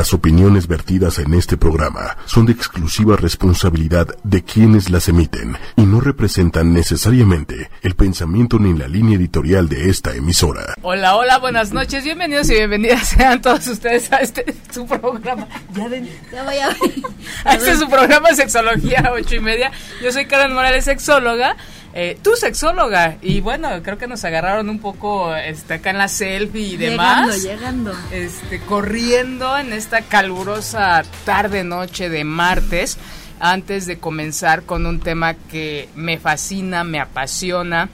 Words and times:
Las 0.00 0.14
opiniones 0.14 0.66
vertidas 0.66 1.18
en 1.18 1.34
este 1.34 1.58
programa 1.58 2.16
son 2.24 2.46
de 2.46 2.52
exclusiva 2.52 3.16
responsabilidad 3.16 4.08
de 4.24 4.42
quienes 4.42 4.88
las 4.88 5.10
emiten 5.10 5.58
y 5.76 5.82
no 5.82 6.00
representan 6.00 6.72
necesariamente 6.72 7.70
el 7.82 7.94
pensamiento 7.96 8.58
ni 8.58 8.72
la 8.72 8.88
línea 8.88 9.18
editorial 9.18 9.68
de 9.68 9.90
esta 9.90 10.14
emisora. 10.14 10.72
Hola, 10.80 11.16
hola, 11.16 11.36
buenas 11.36 11.74
noches, 11.74 12.02
bienvenidos 12.02 12.48
y 12.48 12.54
bienvenidas 12.54 13.08
sean 13.10 13.42
todos 13.42 13.66
ustedes 13.66 14.10
a 14.10 14.20
este 14.20 14.46
su 14.72 14.86
programa. 14.86 15.46
Ya, 15.74 15.86
ven, 15.86 16.08
ya 16.32 16.44
voy 16.44 16.56
a 16.56 16.68
ver. 16.68 16.78
A 17.44 17.54
este 17.56 17.72
es 17.72 17.78
su 17.80 17.90
programa 17.90 18.34
Sexología 18.34 19.12
ocho 19.12 19.34
y 19.34 19.40
media. 19.40 19.70
Yo 20.02 20.10
soy 20.12 20.24
Karen 20.24 20.54
Morales, 20.54 20.86
sexóloga. 20.86 21.56
Eh, 21.92 22.16
tu 22.22 22.36
sexóloga 22.36 23.16
y 23.20 23.40
bueno 23.40 23.68
creo 23.82 23.98
que 23.98 24.06
nos 24.06 24.24
agarraron 24.24 24.68
un 24.68 24.78
poco 24.78 25.34
este, 25.34 25.74
acá 25.74 25.90
en 25.90 25.98
la 25.98 26.06
selfie 26.06 26.74
y 26.74 26.76
demás 26.76 27.42
llegando, 27.42 27.92
llegando. 27.92 27.94
este 28.12 28.60
corriendo 28.60 29.58
en 29.58 29.72
esta 29.72 30.02
calurosa 30.02 31.02
tarde 31.24 31.64
noche 31.64 32.08
de 32.08 32.22
martes 32.22 32.96
antes 33.40 33.86
de 33.86 33.98
comenzar 33.98 34.62
con 34.62 34.86
un 34.86 35.00
tema 35.00 35.34
que 35.34 35.88
me 35.96 36.18
fascina 36.18 36.84
me 36.84 37.00
apasiona 37.00 37.88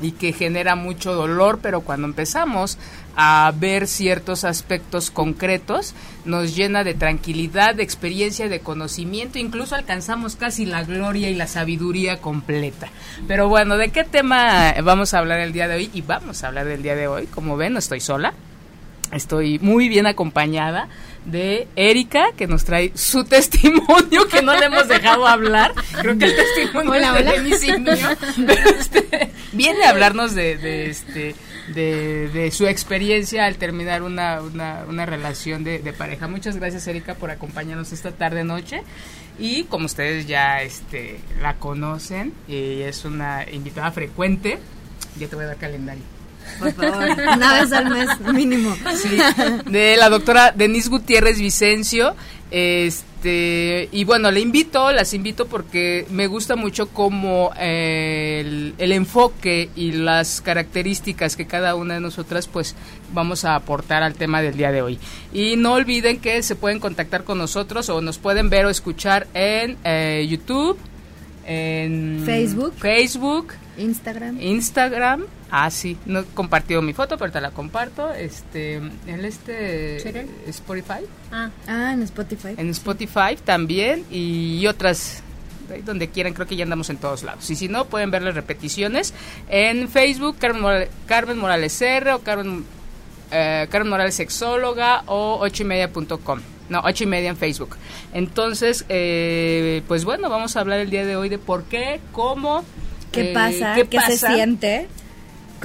y 0.00 0.12
que 0.12 0.32
genera 0.32 0.74
mucho 0.74 1.12
dolor 1.12 1.58
pero 1.60 1.82
cuando 1.82 2.06
empezamos 2.06 2.78
a 3.16 3.50
ver 3.58 3.86
ciertos 3.86 4.44
aspectos 4.44 5.10
concretos, 5.10 5.94
nos 6.26 6.54
llena 6.54 6.84
de 6.84 6.92
tranquilidad, 6.92 7.74
de 7.74 7.82
experiencia, 7.82 8.48
de 8.48 8.60
conocimiento, 8.60 9.38
incluso 9.38 9.74
alcanzamos 9.74 10.36
casi 10.36 10.66
la 10.66 10.84
gloria 10.84 11.30
y 11.30 11.34
la 11.34 11.46
sabiduría 11.46 12.18
completa. 12.18 12.88
Pero 13.26 13.48
bueno, 13.48 13.78
¿de 13.78 13.88
qué 13.88 14.04
tema 14.04 14.74
vamos 14.84 15.14
a 15.14 15.18
hablar 15.18 15.40
el 15.40 15.52
día 15.52 15.66
de 15.66 15.76
hoy? 15.76 15.90
Y 15.94 16.02
vamos 16.02 16.44
a 16.44 16.48
hablar 16.48 16.66
del 16.66 16.82
día 16.82 16.94
de 16.94 17.08
hoy, 17.08 17.26
como 17.26 17.56
ven, 17.56 17.72
no 17.72 17.78
estoy 17.78 18.00
sola, 18.00 18.34
estoy 19.12 19.58
muy 19.60 19.88
bien 19.88 20.06
acompañada 20.06 20.88
de 21.24 21.68
Erika, 21.74 22.26
que 22.36 22.46
nos 22.46 22.64
trae 22.64 22.92
su 22.94 23.24
testimonio, 23.28 24.28
que 24.30 24.42
no 24.42 24.54
le 24.54 24.66
hemos 24.66 24.88
dejado 24.88 25.26
hablar. 25.26 25.72
Creo 26.00 26.18
que 26.18 26.26
el 26.26 26.36
testimonio 26.36 26.92
hola, 26.92 27.34
es 27.34 27.60
de 27.60 27.96
este, 28.78 29.30
viene 29.52 29.84
a 29.86 29.90
hablarnos 29.90 30.34
de, 30.34 30.58
de 30.58 30.90
este 30.90 31.34
de, 31.74 32.50
su 32.52 32.66
experiencia 32.66 33.46
al 33.46 33.56
terminar 33.56 34.02
una, 34.02 34.40
una, 34.40 35.06
relación 35.06 35.64
de, 35.64 35.94
pareja. 35.96 36.28
Muchas 36.28 36.56
gracias 36.56 36.86
Erika 36.86 37.14
por 37.14 37.30
acompañarnos 37.30 37.92
esta 37.92 38.12
tarde 38.12 38.44
noche 38.44 38.82
y 39.38 39.64
como 39.64 39.86
ustedes 39.86 40.26
ya 40.26 40.62
este, 40.62 41.20
la 41.40 41.54
conocen 41.56 42.32
y 42.48 42.82
es 42.82 43.04
una 43.04 43.44
invitada 43.50 43.90
frecuente, 43.90 44.58
ya 45.18 45.28
te 45.28 45.36
voy 45.36 45.44
a 45.44 45.48
dar 45.48 45.56
calendario. 45.56 46.15
Por 46.58 46.72
favor, 46.72 47.10
una 47.36 47.60
vez 47.60 47.72
al 47.72 47.90
mes 47.90 48.20
mínimo. 48.32 48.74
Sí, 48.96 49.18
de 49.70 49.96
la 49.96 50.08
doctora 50.08 50.52
Denise 50.52 50.88
Gutiérrez 50.88 51.38
Vicencio. 51.38 52.14
Este, 52.50 53.88
y 53.90 54.04
bueno, 54.04 54.30
le 54.30 54.38
invito, 54.38 54.92
las 54.92 55.14
invito 55.14 55.46
porque 55.46 56.06
me 56.10 56.28
gusta 56.28 56.54
mucho 56.54 56.88
como 56.88 57.50
eh, 57.58 58.72
el, 58.78 58.92
enfoque 58.92 59.68
y 59.74 59.92
las 59.92 60.40
características 60.42 61.34
que 61.34 61.46
cada 61.46 61.74
una 61.74 61.94
de 61.94 62.00
nosotras 62.00 62.46
pues 62.46 62.76
vamos 63.12 63.44
a 63.44 63.56
aportar 63.56 64.04
al 64.04 64.14
tema 64.14 64.42
del 64.42 64.56
día 64.56 64.70
de 64.70 64.80
hoy. 64.80 64.98
Y 65.32 65.56
no 65.56 65.72
olviden 65.72 66.20
que 66.20 66.40
se 66.44 66.54
pueden 66.54 66.78
contactar 66.78 67.24
con 67.24 67.38
nosotros 67.38 67.88
o 67.90 68.00
nos 68.00 68.18
pueden 68.18 68.48
ver 68.48 68.66
o 68.66 68.70
escuchar 68.70 69.26
en 69.34 69.76
eh, 69.82 70.24
YouTube, 70.28 70.78
en 71.46 72.22
Facebook, 72.24 72.74
Facebook, 72.78 73.54
Instagram, 73.76 74.40
Instagram 74.40 75.24
Ah, 75.50 75.70
sí, 75.70 75.96
no 76.06 76.20
he 76.20 76.24
compartido 76.24 76.82
mi 76.82 76.92
foto, 76.92 77.16
pero 77.16 77.30
te 77.30 77.40
la 77.40 77.50
comparto. 77.52 78.12
Este, 78.12 78.74
en 78.76 79.24
este 79.24 79.96
Spotify. 80.48 81.04
Ah. 81.30 81.50
ah, 81.68 81.92
en 81.92 82.02
Spotify. 82.02 82.54
En 82.56 82.70
Spotify 82.70 83.36
también 83.44 84.04
y 84.10 84.66
otras 84.66 85.22
donde 85.84 86.08
quieran, 86.08 86.32
creo 86.32 86.46
que 86.46 86.56
ya 86.56 86.64
andamos 86.64 86.90
en 86.90 86.96
todos 86.96 87.22
lados. 87.22 87.48
Y 87.50 87.56
si 87.56 87.68
no, 87.68 87.86
pueden 87.86 88.10
ver 88.10 88.22
las 88.22 88.34
repeticiones 88.34 89.14
en 89.48 89.88
Facebook, 89.88 90.36
Carmen 90.38 90.62
Morales, 90.62 90.88
Carmen 91.06 91.38
Morales 91.38 91.80
R 91.82 92.12
o 92.12 92.18
Carmen, 92.20 92.64
eh, 93.30 93.66
Carmen 93.70 93.90
Morales 93.90 94.14
Sexóloga 94.14 95.02
o 95.06 95.38
ocho 95.40 95.62
y 95.62 95.66
media 95.66 95.92
punto 95.92 96.18
com. 96.18 96.40
No, 96.68 96.80
ocho 96.84 97.04
y 97.04 97.06
media 97.06 97.30
en 97.30 97.36
Facebook. 97.36 97.76
Entonces, 98.12 98.84
eh, 98.88 99.82
pues 99.86 100.04
bueno, 100.04 100.28
vamos 100.28 100.56
a 100.56 100.60
hablar 100.60 100.80
el 100.80 100.90
día 100.90 101.04
de 101.04 101.14
hoy 101.14 101.28
de 101.28 101.38
por 101.38 101.64
qué, 101.64 102.00
cómo, 102.12 102.64
qué 103.12 103.30
eh, 103.30 103.34
pasa, 103.34 103.76
qué, 103.88 104.00
se 104.00 104.18
siente 104.18 104.88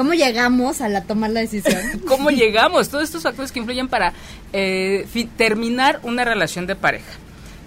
¿Cómo 0.02 0.16
llegamos 0.16 0.82
a 0.82 0.90
la 0.90 1.04
tomar 1.04 1.30
la 1.30 1.42
decisión? 1.42 1.80
¿Cómo 2.08 2.32
llegamos? 2.32 2.90
Todos 2.90 3.04
estos 3.04 3.22
factores 3.22 3.52
que 3.52 3.60
influyen 3.60 3.88
para 3.88 4.14
eh, 4.52 5.06
terminar 5.38 6.00
una 6.02 6.26
relación 6.26 6.66
de 6.66 6.76
pareja. 6.76 7.12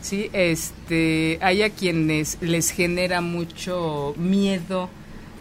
Sí, 0.02 0.30
este, 0.32 1.38
hay 1.40 1.62
a 1.62 1.70
quienes 1.70 2.38
les 2.40 2.70
genera 2.70 3.20
mucho 3.20 4.14
miedo 4.16 4.90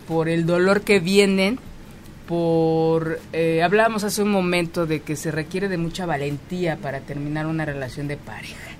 por 0.08 0.30
el 0.30 0.46
dolor 0.46 0.82
que 0.82 1.00
vienen, 1.00 1.58
por 2.28 3.20
eh, 3.34 3.64
hablábamos 3.64 4.04
hace 4.04 4.22
un 4.22 4.30
momento 4.30 4.86
de 4.86 5.02
que 5.02 5.16
se 5.16 5.32
requiere 5.32 5.70
de 5.70 5.80
mucha 5.80 6.06
valentía 6.06 6.78
para 6.78 7.00
terminar 7.00 7.48
una 7.48 7.66
relación 7.66 8.08
de 8.08 8.18
pareja. 8.18 8.73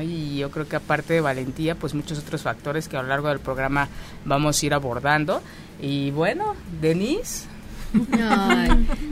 Y 0.00 0.38
yo 0.38 0.50
creo 0.50 0.68
que 0.68 0.76
aparte 0.76 1.14
de 1.14 1.20
valentía, 1.20 1.74
pues 1.74 1.94
muchos 1.94 2.18
otros 2.18 2.42
factores 2.42 2.88
que 2.88 2.96
a 2.96 3.02
lo 3.02 3.08
largo 3.08 3.28
del 3.28 3.40
programa 3.40 3.88
vamos 4.24 4.62
a 4.62 4.66
ir 4.66 4.74
abordando. 4.74 5.42
Y 5.80 6.10
bueno, 6.12 6.54
Denise. 6.80 7.46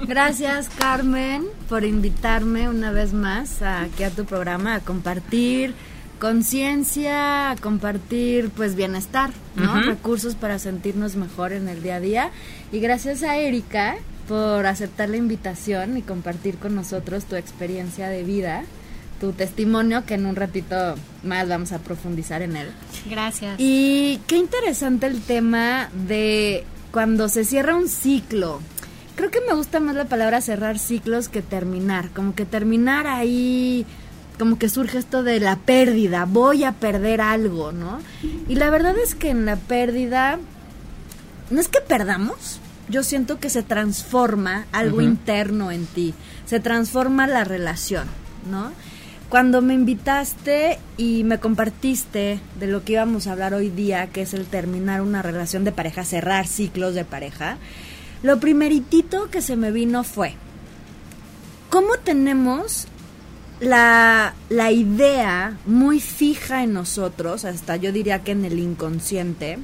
gracias 0.09 0.71
Carmen 0.71 1.45
por 1.69 1.85
invitarme 1.85 2.71
una 2.71 2.91
vez 2.93 3.13
más 3.13 3.61
aquí 3.61 4.05
a 4.05 4.11
tu 4.11 4.25
programa 4.25 4.77
a 4.77 4.81
compartir 4.81 5.75
conciencia, 6.19 7.51
a 7.51 7.57
compartir 7.57 8.51
pues 8.51 8.77
bienestar, 8.77 9.31
¿no? 9.57 9.83
Recursos 9.83 10.35
para 10.35 10.59
sentirnos 10.59 11.17
mejor 11.17 11.53
en 11.53 11.69
el 11.69 11.83
día 11.83 11.97
a 11.97 12.01
día. 12.01 12.31
Y 12.73 12.81
gracias 12.81 13.23
a 13.23 13.37
Erika 13.37 13.97
por 14.29 14.67
aceptar 14.67 15.09
la 15.09 15.17
invitación 15.17 15.97
y 15.97 16.03
compartir 16.03 16.57
con 16.57 16.75
nosotros 16.75 17.25
tu 17.25 17.37
experiencia 17.37 18.09
de 18.09 18.23
vida 18.23 18.65
tu 19.21 19.33
testimonio, 19.33 20.05
que 20.07 20.15
en 20.15 20.27
un 20.27 20.35
ratito 20.35 20.97
más 21.23 21.49
vamos 21.49 21.73
a 21.73 21.79
profundizar 21.79 22.43
en 22.43 22.57
él. 22.57 22.69
Gracias. 23.09 23.55
Y 23.59 24.21
qué 24.27 24.37
interesante 24.37 25.07
el 25.07 25.21
tema 25.21 25.91
de 26.07 26.65
cuando 26.91 27.29
se 27.29 27.45
cierra 27.45 27.77
un 27.77 27.89
ciclo. 27.89 28.61
Creo 29.15 29.31
que 29.31 29.41
me 29.47 29.55
gusta 29.55 29.81
más 29.81 29.95
la 29.95 30.07
palabra 30.07 30.41
cerrar 30.41 30.79
ciclos 30.79 31.29
que 31.29 31.43
terminar, 31.43 32.11
como 32.11 32.35
que 32.35 32.47
terminar 32.47 33.07
ahí 33.07 33.87
como 34.41 34.59
que 34.59 34.71
surge 34.71 34.97
esto 34.97 35.23
de 35.23 35.39
la 35.39 35.57
pérdida, 35.57 36.25
voy 36.25 36.65
a 36.65 36.73
perder 36.73 37.21
algo, 37.21 37.73
¿no? 37.73 37.99
Y 38.49 38.55
la 38.55 38.71
verdad 38.71 38.95
es 38.99 39.15
que 39.15 39.29
en 39.29 39.45
la 39.45 39.57
pérdida, 39.57 40.39
no 41.51 41.61
es 41.61 41.69
que 41.69 41.83
perdamos, 41.83 42.59
yo 42.89 43.03
siento 43.03 43.39
que 43.39 43.51
se 43.51 43.63
transforma 43.63 44.65
algo 44.73 45.03
interno 45.03 45.71
en 45.71 45.85
ti, 45.85 46.15
se 46.47 46.59
transforma 46.59 47.27
la 47.27 47.45
relación, 47.45 48.07
¿no? 48.51 48.73
Cuando 49.31 49.63
me 49.63 49.75
invitaste 49.75 50.81
y 50.97 51.23
me 51.23 51.39
compartiste 51.39 52.41
de 52.59 52.67
lo 52.67 52.83
que 52.83 52.95
íbamos 52.95 53.29
a 53.29 53.33
hablar 53.33 53.55
hoy 53.55 53.71
día, 53.71 54.09
que 54.09 54.23
es 54.23 54.35
el 54.35 54.45
terminar 54.45 55.03
una 55.03 55.23
relación 55.23 55.63
de 55.63 55.71
pareja, 55.71 56.05
cerrar 56.05 56.49
ciclos 56.49 56.97
de 56.97 57.05
pareja, 57.05 57.57
lo 58.25 58.41
primeritito 58.41 59.31
que 59.31 59.41
se 59.41 59.55
me 59.55 59.71
vino 59.71 60.03
fue, 60.03 60.35
¿cómo 61.71 61.95
tenemos 62.03 62.89
la, 63.61 64.35
la 64.49 64.73
idea 64.73 65.57
muy 65.65 66.01
fija 66.01 66.65
en 66.65 66.73
nosotros, 66.73 67.45
hasta 67.45 67.77
yo 67.77 67.93
diría 67.93 68.25
que 68.25 68.33
en 68.33 68.45
el 68.45 68.59
inconsciente, 68.59 69.59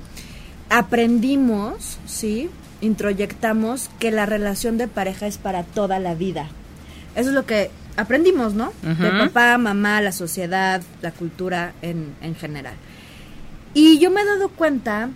aprendimos, 0.71 1.99
¿sí? 2.07 2.51
Introyectamos 2.83 3.91
que 3.99 4.13
la 4.13 4.27
relación 4.27 4.79
de 4.79 4.87
pareja 4.87 5.27
es 5.27 5.39
para 5.39 5.65
toda 5.65 5.99
la 5.99 6.15
vida. 6.15 6.51
Eso 7.17 7.31
es 7.31 7.35
lo 7.35 7.47
que 7.47 7.71
aprendimos, 7.97 8.55
¿no? 8.55 8.73
De 8.83 9.11
papá, 9.11 9.59
mamá, 9.59 10.01
la 10.01 10.13
sociedad, 10.13 10.83
la 11.03 11.11
cultura 11.11 11.73
en, 11.83 12.15
en 12.21 12.35
general. 12.35 12.75
Y 13.75 13.99
yo 13.99 14.11
me 14.11 14.23
he 14.23 14.25
dado 14.25 14.49
cuenta 14.49 15.11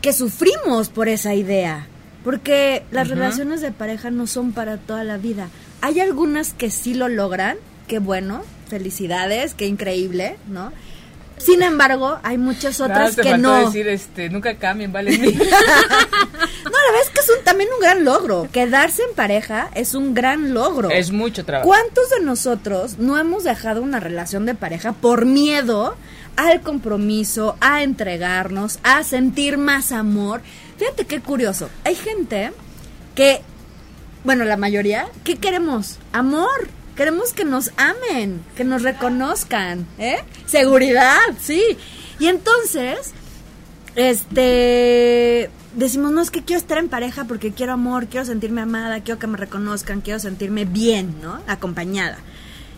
que 0.00 0.12
sufrimos 0.12 0.88
por 0.88 1.08
esa 1.08 1.34
idea, 1.34 1.86
porque 2.24 2.84
las 2.90 3.08
relaciones 3.08 3.60
de 3.60 3.72
pareja 3.72 4.10
no 4.10 4.26
son 4.26 4.52
para 4.52 4.76
toda 4.76 5.04
la 5.04 5.16
vida. 5.16 5.48
Hay 5.80 6.00
algunas 6.00 6.52
que 6.52 6.70
sí 6.70 6.94
lo 6.94 7.08
logran, 7.08 7.56
qué 7.86 7.98
bueno, 7.98 8.42
felicidades, 8.68 9.54
qué 9.54 9.66
increíble, 9.66 10.36
¿no? 10.48 10.72
Sin 11.38 11.62
embargo, 11.62 12.18
hay 12.22 12.38
muchas 12.38 12.80
otras 12.80 13.16
que 13.16 13.38
no. 13.38 13.66
decir, 13.66 13.88
este, 13.88 14.28
nunca 14.28 14.56
cambien, 14.56 14.92
vale. 14.92 15.16
no, 15.18 15.28
la 15.28 15.34
verdad 15.34 17.02
es 17.02 17.10
que 17.10 17.20
es 17.20 17.30
un, 17.36 17.44
también 17.44 17.68
un 17.74 17.80
gran 17.80 18.04
logro. 18.04 18.48
Quedarse 18.52 19.02
en 19.02 19.14
pareja 19.14 19.70
es 19.74 19.94
un 19.94 20.14
gran 20.14 20.54
logro. 20.54 20.90
Es 20.90 21.10
mucho 21.10 21.44
trabajo. 21.44 21.68
¿Cuántos 21.68 22.10
de 22.10 22.20
nosotros 22.20 22.98
no 22.98 23.18
hemos 23.18 23.44
dejado 23.44 23.82
una 23.82 24.00
relación 24.00 24.46
de 24.46 24.54
pareja 24.54 24.92
por 24.92 25.24
miedo 25.24 25.96
al 26.36 26.60
compromiso, 26.60 27.56
a 27.60 27.82
entregarnos, 27.82 28.78
a 28.82 29.02
sentir 29.02 29.58
más 29.58 29.92
amor? 29.92 30.40
Fíjate 30.76 31.04
qué 31.06 31.20
curioso. 31.20 31.68
Hay 31.84 31.94
gente 31.94 32.52
que, 33.14 33.42
bueno, 34.24 34.44
la 34.44 34.56
mayoría, 34.56 35.08
¿qué 35.24 35.36
queremos? 35.36 35.98
Amor 36.12 36.77
Queremos 36.98 37.32
que 37.32 37.44
nos 37.44 37.70
amen, 37.76 38.44
que 38.56 38.64
nos 38.64 38.82
reconozcan, 38.82 39.86
¿eh? 39.98 40.16
Seguridad, 40.46 41.20
sí. 41.40 41.62
Y 42.18 42.26
entonces, 42.26 43.12
este, 43.94 45.48
decimos, 45.76 46.10
no, 46.10 46.20
es 46.20 46.32
que 46.32 46.42
quiero 46.42 46.58
estar 46.58 46.76
en 46.78 46.88
pareja 46.88 47.24
porque 47.26 47.52
quiero 47.52 47.74
amor, 47.74 48.08
quiero 48.08 48.26
sentirme 48.26 48.62
amada, 48.62 49.00
quiero 49.04 49.20
que 49.20 49.28
me 49.28 49.38
reconozcan, 49.38 50.00
quiero 50.00 50.18
sentirme 50.18 50.64
bien, 50.64 51.14
¿no? 51.22 51.40
Acompañada. 51.46 52.18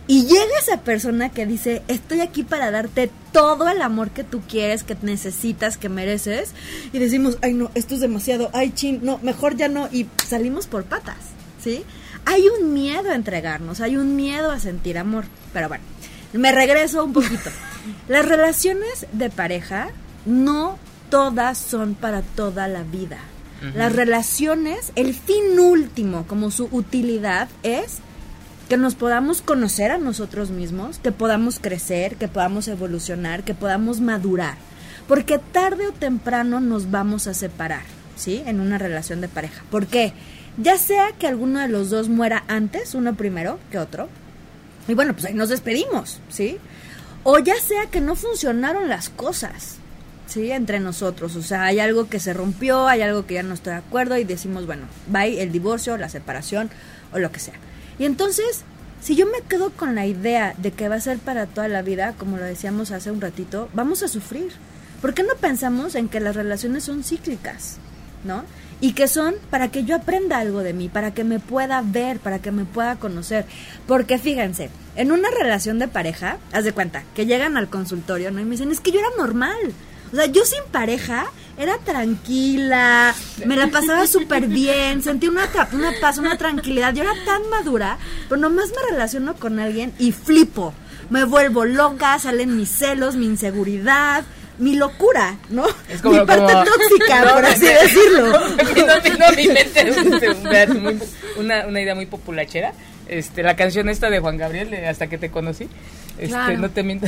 Y 0.07 0.27
llega 0.27 0.59
esa 0.61 0.83
persona 0.83 1.31
que 1.31 1.47
dice, 1.47 1.81
estoy 1.89 2.21
aquí 2.21 2.43
para 2.43 2.71
darte 2.71 3.11
todo 3.33 3.71
el 3.71 3.81
amor 3.81 4.11
que 4.11 4.23
tú 4.23 4.43
quieres, 4.47 4.83
que 4.83 4.99
necesitas, 5.01 5.79
que 5.79 5.89
mereces. 5.89 6.53
Y 6.93 6.99
decimos, 6.99 7.39
ay 7.41 7.55
no, 7.55 7.71
esto 7.75 7.95
es 7.95 8.03
demasiado, 8.03 8.51
ay 8.53 8.73
chin, 8.75 9.01
no, 9.03 9.19
mejor 9.23 9.57
ya 9.57 9.69
no. 9.69 9.89
Y 9.91 10.09
salimos 10.29 10.67
por 10.67 10.85
patas, 10.85 11.17
¿sí? 11.65 11.85
Hay 12.25 12.49
un 12.49 12.73
miedo 12.73 13.11
a 13.11 13.15
entregarnos, 13.15 13.81
hay 13.81 13.97
un 13.97 14.17
miedo 14.17 14.51
a 14.51 14.61
sentir 14.61 14.99
amor. 14.99 15.25
Pero 15.53 15.69
bueno, 15.69 15.85
me 16.33 16.53
regreso 16.53 17.05
un 17.05 17.13
poquito. 17.13 17.51
Las 18.09 18.27
relaciones 18.27 19.07
de 19.13 19.31
pareja 19.31 19.89
no 20.27 20.79
todas 21.11 21.59
son 21.59 21.95
para 21.95 22.23
toda 22.23 22.69
la 22.69 22.83
vida. 22.83 23.19
Las 23.75 23.93
relaciones, 23.93 24.91
el 24.97 25.13
fin 25.13 25.61
último, 25.61 26.27
como 26.27 26.51
su 26.51 26.71
utilidad, 26.73 27.47
es 27.63 27.99
que 28.71 28.79
nos 28.79 28.95
podamos 28.95 29.43
conocer 29.43 29.91
a 29.91 29.99
nosotros 29.99 30.51
mismos, 30.51 30.99
que 30.99 31.13
podamos 31.13 31.59
crecer, 31.59 32.17
que 32.17 32.27
podamos 32.27 32.69
evolucionar, 32.69 33.43
que 33.43 33.53
podamos 33.53 34.01
madurar. 34.01 34.55
Porque 35.07 35.39
tarde 35.39 35.89
o 35.89 35.93
temprano 35.93 36.61
nos 36.61 36.91
vamos 36.91 37.27
a 37.27 37.35
separar, 37.35 37.83
¿sí? 38.17 38.43
En 38.47 38.61
una 38.61 38.79
relación 38.79 39.21
de 39.21 39.29
pareja. 39.29 39.63
¿Por 39.71 39.89
qué? 39.89 40.15
Ya 40.57 40.77
sea 40.79 41.13
que 41.19 41.27
alguno 41.27 41.61
de 41.61 41.69
los 41.69 41.91
dos 41.91 42.09
muera 42.09 42.45
antes, 42.49 42.95
uno 42.95 43.15
primero 43.15 43.59
que 43.71 43.79
otro. 43.79 44.09
Y 44.89 44.95
bueno, 44.95 45.13
pues 45.15 45.27
ahí 45.27 45.35
nos 45.35 45.49
despedimos, 45.49 46.21
¿sí? 46.29 46.59
O 47.23 47.39
ya 47.39 47.57
sea 47.61 47.87
que 47.87 48.01
no 48.01 48.17
funcionaron 48.17 48.89
las 48.89 49.09
cosas, 49.09 49.77
¿sí? 50.27 50.51
Entre 50.51 50.81
nosotros. 50.81 51.37
O 51.37 51.43
sea, 51.43 51.65
hay 51.65 51.81
algo 51.81 52.09
que 52.09 52.21
se 52.21 52.33
rompió, 52.33 52.89
hay 52.89 53.03
algo 53.03 53.27
que 53.27 53.35
ya 53.35 53.43
no 53.43 53.55
estoy 53.55 53.75
de 53.75 53.79
acuerdo 53.79 54.17
y 54.17 54.25
decimos, 54.25 54.67
bueno, 54.67 54.85
va 55.15 55.27
el 55.27 55.53
divorcio, 55.53 55.97
la 55.97 56.09
separación 56.09 56.71
o 57.13 57.19
lo 57.19 57.31
que 57.31 57.41
sea. 57.41 57.55
Y 57.99 58.05
entonces, 58.05 58.65
si 59.01 59.17
yo 59.17 59.27
me 59.27 59.43
quedo 59.49 59.71
con 59.71 59.95
la 59.95 60.07
idea 60.07 60.55
de 60.57 60.73
que 60.73 60.89
va 60.89 60.97
a 60.97 61.01
ser 61.01 61.19
para 61.19 61.47
toda 61.47 61.69
la 61.69 61.83
vida, 61.83 62.15
como 62.19 62.39
lo 62.39 62.45
decíamos 62.45 62.91
hace 62.91 63.11
un 63.11 63.21
ratito, 63.21 63.69
vamos 63.75 64.03
a 64.03 64.09
sufrir. 64.09 64.53
¿Por 65.01 65.15
qué 65.15 65.23
no 65.23 65.35
pensamos 65.41 65.95
en 65.95 66.09
que 66.09 66.21
las 66.21 66.37
relaciones 66.37 66.85
son 66.85 67.05
cíclicas? 67.05 67.79
¿No? 68.25 68.45
Y 68.81 68.93
que 68.93 69.09
son 69.09 69.35
para 69.51 69.71
que 69.71 69.85
yo 69.85 69.97
aprenda 69.97 70.39
algo 70.39 70.61
de 70.61 70.73
mí, 70.73 70.89
para 70.89 71.13
que 71.13 71.25
me 71.25 71.39
pueda 71.39 71.83
ver, 71.85 72.19
para 72.19 72.39
que 72.39 72.51
me 72.51 72.65
pueda 72.65 72.97
conocer. 72.97 73.45
Porque 73.87 74.19
fíjense, 74.19 74.71
en 74.97 75.13
una 75.13 75.31
relación 75.31 75.79
de 75.79 75.89
pareja, 75.89 76.39
haz 76.53 76.65
de 76.65 76.73
cuenta, 76.73 77.05
que 77.15 77.27
llegan 77.27 77.57
al 77.57 77.69
consultorio, 77.69 78.31
¿no? 78.31 78.41
Y 78.41 78.45
me 78.45 78.53
dicen, 78.53 78.71
es 78.71 78.81
que 78.81 78.93
yo 78.93 79.01
era 79.01 79.11
normal. 79.19 79.59
O 80.13 80.17
sea, 80.17 80.27
yo 80.27 80.45
sin 80.45 80.63
pareja 80.73 81.27
era 81.57 81.79
tranquila, 81.79 83.15
me 83.47 83.57
la 83.57 83.69
pasaba 83.69 84.07
súper 84.07 84.47
bien, 84.49 85.03
sentí 85.03 85.29
una, 85.29 85.49
una 85.73 85.93
paz, 86.01 86.19
una 86.19 86.37
tranquilidad. 86.37 86.95
Yo 86.95 87.03
era 87.03 87.13
tan 87.25 87.49
madura, 87.51 87.99
pero 88.29 88.41
nomás 88.41 88.71
me 88.71 88.91
relaciono 88.91 89.35
con 89.35 89.61
alguien 89.61 89.93
y 89.99 90.13
flipo. 90.13 90.75
Me 91.11 91.25
vuelvo 91.25 91.65
loca, 91.65 92.19
salen 92.19 92.57
mis 92.57 92.71
celos, 92.71 93.17
mi 93.17 93.27
inseguridad, 93.27 94.25
mi 94.61 94.77
locura, 94.77 95.37
¿no? 95.49 95.65
Es 95.89 96.03
como, 96.03 96.21
mi 96.21 96.27
parte 96.27 96.53
como- 96.53 96.65
tóxica, 96.65 97.21
No, 97.25 97.33
por 97.35 97.43
me- 97.43 97.49
así 97.49 97.67
decirlo. 97.67 98.27
No, 98.31 99.01
muy- 100.81 100.99
una, 101.37 101.67
una 101.67 101.81
idea 101.81 101.95
muy 101.95 102.07
populachera. 102.07 102.73
Este, 103.09 103.43
la 103.43 103.57
canción 103.57 103.89
esta 103.89 104.09
de 104.11 104.21
Juan 104.21 104.37
Gabriel, 104.37 104.71
de 104.71 104.87
Hasta 104.87 105.09
que 105.09 105.19
te 105.19 105.31
conocí. 105.31 105.69
Este, 106.17 106.29
Claro. 106.29 106.59
No 106.59 106.71
te 106.71 106.83
miento. 106.85 107.07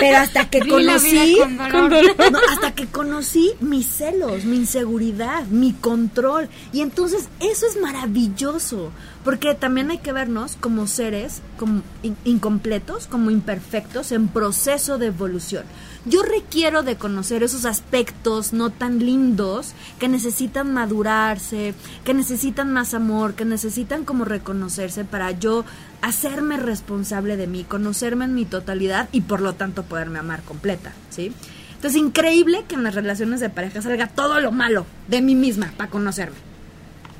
Pero 0.00 0.18
hasta 0.18 0.48
que 0.50 0.60
conocí, 0.60 1.38
con 1.70 1.90
dolor. 1.90 2.14
no, 2.32 2.38
hasta 2.50 2.74
que 2.74 2.86
conocí 2.86 3.52
mis 3.60 3.86
celos, 3.86 4.44
mi 4.44 4.56
inseguridad, 4.56 5.46
mi 5.46 5.72
control. 5.72 6.48
Y 6.72 6.80
entonces 6.80 7.28
eso 7.40 7.66
es 7.66 7.80
maravilloso, 7.80 8.90
porque 9.24 9.54
también 9.54 9.90
hay 9.90 9.98
que 9.98 10.12
vernos 10.12 10.56
como 10.60 10.86
seres 10.86 11.42
como 11.58 11.82
in- 12.02 12.16
incompletos, 12.24 13.06
como 13.06 13.30
imperfectos, 13.30 14.12
en 14.12 14.28
proceso 14.28 14.98
de 14.98 15.06
evolución. 15.06 15.64
Yo 16.04 16.22
requiero 16.22 16.82
de 16.82 16.96
conocer 16.96 17.42
esos 17.42 17.64
aspectos 17.66 18.52
no 18.52 18.70
tan 18.70 18.98
lindos 19.00 19.72
que 19.98 20.08
necesitan 20.08 20.72
madurarse, 20.72 21.74
que 22.04 22.14
necesitan 22.14 22.72
más 22.72 22.94
amor, 22.94 23.34
que 23.34 23.44
necesitan 23.44 24.04
como 24.04 24.24
reconocerse 24.24 25.04
para 25.04 25.32
yo 25.32 25.64
hacerme 26.02 26.56
responsable 26.56 27.36
de 27.36 27.46
mí, 27.46 27.64
conocerme 27.64 28.24
en 28.24 28.34
mi 28.34 28.44
totalidad 28.44 29.08
y 29.12 29.22
por 29.22 29.40
lo 29.40 29.54
tanto 29.54 29.82
poderme 29.82 30.18
amar 30.18 30.42
completa, 30.42 30.92
¿sí? 31.10 31.32
Entonces, 31.74 32.00
increíble 32.00 32.64
que 32.66 32.74
en 32.74 32.82
las 32.82 32.94
relaciones 32.94 33.40
de 33.40 33.50
pareja 33.50 33.82
salga 33.82 34.08
todo 34.08 34.40
lo 34.40 34.50
malo 34.50 34.84
de 35.06 35.22
mí 35.22 35.34
misma 35.34 35.72
para 35.76 35.90
conocerme. 35.90 36.36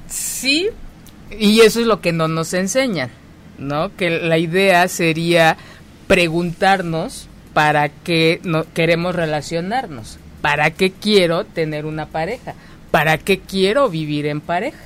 Sí, 0.09 0.69
y 1.31 1.61
eso 1.61 1.81
es 1.81 1.87
lo 1.87 2.01
que 2.01 2.13
no 2.13 2.27
nos 2.27 2.55
enseñan, 2.55 3.11
¿no? 3.59 3.95
Que 3.95 4.11
la 4.11 4.39
idea 4.39 4.89
sería 4.89 5.57
preguntarnos 6.09 7.29
para 7.53 7.89
qué 7.89 8.41
no 8.43 8.65
queremos 8.73 9.15
relacionarnos, 9.15 10.19
para 10.41 10.71
qué 10.71 10.91
quiero 10.91 11.45
tener 11.45 11.87
una 11.87 12.07
pareja, 12.07 12.55
para 12.91 13.19
qué 13.19 13.41
quiero 13.41 13.89
vivir 13.89 14.27
en 14.27 14.41
pareja, 14.41 14.79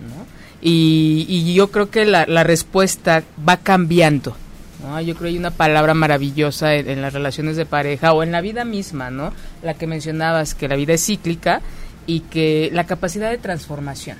¿no? 0.00 0.35
Y, 0.68 1.26
y 1.28 1.54
yo 1.54 1.70
creo 1.70 1.90
que 1.90 2.04
la, 2.04 2.26
la 2.26 2.42
respuesta 2.42 3.22
va 3.48 3.56
cambiando. 3.58 4.36
¿no? 4.82 5.00
Yo 5.00 5.14
creo 5.14 5.28
que 5.28 5.34
hay 5.34 5.38
una 5.38 5.52
palabra 5.52 5.94
maravillosa 5.94 6.74
en, 6.74 7.00
las 7.00 7.12
relaciones 7.12 7.56
de 7.56 7.66
pareja 7.66 8.12
o 8.12 8.24
en 8.24 8.32
la 8.32 8.40
vida 8.40 8.64
misma, 8.64 9.08
¿no? 9.10 9.32
La 9.62 9.74
que 9.74 9.86
mencionabas, 9.86 10.54
que 10.56 10.66
la 10.66 10.74
vida 10.74 10.94
es 10.94 11.04
cíclica 11.06 11.60
y 12.06 12.20
que 12.20 12.70
la 12.72 12.84
capacidad 12.84 13.30
de 13.30 13.38
transformación, 13.38 14.16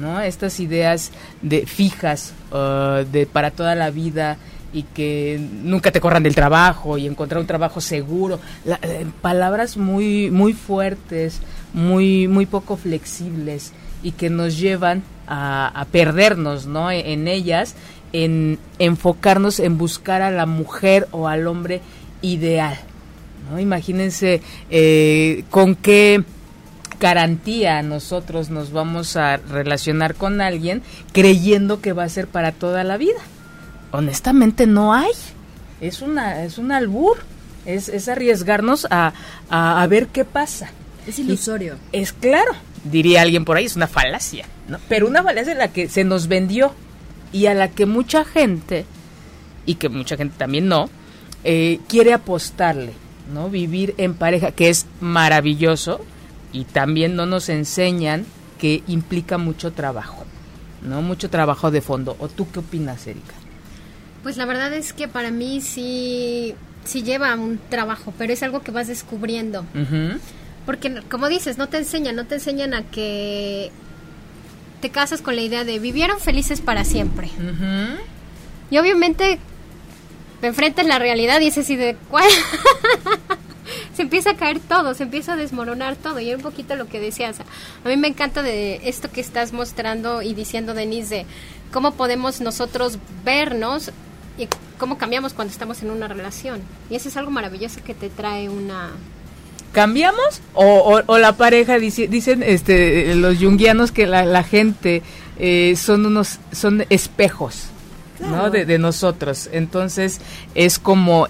¿no? 0.00 0.20
Estas 0.20 0.60
ideas 0.60 1.10
de 1.42 1.66
fijas 1.66 2.32
uh, 2.52 3.04
de 3.10 3.26
para 3.26 3.50
toda 3.50 3.74
la 3.74 3.90
vida 3.90 4.36
y 4.72 4.84
que 4.84 5.38
nunca 5.64 5.90
te 5.90 6.00
corran 6.00 6.22
del 6.22 6.34
trabajo 6.34 6.96
y 6.96 7.06
encontrar 7.08 7.40
un 7.40 7.46
trabajo 7.46 7.80
seguro, 7.80 8.38
La- 8.64 8.78
eh, 8.82 9.04
palabras 9.20 9.76
muy 9.76 10.30
muy 10.30 10.52
fuertes, 10.52 11.40
muy 11.74 12.28
muy 12.28 12.46
poco 12.46 12.76
flexibles 12.76 13.72
y 14.02 14.12
que 14.12 14.30
nos 14.30 14.58
llevan 14.58 15.02
a, 15.26 15.68
a 15.68 15.84
perdernos, 15.86 16.66
¿no? 16.66 16.90
En, 16.90 17.06
en 17.06 17.28
ellas, 17.28 17.74
en 18.12 18.58
enfocarnos 18.78 19.60
en 19.60 19.78
buscar 19.78 20.22
a 20.22 20.30
la 20.30 20.46
mujer 20.46 21.08
o 21.12 21.28
al 21.28 21.46
hombre 21.46 21.80
ideal, 22.20 22.78
¿no? 23.50 23.58
Imagínense 23.58 24.42
eh, 24.70 25.44
con 25.50 25.74
qué 25.74 26.24
garantía 27.00 27.82
nosotros 27.82 28.48
nos 28.50 28.70
vamos 28.70 29.16
a 29.16 29.36
relacionar 29.38 30.14
con 30.14 30.40
alguien 30.40 30.82
creyendo 31.12 31.80
que 31.80 31.92
va 31.92 32.04
a 32.04 32.08
ser 32.08 32.28
para 32.28 32.52
toda 32.52 32.84
la 32.84 32.96
vida. 32.96 33.18
Honestamente 33.90 34.66
no 34.66 34.94
hay. 34.94 35.10
Es 35.80 36.00
una 36.00 36.44
es 36.44 36.58
un 36.58 36.70
albur. 36.70 37.18
Es, 37.66 37.88
es 37.88 38.08
arriesgarnos 38.08 38.86
a, 38.90 39.12
a, 39.48 39.82
a 39.82 39.86
ver 39.86 40.08
qué 40.08 40.24
pasa. 40.24 40.70
Es 41.06 41.18
ilusorio. 41.18 41.76
Es 41.92 42.12
claro, 42.12 42.52
diría 42.84 43.22
alguien 43.22 43.44
por 43.44 43.56
ahí, 43.56 43.64
es 43.64 43.76
una 43.76 43.86
falacia, 43.86 44.46
¿no? 44.68 44.78
Pero 44.88 45.06
una 45.06 45.22
falacia 45.22 45.52
en 45.52 45.58
la 45.58 45.68
que 45.68 45.88
se 45.88 46.04
nos 46.04 46.28
vendió 46.28 46.74
y 47.32 47.46
a 47.46 47.54
la 47.54 47.68
que 47.68 47.86
mucha 47.86 48.24
gente, 48.24 48.84
y 49.66 49.76
que 49.76 49.88
mucha 49.88 50.16
gente 50.16 50.34
también 50.36 50.68
no, 50.68 50.90
eh, 51.44 51.80
quiere 51.88 52.12
apostarle, 52.12 52.92
¿no? 53.32 53.48
Vivir 53.48 53.94
en 53.98 54.14
pareja, 54.14 54.52
que 54.52 54.68
es 54.68 54.86
maravilloso, 55.00 56.04
y 56.52 56.64
también 56.64 57.16
no 57.16 57.26
nos 57.26 57.48
enseñan 57.48 58.26
que 58.58 58.82
implica 58.86 59.38
mucho 59.38 59.72
trabajo, 59.72 60.24
¿no? 60.82 61.02
Mucho 61.02 61.30
trabajo 61.30 61.70
de 61.70 61.80
fondo. 61.80 62.16
¿O 62.18 62.28
tú 62.28 62.50
qué 62.50 62.60
opinas, 62.60 63.06
Erika? 63.06 63.34
Pues 64.22 64.36
la 64.36 64.44
verdad 64.44 64.72
es 64.72 64.92
que 64.92 65.08
para 65.08 65.30
mí 65.30 65.60
sí, 65.60 66.54
sí 66.84 67.02
lleva 67.02 67.34
un 67.34 67.58
trabajo, 67.70 68.12
pero 68.16 68.32
es 68.32 68.42
algo 68.42 68.60
que 68.60 68.70
vas 68.70 68.86
descubriendo. 68.86 69.64
Porque 70.66 71.02
como 71.10 71.28
dices, 71.28 71.58
no 71.58 71.68
te 71.68 71.78
enseñan, 71.78 72.16
no 72.16 72.26
te 72.26 72.36
enseñan 72.36 72.74
a 72.74 72.82
que 72.82 73.70
te 74.80 74.90
casas 74.90 75.22
con 75.22 75.36
la 75.36 75.42
idea 75.42 75.64
de 75.64 75.78
vivieron 75.78 76.20
felices 76.20 76.60
para 76.60 76.84
siempre. 76.84 77.30
Y 78.70 78.78
obviamente 78.78 79.38
te 80.40 80.46
enfrentas 80.46 80.86
la 80.86 80.98
realidad 80.98 81.40
y 81.40 81.48
es 81.48 81.58
así 81.58 81.76
de 81.76 81.96
¿cuál? 82.10 82.28
se 83.94 84.02
empieza 84.02 84.30
a 84.30 84.36
caer 84.36 84.60
todo, 84.60 84.94
se 84.94 85.04
empieza 85.04 85.34
a 85.34 85.36
desmoronar 85.36 85.96
todo. 85.96 86.20
Y 86.20 86.28
era 86.28 86.36
un 86.36 86.42
poquito 86.42 86.74
lo 86.76 86.88
que 86.88 87.00
decías. 87.00 87.40
A 87.84 87.88
mí 87.88 87.96
me 87.96 88.08
encanta 88.08 88.42
de 88.42 88.80
esto 88.88 89.10
que 89.10 89.20
estás 89.20 89.52
mostrando 89.52 90.22
y 90.22 90.34
diciendo, 90.34 90.74
Denise, 90.74 91.14
de 91.14 91.26
cómo 91.72 91.92
podemos 91.94 92.40
nosotros 92.40 92.98
vernos 93.24 93.90
y 94.38 94.48
cómo 94.78 94.98
cambiamos 94.98 95.32
cuando 95.32 95.52
estamos 95.52 95.82
en 95.82 95.90
una 95.90 96.08
relación. 96.08 96.60
Y 96.90 96.96
eso 96.96 97.08
es 97.08 97.16
algo 97.16 97.30
maravilloso 97.30 97.82
que 97.84 97.94
te 97.94 98.10
trae 98.10 98.48
una... 98.48 98.90
¿Cambiamos? 99.72 100.40
O, 100.54 100.64
o- 100.64 101.02
o 101.06 101.18
la 101.18 101.36
pareja, 101.36 101.78
dice- 101.78 102.08
dicen 102.08 102.42
este, 102.42 103.14
los 103.14 103.38
yunguianos 103.38 103.90
que 103.92 104.06
la, 104.06 104.24
la 104.24 104.42
gente 104.42 105.02
eh, 105.38 105.74
son 105.76 106.06
unos 106.06 106.38
son 106.52 106.84
espejos. 106.90 107.64
¿no? 108.20 108.50
De, 108.50 108.64
de 108.64 108.78
nosotros. 108.78 109.48
Entonces 109.52 110.20
es 110.54 110.78
como 110.78 111.26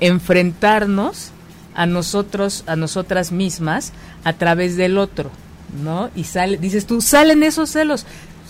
enfrentarnos 0.47 1.31
a 1.75 1.87
nosotros, 1.87 2.65
a 2.67 2.77
nosotras 2.77 3.33
mismas 3.33 3.93
a 4.25 4.35
través 4.35 4.77
del 4.77 4.99
otro, 4.99 5.31
¿no? 5.83 6.11
Y 6.15 6.25
sale, 6.25 6.59
dices 6.59 6.85
tú, 6.87 7.01
salen 7.01 7.43
esos 7.45 7.71
celos. 7.71 8.05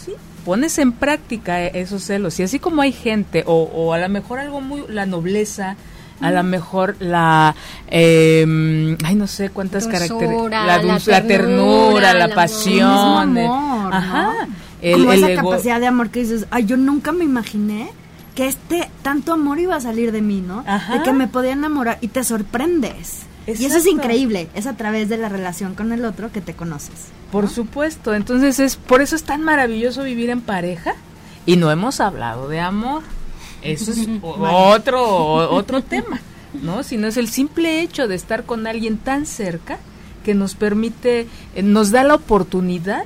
Sí, 0.04 0.12
pones 0.44 0.78
en 0.78 0.90
práctica 0.90 1.64
esos 1.64 2.02
celos. 2.02 2.40
Y 2.40 2.42
así 2.42 2.58
como 2.58 2.82
hay 2.82 2.90
gente, 2.92 3.44
o, 3.46 3.62
o 3.62 3.92
a 3.92 3.98
lo 3.98 4.08
mejor 4.08 4.40
algo 4.40 4.60
muy, 4.60 4.82
la 4.88 5.06
nobleza, 5.06 5.76
a 6.22 6.30
lo 6.30 6.42
mejor 6.42 6.96
la 7.00 7.54
eh, 7.88 8.96
ay 9.04 9.14
no 9.14 9.26
sé 9.26 9.50
cuántas 9.50 9.86
características 9.86 10.66
la, 10.66 10.78
dulce, 10.78 11.10
la, 11.10 11.22
ternura, 11.22 12.14
la, 12.14 12.34
pasión 12.34 13.36
el 13.36 13.46
amor, 13.46 13.94
ajá 13.94 14.32
¿no? 14.46 14.54
el, 14.80 14.92
como 15.00 15.12
el 15.12 15.18
esa 15.18 15.30
ego. 15.32 15.50
capacidad 15.50 15.80
de 15.80 15.86
amor 15.86 16.10
que 16.10 16.20
dices 16.20 16.46
ay 16.50 16.64
yo 16.64 16.76
nunca 16.76 17.12
me 17.12 17.24
imaginé 17.24 17.90
que 18.34 18.46
este 18.46 18.88
tanto 19.02 19.32
amor 19.32 19.58
iba 19.58 19.76
a 19.76 19.80
salir 19.80 20.12
de 20.12 20.22
mí 20.22 20.40
no 20.40 20.64
ajá. 20.66 20.98
de 20.98 21.02
que 21.02 21.12
me 21.12 21.28
podía 21.28 21.52
enamorar 21.52 21.98
y 22.00 22.08
te 22.08 22.24
sorprendes 22.24 23.22
Exacto. 23.46 23.62
y 23.62 23.66
eso 23.66 23.76
es 23.78 23.86
increíble 23.86 24.48
es 24.54 24.66
a 24.66 24.74
través 24.74 25.08
de 25.08 25.18
la 25.18 25.28
relación 25.28 25.74
con 25.74 25.92
el 25.92 26.04
otro 26.04 26.30
que 26.30 26.40
te 26.40 26.54
conoces 26.54 27.08
por 27.30 27.44
¿no? 27.44 27.50
supuesto 27.50 28.14
entonces 28.14 28.58
es 28.60 28.76
por 28.76 29.02
eso 29.02 29.16
es 29.16 29.24
tan 29.24 29.42
maravilloso 29.42 30.04
vivir 30.04 30.30
en 30.30 30.40
pareja 30.40 30.94
y 31.44 31.56
no 31.56 31.70
hemos 31.70 32.00
hablado 32.00 32.48
de 32.48 32.60
amor 32.60 33.02
eso 33.62 33.92
es 33.92 34.08
otro 34.22 35.34
otro 35.50 35.82
tema, 35.82 36.20
¿no? 36.62 36.82
Sino 36.82 37.06
es 37.06 37.16
el 37.16 37.28
simple 37.28 37.80
hecho 37.80 38.08
de 38.08 38.14
estar 38.14 38.44
con 38.44 38.66
alguien 38.66 38.98
tan 38.98 39.26
cerca 39.26 39.78
que 40.24 40.34
nos 40.34 40.54
permite, 40.54 41.26
eh, 41.54 41.62
nos 41.62 41.90
da 41.90 42.04
la 42.04 42.14
oportunidad 42.14 43.04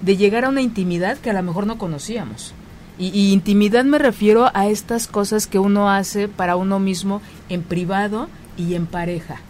de 0.00 0.16
llegar 0.16 0.44
a 0.44 0.48
una 0.48 0.62
intimidad 0.62 1.18
que 1.18 1.30
a 1.30 1.32
lo 1.32 1.42
mejor 1.42 1.66
no 1.66 1.78
conocíamos. 1.78 2.54
Y, 2.98 3.08
y, 3.08 3.32
intimidad 3.32 3.84
me 3.84 3.98
refiero 3.98 4.50
a 4.54 4.68
estas 4.68 5.06
cosas 5.06 5.46
que 5.46 5.58
uno 5.58 5.90
hace 5.90 6.28
para 6.28 6.56
uno 6.56 6.78
mismo 6.78 7.20
en 7.50 7.62
privado 7.62 8.28
y 8.56 8.74
en 8.74 8.86
pareja. 8.86 9.40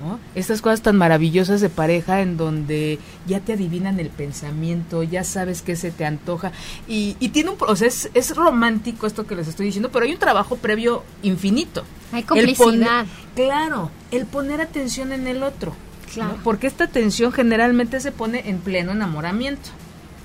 ¿No? 0.00 0.18
Estas 0.34 0.62
cosas 0.62 0.82
tan 0.82 0.96
maravillosas 0.96 1.60
de 1.60 1.68
pareja 1.68 2.20
en 2.20 2.36
donde 2.36 2.98
ya 3.26 3.40
te 3.40 3.54
adivinan 3.54 4.00
el 4.00 4.10
pensamiento, 4.10 5.02
ya 5.02 5.24
sabes 5.24 5.62
qué 5.62 5.76
se 5.76 5.90
te 5.90 6.04
antoja 6.04 6.52
y, 6.86 7.16
y 7.20 7.30
tiene 7.30 7.50
un 7.50 7.56
proceso, 7.56 7.86
es, 7.86 8.30
es, 8.30 8.36
romántico 8.36 9.06
esto 9.06 9.26
que 9.26 9.34
les 9.34 9.48
estoy 9.48 9.66
diciendo, 9.66 9.90
pero 9.92 10.04
hay 10.04 10.12
un 10.12 10.18
trabajo 10.18 10.56
previo 10.56 11.02
infinito. 11.22 11.84
Hay 12.12 12.22
complicidad. 12.22 13.06
El 13.36 13.44
claro, 13.44 13.90
el 14.10 14.26
poner 14.26 14.60
atención 14.60 15.12
en 15.12 15.26
el 15.26 15.42
otro. 15.42 15.74
Claro. 16.12 16.36
¿no? 16.36 16.42
Porque 16.42 16.66
esta 16.66 16.84
atención 16.84 17.32
generalmente 17.32 18.00
se 18.00 18.12
pone 18.12 18.48
en 18.48 18.58
pleno 18.58 18.92
enamoramiento, 18.92 19.70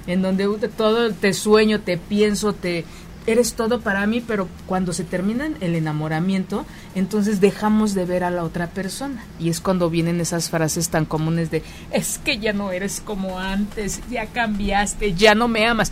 en 0.08 0.22
donde 0.22 0.46
todo 0.70 1.12
te 1.12 1.34
sueño, 1.34 1.82
te 1.82 1.98
pienso, 1.98 2.54
te, 2.54 2.86
eres 3.28 3.54
todo 3.54 3.82
para 3.82 4.06
mí, 4.08 4.22
pero 4.26 4.48
cuando 4.66 4.94
se 4.94 5.04
termina 5.04 5.50
el 5.60 5.76
enamoramiento, 5.76 6.66
entonces 6.96 7.40
dejamos 7.42 7.94
de 7.94 8.06
ver 8.06 8.24
a 8.24 8.32
la 8.32 8.44
otra 8.44 8.68
persona. 8.68 9.24
Y 9.40 9.50
es 9.50 9.62
cuando 9.62 9.90
vienen 9.90 10.20
esas 10.20 10.50
frases 10.50 10.90
tan 10.90 11.06
comunes 11.06 11.52
de, 11.52 11.64
es 11.92 12.18
que 12.18 12.40
ya 12.40 12.54
no 12.54 12.72
eres 12.72 13.02
como 13.04 13.40
antes, 13.40 14.02
ya 14.10 14.26
cambiaste, 14.28 15.14
ya 15.14 15.36
no 15.36 15.48
me 15.48 15.66
amas. 15.68 15.92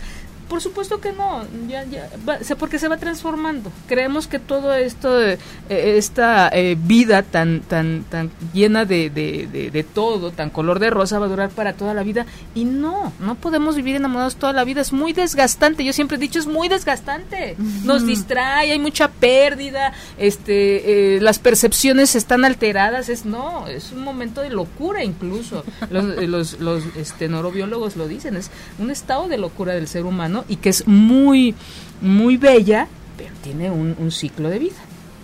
Por 0.49 0.61
supuesto 0.61 0.99
que 0.99 1.13
no, 1.13 1.45
ya, 1.67 1.83
ya, 1.85 2.09
va, 2.27 2.39
porque 2.57 2.79
se 2.79 2.87
va 2.87 2.97
transformando. 2.97 3.71
Creemos 3.87 4.27
que 4.27 4.39
todo 4.39 4.73
esto, 4.73 5.21
eh, 5.21 5.37
esta 5.69 6.49
eh, 6.51 6.75
vida 6.75 7.21
tan, 7.21 7.61
tan, 7.61 8.03
tan 8.09 8.31
llena 8.51 8.83
de, 8.83 9.11
de, 9.11 9.47
de, 9.51 9.69
de, 9.69 9.83
todo, 9.83 10.31
tan 10.31 10.49
color 10.49 10.79
de 10.79 10.89
rosa, 10.89 11.19
va 11.19 11.27
a 11.27 11.29
durar 11.29 11.51
para 11.51 11.73
toda 11.73 11.93
la 11.93 12.01
vida. 12.01 12.25
Y 12.55 12.65
no, 12.65 13.13
no 13.19 13.35
podemos 13.35 13.75
vivir 13.75 13.95
enamorados 13.95 14.37
toda 14.37 14.51
la 14.51 14.63
vida. 14.63 14.81
Es 14.81 14.91
muy 14.91 15.13
desgastante. 15.13 15.83
Yo 15.83 15.93
siempre 15.93 16.17
he 16.17 16.19
dicho, 16.19 16.39
es 16.39 16.47
muy 16.47 16.67
desgastante. 16.67 17.55
Nos 17.83 18.07
distrae, 18.07 18.71
hay 18.71 18.79
mucha 18.79 19.07
pérdida, 19.09 19.93
este, 20.17 21.15
eh, 21.15 21.21
las 21.21 21.37
percepciones 21.37 22.15
están 22.15 22.43
alteradas. 22.43 23.09
Es 23.09 23.23
no, 23.23 23.67
es 23.67 23.91
un 23.91 24.03
momento 24.03 24.41
de 24.41 24.49
locura 24.49 25.03
incluso. 25.03 25.63
Los, 25.91 26.05
los, 26.05 26.59
los 26.59 26.83
este, 26.97 27.29
neurobiólogos 27.29 27.95
lo 27.95 28.07
dicen, 28.07 28.35
es 28.35 28.49
un 28.79 28.89
estado 28.89 29.27
de 29.27 29.37
locura 29.37 29.73
del 29.73 29.87
ser 29.87 30.05
humano 30.05 30.38
y 30.47 30.57
que 30.57 30.69
es 30.69 30.87
muy, 30.87 31.55
muy 32.01 32.37
bella, 32.37 32.87
pero 33.17 33.31
tiene 33.43 33.71
un, 33.71 33.95
un 33.97 34.11
ciclo 34.11 34.49
de 34.49 34.59
vida. 34.59 34.75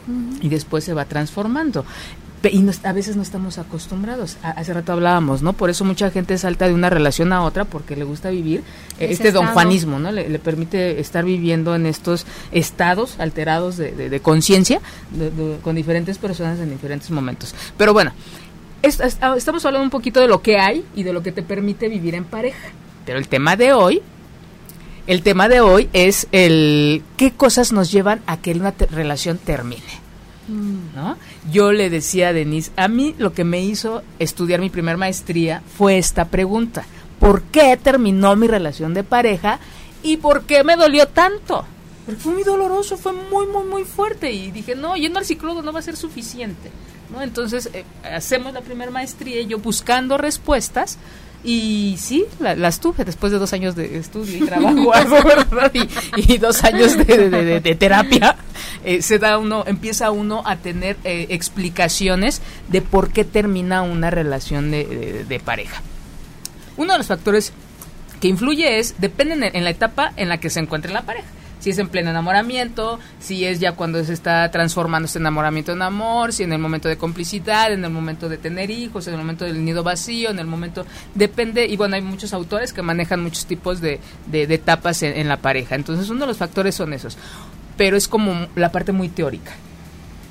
Uh 0.08 0.12
-huh. 0.12 0.38
Y 0.42 0.50
después 0.50 0.84
se 0.84 0.94
va 0.94 1.06
transformando 1.06 1.86
y 2.50 2.60
no, 2.60 2.72
a 2.84 2.94
veces 2.94 3.16
no 3.16 3.22
estamos 3.22 3.58
acostumbrados. 3.58 4.38
A, 4.44 4.52
hace 4.52 4.74
rato 4.74 4.92
hablábamos, 4.94 5.42
¿no? 5.42 5.54
Por 5.54 5.70
eso 5.70 5.86
mucha 5.86 6.12
gente 6.12 6.38
salta 6.38 6.68
de 6.68 6.74
una 6.74 6.90
relación 6.90 7.34
a 7.34 7.44
otra 7.44 7.66
porque 7.66 7.96
le 7.96 8.04
gusta 8.04 8.30
vivir 8.30 8.64
eh, 9.00 9.08
este 9.10 9.32
don 9.32 9.48
Juanismo, 9.48 10.00
¿no? 10.00 10.12
Le, 10.12 10.30
le, 10.30 10.40
permite 10.40 11.00
estar 11.00 11.26
viviendo 11.26 11.76
en 11.76 11.86
estos 11.86 12.26
estados 12.52 13.16
alterados 13.20 13.78
de, 13.78 13.92
de, 13.92 14.10
de 14.10 14.20
conciencia 14.20 14.80
con 15.64 15.76
diferentes 15.76 16.18
personas 16.18 16.60
en 16.60 16.70
diferentes 16.70 17.10
momentos. 17.12 17.56
Pero 17.78 17.94
bueno, 17.94 18.12
es, 18.82 19.00
es, 19.00 19.18
estamos 19.38 19.66
hablando 19.66 19.84
un 19.84 19.90
poquito 19.90 20.22
de 20.22 20.28
lo 20.28 20.42
que 20.42 20.60
hay 20.60 20.86
y 20.96 21.04
de 21.04 21.14
lo 21.14 21.24
que 21.24 21.32
te 21.32 21.42
permite 21.42 21.90
vivir 21.90 22.16
en 22.16 22.26
pareja. 22.26 22.70
Pero 23.06 23.20
el 23.20 23.28
tema 23.28 23.56
de 23.56 23.74
hoy 23.74 24.02
el 25.08 25.22
tema 25.22 25.48
de 25.50 25.62
hoy 25.62 25.90
es 25.94 26.28
el 26.32 27.04
qué 27.18 27.32
cosas 27.32 27.72
nos 27.72 27.92
llevan 27.92 28.22
a 28.26 28.38
que 28.38 28.52
una 28.52 28.72
te 28.72 28.86
relación 28.88 29.38
termine. 29.38 30.06
¿No? 30.48 31.18
Yo 31.52 31.72
le 31.72 31.90
decía 31.90 32.28
a 32.28 32.34
Denise, 32.34 32.72
a 32.76 32.88
mí 32.88 33.16
lo 33.18 33.34
que 33.34 33.44
me 33.44 33.64
hizo 33.64 34.04
estudiar 34.20 34.60
mi 34.60 34.70
primer 34.70 34.96
maestría 34.96 35.64
fue 35.78 35.98
esta 35.98 36.26
pregunta. 36.26 36.86
¿Por 37.20 37.42
qué 37.44 37.78
terminó 37.78 38.36
mi 38.36 38.48
relación 38.48 38.94
de 38.94 39.04
pareja 39.04 39.60
y 40.04 40.18
por 40.18 40.44
qué 40.44 40.64
me 40.64 40.76
dolió 40.76 41.08
tanto? 41.08 41.66
Porque 42.06 42.22
fue 42.22 42.34
muy 42.34 42.44
doloroso, 42.44 42.98
fue 42.98 43.14
muy, 43.14 43.48
muy, 43.48 43.64
muy 43.64 43.84
fuerte. 43.84 44.32
Y 44.32 44.52
dije, 44.52 44.76
no, 44.76 44.96
yendo 44.96 45.18
al 45.18 45.26
psicólogo 45.26 45.64
no 45.64 45.74
va 45.74 45.80
a 45.80 45.84
ser 45.84 45.98
suficiente. 45.98 46.70
¿no? 47.12 47.24
Entonces, 47.24 47.70
eh, 47.74 47.84
hacemos 48.04 48.54
la 48.54 48.62
primera 48.62 48.92
maestría 48.92 49.42
y 49.42 49.48
yo 49.48 49.58
buscando 49.58 50.18
respuestas, 50.18 51.00
y 51.46 51.96
sí, 52.00 52.26
la, 52.40 52.56
las 52.56 52.80
tuve 52.80 53.06
después 53.06 53.32
de 53.32 53.38
dos 53.38 53.54
años 53.54 53.76
de 53.76 53.98
estudio 53.98 54.38
y 54.38 54.40
trabajo, 54.48 54.92
¿verdad? 55.24 55.72
Y, 55.74 56.34
y, 56.34 56.38
dos 56.38 56.64
años 56.64 56.98
de, 56.98 57.04
de, 57.06 57.30
de, 57.30 57.60
de 57.62 57.76
terapia, 57.76 58.36
eh, 58.84 59.02
se 59.02 59.20
da 59.20 59.38
uno, 59.38 59.64
empieza 59.68 60.12
uno 60.12 60.42
a 60.46 60.58
tener 60.58 60.98
eh, 61.04 61.28
explicaciones 61.30 62.42
de 62.68 62.82
por 62.82 63.12
qué 63.12 63.24
termina 63.24 63.84
una 63.84 64.10
relación 64.10 64.72
de, 64.72 65.42
pareja. 65.46 65.82
Uno 66.78 66.94
de 66.94 66.98
los 66.98 67.08
factores 67.08 67.54
que 68.20 68.28
influye 68.28 68.80
es, 68.80 68.96
depende 68.98 69.36
en, 69.36 69.56
en 69.56 69.64
la 69.64 69.70
etapa 69.70 70.14
en 70.16 70.30
la 70.30 70.40
que 70.40 70.50
se 70.50 70.60
encuentre 70.60 70.92
la 70.92 71.04
pareja 71.04 71.28
si 71.66 71.72
es 71.72 71.80
en 71.80 71.90
pleno 71.90 72.12
enamoramiento, 72.12 73.00
si 73.20 73.44
es 73.44 73.60
ya 73.60 73.72
cuando 73.72 74.04
se 74.04 74.14
está 74.14 74.52
transformando 74.52 75.08
este 75.08 75.18
enamoramiento 75.18 75.72
en 75.72 75.82
amor, 75.82 76.32
si 76.32 76.44
en 76.44 76.54
el 76.54 76.60
momento 76.60 76.88
de 76.88 76.96
complicidad, 76.96 77.74
en 77.74 77.84
el 77.84 77.90
momento 77.90 78.30
de 78.30 78.38
tener 78.38 78.70
hijos, 78.70 79.08
en 79.08 79.16
el 79.16 79.20
momento 79.20 79.46
del 79.46 79.66
nido 79.66 79.82
vacío, 79.82 80.30
en 80.30 80.38
el 80.38 80.46
momento, 80.46 80.86
depende, 81.16 81.66
y 81.66 81.76
bueno, 81.76 81.96
hay 81.96 82.04
muchos 82.04 82.36
autores 82.36 82.72
que 82.72 82.84
manejan 82.84 83.24
muchos 83.24 83.48
tipos 83.48 83.82
de, 83.82 84.00
de, 84.28 84.46
de 84.46 84.54
etapas 84.54 85.02
en, 85.02 85.18
en 85.18 85.28
la 85.28 85.38
pareja, 85.38 85.74
entonces 85.74 86.08
uno 86.12 86.20
de 86.20 86.28
los 86.28 86.38
factores 86.38 86.76
son 86.76 86.94
esos, 86.94 87.18
pero 87.78 87.98
es 87.98 88.08
como 88.08 88.46
la 88.56 88.72
parte 88.72 88.92
muy 88.92 89.10
teórica. 89.10 89.54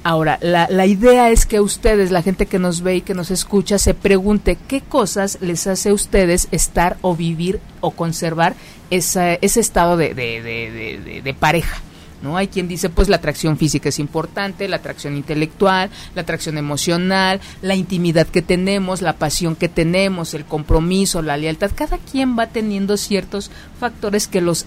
Ahora, 0.07 0.39
la, 0.43 0.69
la, 0.69 0.85
idea 0.85 1.31
es 1.31 1.47
que 1.47 1.61
ustedes, 1.61 2.11
la 2.11 2.21
gente 2.21 2.45
que 2.45 2.59
nos 2.59 2.83
ve 2.83 2.97
y 2.97 3.01
que 3.01 3.15
nos 3.15 3.31
escucha, 3.31 3.79
se 3.79 3.95
pregunte 3.95 4.59
qué 4.69 4.83
cosas 4.83 5.39
les 5.41 5.67
hace 5.67 5.89
a 5.89 5.95
ustedes 5.95 6.47
estar 6.51 6.99
o 7.01 7.17
vivir 7.17 7.59
o 7.81 7.91
conservar 7.91 8.55
esa, 8.91 9.33
ese 9.33 9.61
estado 9.61 9.97
de, 9.97 10.13
de, 10.13 10.43
de, 10.43 11.23
de, 11.23 11.35
pareja. 11.35 11.81
¿No? 12.23 12.37
Hay 12.37 12.49
quien 12.49 12.69
dice, 12.69 12.91
pues 12.91 13.09
la 13.09 13.17
atracción 13.17 13.57
física 13.57 13.89
es 13.89 13.99
importante, 13.99 14.69
la 14.69 14.77
atracción 14.77 15.17
intelectual, 15.17 15.89
la 16.15 16.23
atracción 16.23 16.59
emocional, 16.59 17.41
la 17.63 17.75
intimidad 17.75 18.27
que 18.27 18.43
tenemos, 18.43 19.01
la 19.01 19.15
pasión 19.15 19.57
que 19.57 19.71
tenemos, 19.71 20.35
el 20.35 20.45
compromiso, 20.45 21.23
la 21.23 21.39
lealtad. 21.39 21.71
Cada 21.75 21.97
quien 21.97 22.39
va 22.39 22.47
teniendo 22.49 22.99
ciertos 22.99 23.51
factores 23.81 24.29
que 24.29 24.43
los, 24.43 24.67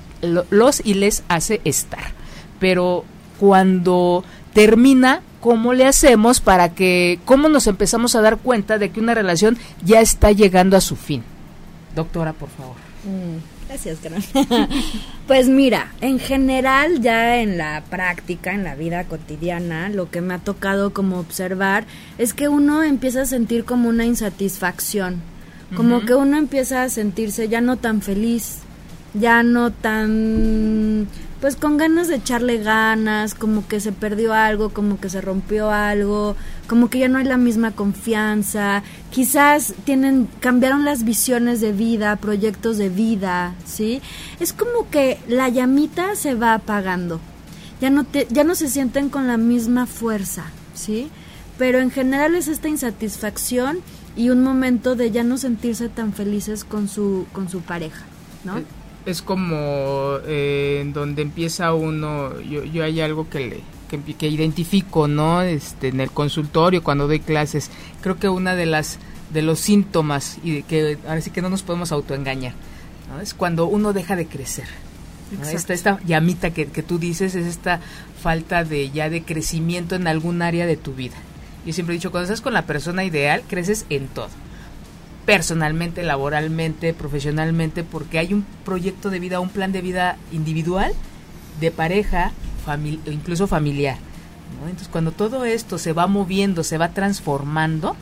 los 0.50 0.82
y 0.84 0.96
les 0.96 1.24
hace 1.30 1.62
estar. 1.64 2.14
Pero 2.60 3.06
cuando 3.40 4.24
termina, 4.58 5.22
¿cómo 5.40 5.76
le 5.76 5.86
hacemos 5.86 6.40
para 6.40 6.74
que, 6.74 7.20
cómo 7.26 7.48
nos 7.48 7.68
empezamos 7.68 8.16
a 8.16 8.22
dar 8.22 8.38
cuenta 8.38 8.80
de 8.80 8.90
que 8.90 9.00
una 9.00 9.14
relación 9.14 9.56
ya 9.86 10.02
está 10.02 10.32
llegando 10.32 10.76
a 10.76 10.82
su 10.82 10.96
fin? 10.96 11.22
Doctora, 11.96 12.34
por 12.34 12.50
favor. 12.50 12.76
Mm, 13.04 13.68
gracias, 13.68 14.00
pues 15.28 15.48
mira, 15.48 15.92
en 16.02 16.18
general 16.18 17.02
ya 17.02 17.38
en 17.38 17.60
la 17.60 17.84
práctica, 17.88 18.52
en 18.52 18.64
la 18.64 18.74
vida 18.74 19.04
cotidiana, 19.04 19.90
lo 19.90 20.10
que 20.10 20.22
me 20.22 20.34
ha 20.34 20.40
tocado 20.40 20.92
como 20.92 21.20
observar 21.20 21.86
es 22.18 22.34
que 22.34 22.48
uno 22.48 22.82
empieza 22.82 23.22
a 23.22 23.26
sentir 23.28 23.64
como 23.64 23.90
una 23.90 24.06
insatisfacción, 24.06 25.22
como 25.76 25.98
uh 25.98 26.02
-huh. 26.02 26.06
que 26.08 26.16
uno 26.16 26.36
empieza 26.36 26.82
a 26.82 26.90
sentirse 26.90 27.48
ya 27.48 27.62
no 27.62 27.78
tan 27.78 28.02
feliz, 28.02 28.62
ya 29.14 29.44
no 29.44 29.70
tan 29.70 31.08
pues 31.40 31.56
con 31.56 31.78
ganas 31.78 32.08
de 32.08 32.16
echarle 32.16 32.58
ganas, 32.58 33.36
como 33.36 33.68
que 33.68 33.80
se 33.80 33.92
perdió 33.92 34.34
algo, 34.34 34.70
como 34.70 35.00
que 35.00 35.10
se 35.10 35.22
rompió 35.22 35.70
algo, 35.72 36.36
como 36.68 36.90
que 36.90 37.00
ya 37.00 37.08
no 37.08 37.20
hay 37.20 37.26
la 37.26 37.38
misma 37.38 37.72
confianza, 37.72 38.82
quizás 39.12 39.76
tienen 39.86 40.28
cambiaron 40.40 40.84
las 40.84 41.04
visiones 41.04 41.62
de 41.62 41.74
vida, 41.74 42.16
proyectos 42.16 42.78
de 42.78 42.90
vida, 42.90 43.54
¿sí? 43.66 44.02
Es 44.40 44.52
como 44.52 44.90
que 44.90 45.20
la 45.28 45.50
llamita 45.50 46.16
se 46.16 46.34
va 46.34 46.56
apagando. 46.56 47.20
ya 47.80 47.92
no, 47.92 48.04
te, 48.04 48.28
ya 48.32 48.44
no 48.44 48.56
se 48.56 48.68
sienten 48.68 49.10
con 49.10 49.28
la 49.28 49.38
misma 49.38 49.86
fuerza, 49.86 50.46
¿sí? 50.74 51.10
Pero 51.60 51.80
en 51.80 51.92
general 51.92 52.34
es 52.36 52.48
esta 52.48 52.68
insatisfacción 52.68 53.80
y 54.16 54.30
un 54.30 54.42
momento 54.42 54.96
de 54.96 55.12
ya 55.12 55.24
no 55.24 55.38
sentirse 55.38 55.90
tan 55.90 56.14
felices 56.14 56.64
con 56.64 56.88
su, 56.88 57.28
con 57.34 57.50
su 57.50 57.62
pareja, 57.62 58.04
¿no? 58.44 58.62
Es 59.08 59.22
como 59.22 60.18
eh, 60.26 60.80
en 60.82 60.94
donde 60.94 61.22
empieza 61.22 61.74
uno, 61.74 62.40
yo, 62.42 62.64
yo 62.66 62.84
hay 62.84 63.00
algo 63.00 63.30
que 63.30 63.40
le, 63.40 63.62
que, 63.90 64.16
que, 64.16 64.28
identifico, 64.28 65.08
¿no? 65.08 65.42
Este, 65.42 65.88
en 65.88 66.02
el 66.02 66.12
consultorio, 66.12 66.84
cuando 66.84 67.08
doy 67.08 67.22
clases, 67.22 67.72
creo 68.02 68.20
que 68.20 68.28
una 68.28 68.56
de 68.56 68.66
las 68.66 69.00
de 69.32 69.42
los 69.42 69.60
síntomas 69.60 70.38
y 70.44 70.56
de 70.56 70.62
que 70.64 70.98
ahora 71.08 71.22
sí 71.22 71.32
que 71.32 71.42
no 71.42 71.50
nos 71.50 71.64
podemos 71.64 71.92
autoengañar, 71.92 72.54
¿no? 73.10 73.22
Es 73.22 73.34
cuando 73.34 73.66
uno 73.66 73.94
deja 73.94 74.16
de 74.16 74.28
crecer. 74.28 74.68
¿no? 75.32 75.46
Esta, 75.46 75.74
esta 75.74 76.00
llamita 76.06 76.52
que, 76.52 76.68
que 76.68 76.84
tú 76.84 77.00
dices 77.00 77.36
es 77.36 77.46
esta 77.46 77.82
falta 78.22 78.64
de 78.64 78.92
ya 78.92 79.10
de 79.10 79.24
crecimiento 79.24 79.96
en 79.96 80.08
algún 80.08 80.42
área 80.42 80.66
de 80.66 80.78
tu 80.78 80.94
vida. 80.94 81.16
Yo 81.66 81.74
siempre 81.74 81.96
he 81.96 81.98
dicho, 81.98 82.12
cuando 82.12 82.26
estás 82.26 82.42
con 82.42 82.54
la 82.54 82.66
persona 82.66 83.04
ideal, 83.04 83.44
creces 83.48 83.86
en 83.90 84.08
todo. 84.08 84.30
Personalmente, 85.28 86.04
laboralmente, 86.04 86.94
profesionalmente, 86.94 87.84
porque 87.84 88.18
hay 88.18 88.34
un 88.34 88.46
proyecto 88.64 89.10
de 89.10 89.20
vida, 89.20 89.42
un 89.42 89.50
plan 89.50 89.74
de 89.74 89.82
vida 89.82 90.18
individual, 90.32 90.94
de 91.60 91.70
pareja, 91.70 92.32
famili 92.66 93.02
incluso 93.08 93.46
familiar. 93.46 93.98
¿no? 94.62 94.68
Entonces, 94.68 94.88
cuando 94.88 95.12
todo 95.12 95.44
esto 95.44 95.78
se 95.78 95.92
va 95.92 96.08
moviendo, 96.08 96.64
se 96.64 96.78
va 96.78 96.94
transformando, 96.94 97.98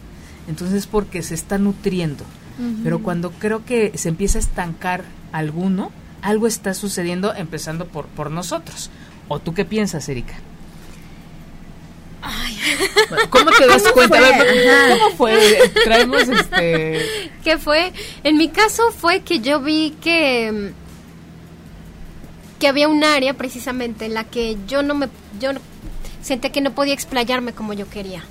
entonces 0.47 0.77
es 0.77 0.87
porque 0.87 1.23
se 1.23 1.33
está 1.33 1.57
nutriendo. 1.57 2.23
Uh 2.59 2.61
-huh. 2.61 2.83
Pero 2.83 3.01
cuando 3.01 3.31
creo 3.31 3.65
que 3.65 3.91
se 3.97 4.09
empieza 4.09 4.37
a 4.37 4.41
estancar 4.41 5.03
alguno, 5.31 5.91
algo 6.21 6.45
está 6.45 6.75
sucediendo 6.75 7.33
empezando 7.33 7.87
por, 7.87 8.05
por 8.05 8.29
nosotros. 8.29 8.91
¿O 9.27 9.39
tú 9.39 9.55
qué 9.55 9.65
piensas, 9.65 10.07
Erika? 10.09 10.35
¿Cómo 13.29 13.51
te 13.51 13.67
das 13.67 13.83
cuenta? 13.93 14.17
Fue? 14.17 14.89
¿Cómo 14.89 15.15
fue? 15.17 15.71
Traemos 15.83 16.27
este... 16.27 17.31
¿Qué 17.43 17.57
fue? 17.57 17.93
En 18.23 18.37
mi 18.37 18.49
caso 18.49 18.91
fue 18.91 19.21
que 19.21 19.39
yo 19.39 19.59
vi 19.61 19.91
que 20.01 20.73
que 22.59 22.67
había 22.69 22.87
un 22.87 23.03
área 23.03 23.33
precisamente 23.33 24.05
en 24.05 24.13
la 24.13 24.23
que 24.23 24.57
yo 24.65 24.81
no 24.81 24.95
me 24.95 25.09
yo 25.39 25.51
sentía 26.21 26.51
que 26.51 26.61
no 26.61 26.71
podía 26.71 26.93
explayarme 26.93 27.53
como 27.53 27.73
yo 27.73 27.89
quería. 27.89 28.23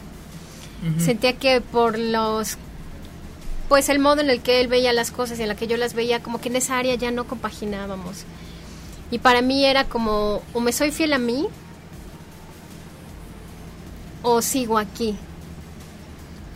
Uh 0.83 0.87
-huh. 0.87 1.01
Sentía 1.01 1.35
que 1.35 1.61
por 1.61 1.99
los 1.99 2.57
pues 3.69 3.89
el 3.89 3.99
modo 3.99 4.21
en 4.21 4.31
el 4.31 4.41
que 4.41 4.61
él 4.61 4.69
veía 4.69 4.93
las 4.93 5.11
cosas 5.11 5.39
y 5.39 5.43
en 5.43 5.49
la 5.49 5.57
que 5.57 5.67
yo 5.67 5.77
las 5.77 5.95
veía 5.95 6.23
como 6.23 6.41
que 6.41 6.49
en 6.49 6.57
esa 6.57 6.79
área 6.79 6.95
ya 6.95 7.11
no 7.11 7.27
compaginábamos. 7.27 8.25
Y 9.11 9.19
para 9.19 9.43
mí 9.43 9.65
era 9.65 9.85
como 9.85 10.43
o 10.55 10.61
me 10.61 10.73
soy 10.73 10.91
fiel 10.91 11.13
a 11.13 11.19
mí 11.19 11.47
o 14.25 14.43
sigo 14.43 14.79
aquí. 14.79 15.15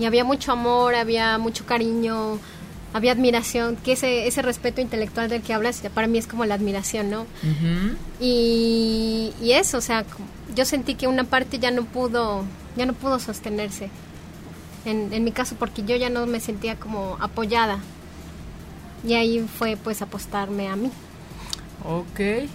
Y 0.01 0.07
había 0.07 0.25
mucho 0.25 0.51
amor, 0.51 0.95
había 0.95 1.39
mucho 1.39 1.67
cariño, 1.67 2.39
había 2.93 3.13
admiración, 3.13 3.77
que 3.77 3.93
ese, 3.93 4.27
ese 4.27 4.43
respeto 4.43 4.81
intelectual 4.81 5.29
del 5.29 5.43
que 5.43 5.53
hablas 5.55 5.83
para 5.95 6.07
mí 6.07 6.19
es 6.19 6.27
como 6.27 6.45
la 6.47 6.55
admiración, 6.55 7.11
¿no? 7.11 7.23
Uh 7.23 7.27
-huh. 7.47 7.97
y, 8.21 9.33
y, 9.43 9.53
eso, 9.53 9.79
o 9.79 9.81
sea, 9.81 10.05
yo 10.55 10.65
sentí 10.65 10.95
que 10.95 11.07
una 11.07 11.25
parte 11.25 11.59
ya 11.59 11.71
no 11.71 11.85
pudo, 11.85 12.45
ya 12.77 12.87
no 12.87 12.95
pudo 12.95 13.19
sostenerse. 13.19 13.91
En, 14.85 15.13
en 15.13 15.23
mi 15.23 15.33
caso, 15.33 15.55
porque 15.59 15.83
yo 15.83 15.97
ya 15.97 16.09
no 16.09 16.27
me 16.27 16.41
sentía 16.41 16.77
como 16.77 17.19
apoyada. 17.21 17.79
Y 19.05 19.15
ahí 19.15 19.47
fue 19.59 19.77
pues 19.77 20.01
apostarme 20.01 20.69
a 20.69 20.77
mí. 20.77 20.91
Ok. 21.85 22.49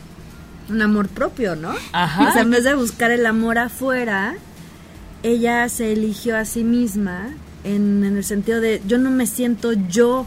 Un 0.69 0.81
amor 0.81 1.07
propio, 1.09 1.55
¿no? 1.55 1.73
Ajá. 1.91 2.29
O 2.29 2.31
sea, 2.31 2.41
en 2.41 2.49
vez 2.49 2.63
de 2.63 2.73
buscar 2.73 3.11
el 3.11 3.25
amor 3.25 3.57
afuera, 3.59 4.35
ella 5.23 5.67
se 5.69 5.93
eligió 5.93 6.37
a 6.37 6.45
sí 6.45 6.63
misma 6.63 7.33
en, 7.63 8.03
en, 8.03 8.17
el 8.17 8.23
sentido 8.23 8.61
de 8.61 8.81
yo 8.85 8.97
no 8.97 9.09
me 9.09 9.25
siento 9.25 9.73
yo, 9.73 10.25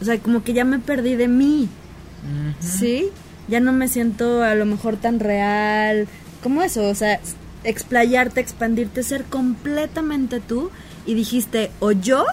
o 0.00 0.04
sea, 0.04 0.18
como 0.18 0.42
que 0.42 0.54
ya 0.54 0.64
me 0.64 0.78
perdí 0.78 1.14
de 1.16 1.28
mí, 1.28 1.68
uh 1.68 2.50
-huh. 2.50 2.54
¿sí? 2.60 3.10
Ya 3.48 3.60
no 3.60 3.72
me 3.72 3.88
siento 3.88 4.42
a 4.42 4.54
lo 4.54 4.64
mejor 4.64 4.96
tan 4.96 5.20
real, 5.20 6.08
como 6.42 6.62
eso, 6.62 6.88
o 6.88 6.94
sea, 6.94 7.20
explayarte, 7.64 8.40
expandirte, 8.40 9.02
ser 9.02 9.24
completamente 9.24 10.40
tú 10.40 10.70
y 11.06 11.14
dijiste 11.14 11.70
o 11.80 11.92
yo 11.92 12.24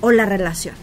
o 0.00 0.12
la 0.12 0.26
relación. 0.26 0.74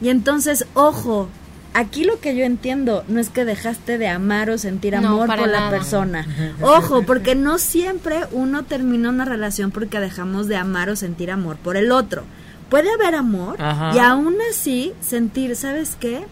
Y 0.00 0.08
entonces, 0.08 0.66
ojo, 0.74 1.28
aquí 1.74 2.04
lo 2.04 2.20
que 2.20 2.34
yo 2.34 2.44
entiendo 2.44 3.04
no 3.08 3.20
es 3.20 3.28
que 3.28 3.44
dejaste 3.44 3.98
de 3.98 4.08
amar 4.08 4.48
o 4.48 4.56
sentir 4.56 4.96
amor 4.96 5.28
no, 5.28 5.36
por 5.36 5.46
nada. 5.46 5.66
la 5.66 5.70
persona. 5.70 6.26
Ojo, 6.62 7.02
porque 7.02 7.34
no 7.34 7.58
siempre 7.58 8.20
uno 8.32 8.64
termina 8.64 9.10
una 9.10 9.24
relación 9.24 9.70
porque 9.70 10.00
dejamos 10.00 10.46
de 10.46 10.56
amar 10.56 10.88
o 10.88 10.96
sentir 10.96 11.30
amor 11.30 11.56
por 11.56 11.76
el 11.76 11.92
otro. 11.92 12.24
Puede 12.70 12.90
haber 12.92 13.14
amor 13.14 13.60
Ajá. 13.60 13.92
y 13.94 13.98
aún 13.98 14.36
así 14.50 14.94
sentir, 15.00 15.54
¿sabes 15.56 15.96
qué? 16.00 16.24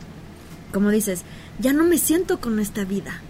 Como 0.73 0.91
dices, 0.91 1.23
ya 1.59 1.73
no 1.73 1.85
me 1.85 1.99
siento 1.99 2.41
con 2.41 2.59
esta 2.59 2.85
vida. 2.85 3.21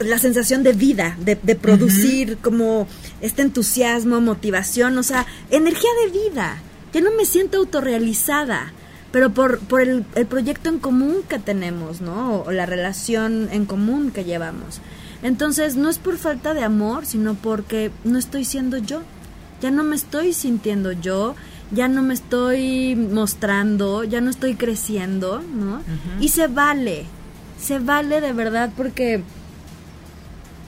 La 0.00 0.18
sensación 0.18 0.64
de 0.64 0.72
vida, 0.72 1.16
de, 1.20 1.38
de 1.40 1.54
producir, 1.54 2.30
uh 2.30 2.32
-huh. 2.32 2.40
como 2.42 2.88
este 3.20 3.42
entusiasmo, 3.42 4.20
motivación, 4.20 4.98
o 4.98 5.02
sea, 5.04 5.26
energía 5.50 5.90
de 6.04 6.10
vida. 6.10 6.56
Ya 6.92 7.00
no 7.00 7.12
me 7.16 7.24
siento 7.24 7.58
autorrealizada 7.58 8.72
pero 9.12 9.30
por, 9.30 9.58
por 9.60 9.80
el, 9.80 10.04
el, 10.14 10.26
proyecto 10.26 10.68
en 10.68 10.78
común 10.78 11.18
que 11.28 11.38
tenemos, 11.38 12.00
¿no? 12.00 12.36
O, 12.36 12.48
o, 12.48 12.52
la 12.52 12.66
relación 12.66 13.48
en 13.52 13.66
común 13.66 14.10
que 14.10 14.24
llevamos. 14.24 14.80
Entonces, 15.22 15.76
no 15.76 15.88
es 15.88 15.98
por 15.98 16.16
falta 16.16 16.54
de 16.54 16.62
amor, 16.62 17.06
sino 17.06 17.34
porque 17.34 17.90
no 18.04 18.18
estoy 18.18 18.44
siendo 18.44 18.78
yo. 18.78 19.02
Ya 19.60 19.70
no 19.70 19.82
me 19.82 19.96
estoy 19.96 20.32
sintiendo 20.32 20.92
yo, 20.92 21.34
ya 21.70 21.88
no 21.88 22.02
me 22.02 22.14
estoy 22.14 22.96
mostrando, 22.96 24.04
ya 24.04 24.20
no 24.20 24.30
estoy 24.30 24.54
creciendo, 24.54 25.42
¿no? 25.42 25.76
Uh 25.76 25.78
-huh. 25.78 26.20
Y 26.20 26.28
se 26.28 26.46
vale, 26.46 27.04
se 27.60 27.78
vale 27.78 28.20
de 28.20 28.32
verdad 28.32 28.70
porque 28.76 29.22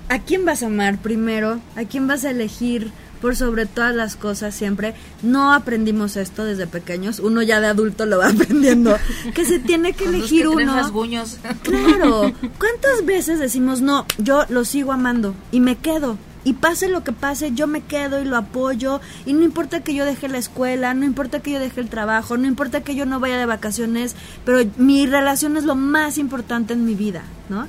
¿a 0.09 0.19
quién 0.19 0.45
vas 0.45 0.63
a 0.63 0.67
amar 0.67 0.99
primero? 0.99 1.61
¿A 1.75 1.85
quién 1.85 2.07
vas 2.07 2.25
a 2.25 2.31
elegir? 2.31 2.93
Por 3.23 3.37
sobre 3.37 3.67
todas 3.67 3.95
las 3.95 4.17
cosas 4.17 4.55
siempre. 4.55 4.95
No 5.23 5.55
aprendimos 5.55 6.17
esto 6.17 6.45
desde 6.45 6.67
pequeños, 6.67 7.21
uno 7.21 7.41
ya 7.41 7.61
de 7.61 7.69
adulto 7.69 8.05
lo 8.05 8.19
va 8.19 8.29
aprendiendo, 8.31 8.97
que 9.33 9.47
se 9.47 9.61
tiene 9.61 9.95
que 9.95 10.05
elegir 10.05 10.43
que 10.43 10.49
uno. 10.49 10.75
Rasguños. 10.75 11.39
Claro, 11.63 12.33
¿cuántas 12.59 13.07
veces 13.07 13.39
decimos, 13.39 13.81
no, 13.81 14.05
yo 14.19 14.45
lo 14.49 14.65
sigo 14.65 14.93
amando 14.93 15.35
y 15.53 15.61
me 15.61 15.77
quedo? 15.77 16.19
Y 16.45 16.55
pase 16.55 16.89
lo 16.89 17.05
que 17.05 17.13
pase, 17.13 17.53
yo 17.53 17.69
me 17.69 17.83
quedo 17.83 18.21
y 18.21 18.25
lo 18.25 18.37
apoyo. 18.37 19.01
Y 19.27 19.33
no 19.33 19.45
importa 19.45 19.85
que 19.85 19.95
yo 19.95 20.05
deje 20.05 20.29
la 20.29 20.39
escuela, 20.39 20.93
no 20.93 21.05
importa 21.05 21.39
que 21.39 21.53
yo 21.53 21.61
deje 21.61 21.81
el 21.81 21.89
trabajo, 21.89 22.37
no 22.37 22.49
importa 22.49 22.81
que 22.81 22.97
yo 22.97 23.07
no 23.07 23.21
vaya 23.21 23.39
de 23.39 23.47
vacaciones, 23.47 24.17
pero 24.45 24.69
mi 24.77 25.07
relación 25.07 25.57
es 25.57 25.63
lo 25.63 25.77
más 25.77 26.19
importante 26.19 26.73
en 26.73 26.85
mi 26.85 26.97
vida, 26.97 27.23
¿no? 27.49 27.69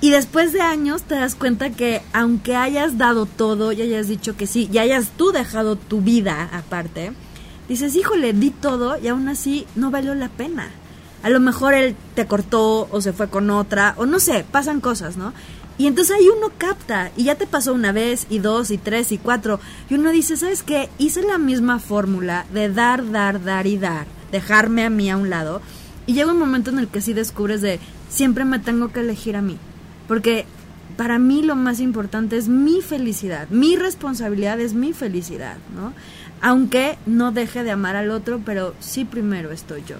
Y 0.00 0.10
después 0.10 0.52
de 0.52 0.60
años 0.60 1.02
te 1.02 1.16
das 1.16 1.34
cuenta 1.34 1.70
que 1.70 2.02
aunque 2.12 2.54
hayas 2.54 2.98
dado 2.98 3.26
todo 3.26 3.72
y 3.72 3.82
hayas 3.82 4.06
dicho 4.06 4.36
que 4.36 4.46
sí, 4.46 4.68
y 4.72 4.78
hayas 4.78 5.10
tú 5.16 5.32
dejado 5.32 5.74
tu 5.74 6.00
vida 6.02 6.48
aparte, 6.52 7.12
dices, 7.68 7.96
híjole, 7.96 8.32
di 8.32 8.50
todo 8.50 8.96
y 8.96 9.08
aún 9.08 9.28
así 9.28 9.66
no 9.74 9.90
valió 9.90 10.14
la 10.14 10.28
pena. 10.28 10.70
A 11.24 11.30
lo 11.30 11.40
mejor 11.40 11.74
él 11.74 11.96
te 12.14 12.26
cortó 12.26 12.88
o 12.92 13.00
se 13.00 13.12
fue 13.12 13.28
con 13.28 13.50
otra, 13.50 13.94
o 13.96 14.06
no 14.06 14.20
sé, 14.20 14.46
pasan 14.48 14.80
cosas, 14.80 15.16
¿no? 15.16 15.32
Y 15.78 15.88
entonces 15.88 16.16
ahí 16.16 16.28
uno 16.28 16.52
capta, 16.56 17.10
y 17.16 17.24
ya 17.24 17.34
te 17.34 17.48
pasó 17.48 17.74
una 17.74 17.90
vez, 17.90 18.26
y 18.30 18.38
dos, 18.38 18.70
y 18.70 18.78
tres, 18.78 19.10
y 19.10 19.18
cuatro, 19.18 19.58
y 19.90 19.94
uno 19.94 20.10
dice, 20.10 20.36
¿sabes 20.36 20.62
qué? 20.62 20.88
Hice 20.98 21.22
la 21.22 21.38
misma 21.38 21.80
fórmula 21.80 22.46
de 22.52 22.68
dar, 22.68 23.10
dar, 23.10 23.42
dar 23.42 23.66
y 23.66 23.78
dar, 23.78 24.06
dejarme 24.30 24.84
a 24.84 24.90
mí 24.90 25.10
a 25.10 25.16
un 25.16 25.28
lado, 25.28 25.60
y 26.06 26.14
llega 26.14 26.32
un 26.32 26.38
momento 26.38 26.70
en 26.70 26.78
el 26.78 26.88
que 26.88 27.00
sí 27.00 27.14
descubres 27.14 27.60
de, 27.62 27.80
siempre 28.08 28.44
me 28.44 28.60
tengo 28.60 28.92
que 28.92 29.00
elegir 29.00 29.34
a 29.34 29.42
mí 29.42 29.58
porque 30.08 30.46
para 30.96 31.20
mí 31.20 31.42
lo 31.42 31.54
más 31.54 31.78
importante 31.78 32.36
es 32.36 32.48
mi 32.48 32.80
felicidad, 32.80 33.48
mi 33.50 33.76
responsabilidad 33.76 34.58
es 34.58 34.74
mi 34.74 34.92
felicidad, 34.92 35.56
¿no? 35.76 35.92
Aunque 36.40 36.98
no 37.06 37.30
deje 37.30 37.62
de 37.62 37.70
amar 37.70 37.94
al 37.94 38.10
otro, 38.10 38.40
pero 38.44 38.74
sí 38.80 39.04
primero 39.04 39.52
estoy 39.52 39.84
yo. 39.86 39.96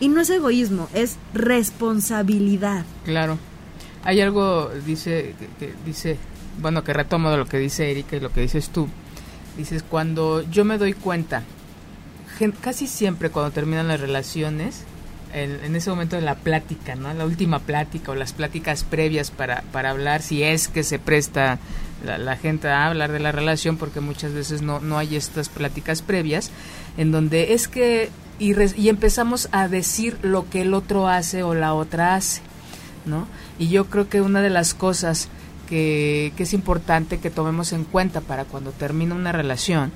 Y 0.00 0.08
no 0.08 0.20
es 0.20 0.30
egoísmo, 0.30 0.88
es 0.94 1.18
responsabilidad. 1.34 2.84
Claro. 3.04 3.38
Hay 4.02 4.20
algo, 4.20 4.70
dice, 4.86 5.34
que, 5.58 5.74
dice, 5.84 6.16
bueno, 6.60 6.82
que 6.82 6.94
retomo 6.94 7.30
de 7.30 7.36
lo 7.36 7.46
que 7.46 7.58
dice 7.58 7.90
Erika 7.90 8.16
y 8.16 8.20
lo 8.20 8.32
que 8.32 8.40
dices 8.40 8.70
tú. 8.70 8.88
Dices, 9.56 9.82
cuando 9.82 10.42
yo 10.50 10.64
me 10.64 10.78
doy 10.78 10.94
cuenta, 10.94 11.42
casi 12.62 12.86
siempre 12.86 13.30
cuando 13.30 13.50
terminan 13.52 13.88
las 13.88 14.00
relaciones, 14.00 14.84
en, 15.32 15.76
ese 15.76 15.90
momento 15.90 16.16
de 16.16 16.22
la 16.22 16.36
plática, 16.36 16.94
¿no? 16.94 17.12
La 17.14 17.24
última 17.24 17.60
plática 17.60 18.12
o 18.12 18.14
las 18.14 18.32
pláticas 18.32 18.84
previas 18.84 19.30
para, 19.30 19.62
para 19.72 19.90
hablar, 19.90 20.22
si 20.22 20.42
es 20.42 20.68
que 20.68 20.82
se 20.82 20.98
presta 20.98 21.58
la, 22.04 22.36
gente 22.36 22.68
a 22.68 22.86
hablar 22.86 23.12
de 23.12 23.20
la 23.20 23.32
relación, 23.32 23.76
porque 23.76 24.00
muchas 24.00 24.32
veces 24.32 24.62
no, 24.62 24.80
no 24.80 24.98
hay 24.98 25.16
estas 25.16 25.48
pláticas 25.48 26.02
previas, 26.02 26.50
en 26.96 27.12
donde 27.12 27.52
es 27.54 27.68
que, 27.68 28.10
y, 28.38 28.54
y 28.80 28.88
empezamos 28.88 29.48
a 29.52 29.68
decir 29.68 30.18
lo 30.22 30.48
que 30.48 30.62
el 30.62 30.74
otro 30.74 31.08
hace 31.08 31.42
o 31.42 31.54
la 31.54 31.74
otra 31.74 32.14
hace, 32.14 32.40
¿no? 33.06 33.26
Y 33.58 33.68
yo 33.68 33.86
creo 33.86 34.08
que 34.08 34.20
una 34.20 34.40
de 34.40 34.50
las 34.50 34.74
cosas 34.74 35.28
que, 35.68 36.32
que 36.36 36.42
es 36.44 36.54
importante 36.54 37.18
que 37.18 37.30
tomemos 37.30 37.72
en 37.72 37.84
cuenta 37.84 38.20
para 38.20 38.44
cuando 38.44 38.72
termina 38.72 39.14
una 39.14 39.32
relación 39.32 39.92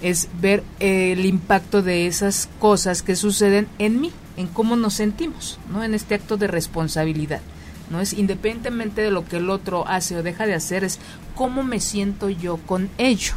es 0.00 0.28
ver 0.40 0.62
el 0.78 1.26
impacto 1.26 1.82
de 1.82 2.06
esas 2.06 2.48
cosas 2.60 3.02
que 3.02 3.16
suceden 3.16 3.66
en 3.78 4.00
mí, 4.00 4.12
en 4.38 4.46
cómo 4.46 4.76
nos 4.76 4.94
sentimos, 4.94 5.58
¿no? 5.70 5.84
En 5.84 5.92
este 5.92 6.14
acto 6.14 6.36
de 6.36 6.46
responsabilidad. 6.46 7.40
No 7.90 8.00
es 8.00 8.12
independientemente 8.12 9.02
de 9.02 9.10
lo 9.10 9.26
que 9.26 9.36
el 9.36 9.50
otro 9.50 9.86
hace 9.86 10.16
o 10.16 10.22
deja 10.22 10.46
de 10.46 10.54
hacer, 10.54 10.84
es 10.84 10.98
cómo 11.34 11.62
me 11.62 11.80
siento 11.80 12.30
yo 12.30 12.56
con 12.58 12.88
ello. 12.98 13.34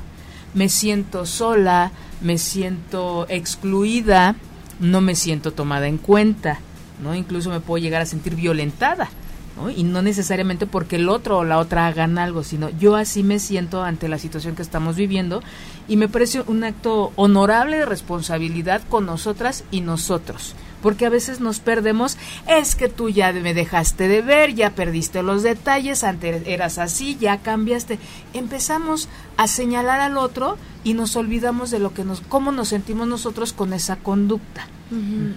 Me 0.54 0.70
siento 0.70 1.26
sola, 1.26 1.92
me 2.22 2.38
siento 2.38 3.26
excluida, 3.30 4.36
no 4.80 5.02
me 5.02 5.16
siento 5.16 5.52
tomada 5.52 5.88
en 5.88 5.98
cuenta, 5.98 6.60
¿no? 7.02 7.16
Incluso 7.16 7.50
me 7.50 7.62
puedo 7.62 7.82
llegar 7.82 8.02
a 8.02 8.06
sentir 8.06 8.36
violentada 8.36 9.10
y 9.76 9.84
no 9.84 10.02
necesariamente 10.02 10.66
porque 10.66 10.96
el 10.96 11.10
otro 11.10 11.40
o 11.40 11.44
la 11.44 11.60
otra 11.60 11.88
hagan 11.88 12.18
algo, 12.18 12.44
sino 12.44 12.70
yo 12.70 12.96
así 12.96 13.22
me 13.22 13.38
siento 13.38 13.84
ante 13.84 14.08
la 14.08 14.18
situación 14.18 14.56
que 14.56 14.62
estamos 14.62 14.96
viviendo 14.96 15.44
y 15.88 15.98
me 15.98 16.08
parece 16.08 16.42
un 16.48 16.64
acto 16.64 17.12
honorable 17.16 17.78
de 17.78 17.86
responsabilidad 17.86 18.82
con 18.90 19.06
nosotras 19.06 19.64
y 19.70 19.82
nosotros. 19.82 20.56
Porque 20.82 21.06
a 21.06 21.10
veces 21.10 21.40
nos 21.40 21.60
perdemos, 21.60 22.18
es 22.48 22.76
que 22.76 22.90
tú 22.90 23.10
ya 23.10 23.32
me 23.34 23.54
dejaste 23.54 24.08
de 24.08 24.22
ver, 24.22 24.56
ya 24.56 24.72
perdiste 24.72 25.24
los 25.24 25.44
detalles, 25.44 26.04
antes 26.04 26.48
eras 26.48 26.78
así, 26.78 27.18
ya 27.20 27.38
cambiaste. 27.38 28.00
Empezamos 28.34 29.10
a 29.38 29.48
señalar 29.48 30.00
al 30.00 30.18
otro 30.18 30.58
y 30.84 30.94
nos 30.94 31.16
olvidamos 31.16 31.72
de 31.72 31.80
lo 31.80 31.94
que 31.94 32.04
nos, 32.04 32.22
cómo 32.22 32.52
nos 32.52 32.70
sentimos 32.70 33.08
nosotros 33.08 33.54
con 33.54 33.74
esa 33.74 33.98
conducta. 33.98 34.68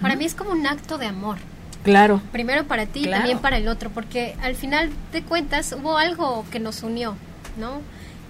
Para 0.01 0.15
mí 0.15 0.25
es 0.25 0.35
como 0.35 0.51
un 0.51 0.67
acto 0.67 0.97
de 0.97 1.05
amor. 1.05 1.37
Claro. 1.83 2.19
Primero 2.31 2.65
para 2.65 2.87
ti 2.87 3.01
y 3.05 3.09
también 3.09 3.37
para 3.37 3.57
el 3.57 3.67
otro, 3.67 3.91
porque 3.91 4.35
al 4.41 4.55
final 4.55 4.89
de 5.13 5.21
cuentas 5.21 5.75
hubo 5.79 5.97
algo 5.97 6.43
que 6.51 6.59
nos 6.59 6.81
unió, 6.81 7.15
¿no? 7.59 7.81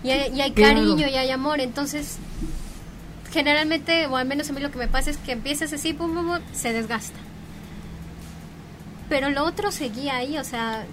Y 0.03 0.11
hay, 0.11 0.51
cariño 0.51 1.07
y 1.07 1.15
hay 1.15 1.31
amor, 1.31 1.61
entonces 1.61 2.17
generalmente, 3.35 4.07
o 4.07 4.15
al 4.15 4.25
menos 4.25 4.49
a 4.49 4.53
mí 4.53 4.61
lo 4.61 4.71
que 4.71 4.79
me 4.79 4.87
pasa 4.87 5.11
es 5.11 5.17
que 5.17 5.33
empiezas 5.33 5.73
así, 5.73 5.93
pum, 5.93 6.15
pum, 6.15 6.39
se 6.53 6.71
desgasta. 6.71 7.19
Pero 9.09 9.29
lo 9.29 9.43
otro 9.43 9.71
seguía 9.71 10.15
ahí, 10.15 10.37
o 10.37 10.43
sea, 10.43 10.85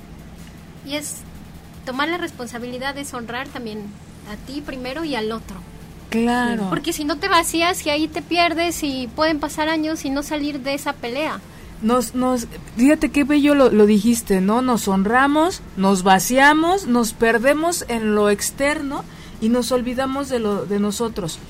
y 0.84 0.96
es 0.96 1.18
tomar 1.86 2.08
la 2.08 2.18
responsabilidad 2.18 2.94
de 2.94 3.06
honrar 3.12 3.48
también 3.48 3.84
a 4.30 4.36
ti 4.46 4.60
primero 4.60 5.04
y 5.04 5.14
al 5.14 5.30
otro. 5.30 5.56
Claro. 6.10 6.66
Porque 6.68 6.92
si 6.92 7.04
no 7.04 7.16
te 7.16 7.28
vacías 7.28 7.86
y 7.86 7.90
ahí 7.90 8.08
te 8.08 8.20
pierdes 8.20 8.82
y 8.82 9.08
pueden 9.14 9.40
pasar 9.40 9.68
años 9.68 10.04
y 10.04 10.10
no 10.10 10.22
salir 10.22 10.60
de 10.60 10.74
esa 10.74 10.92
pelea 10.92 11.40
nos, 11.82 12.14
nos, 12.14 12.46
fíjate 12.76 13.10
qué 13.10 13.24
bello 13.24 13.54
lo, 13.54 13.70
lo, 13.70 13.86
dijiste, 13.86 14.40
¿no? 14.40 14.62
Nos 14.62 14.86
honramos, 14.86 15.62
nos 15.76 16.04
vaciamos, 16.04 16.86
nos 16.86 17.12
perdemos 17.12 17.84
en 17.88 18.14
lo 18.14 18.30
externo 18.30 19.04
y 19.40 19.48
nos 19.48 19.72
olvidamos 19.72 20.28
de 20.28 20.38
lo 20.38 20.64
de 20.64 20.78
nosotros. 20.78 21.40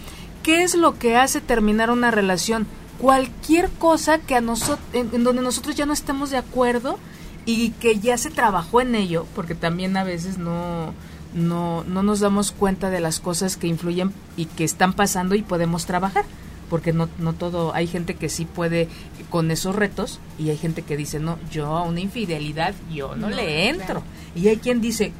¿Qué 0.42 0.62
es 0.62 0.74
lo 0.74 0.98
que 0.98 1.16
hace 1.16 1.40
terminar 1.40 1.90
una 1.90 2.10
relación? 2.10 2.66
Cualquier 2.98 3.70
cosa 3.70 4.18
que 4.18 4.34
a 4.34 4.40
nosotros, 4.40 4.80
en, 4.92 5.24
donde 5.24 5.42
nosotros 5.42 5.74
ya 5.74 5.86
no 5.86 5.92
estemos 5.92 6.30
de 6.30 6.36
acuerdo 6.36 6.98
y 7.46 7.70
que 7.70 7.98
ya 7.98 8.16
se 8.18 8.30
trabajó 8.30 8.80
en 8.80 8.94
ello, 8.94 9.26
porque 9.34 9.54
también 9.54 9.96
a 9.96 10.04
veces 10.04 10.38
no, 10.38 10.94
no, 11.34 11.84
no 11.84 12.02
nos 12.02 12.20
damos 12.20 12.52
cuenta 12.52 12.90
de 12.90 13.00
las 13.00 13.20
cosas 13.20 13.56
que 13.56 13.66
influyen 13.66 14.12
y 14.36 14.46
que 14.46 14.64
están 14.64 14.92
pasando 14.92 15.34
y 15.34 15.42
podemos 15.42 15.86
trabajar 15.86 16.24
porque 16.72 16.94
no, 16.94 17.10
no 17.18 17.34
todo, 17.34 17.74
hay 17.74 17.86
gente 17.86 18.14
que 18.14 18.30
sí 18.30 18.46
puede 18.46 18.88
con 19.28 19.50
esos 19.50 19.76
retos 19.76 20.20
y 20.38 20.48
hay 20.48 20.56
gente 20.56 20.80
que 20.80 20.96
dice, 20.96 21.20
no, 21.20 21.38
yo 21.50 21.66
a 21.66 21.82
una 21.82 22.00
infidelidad 22.00 22.74
yo 22.90 23.14
no, 23.14 23.28
le 23.28 23.68
entro. 23.68 24.02
Y 24.34 24.48
hay 24.48 24.56
quien 24.56 24.80
dice, 24.80 25.12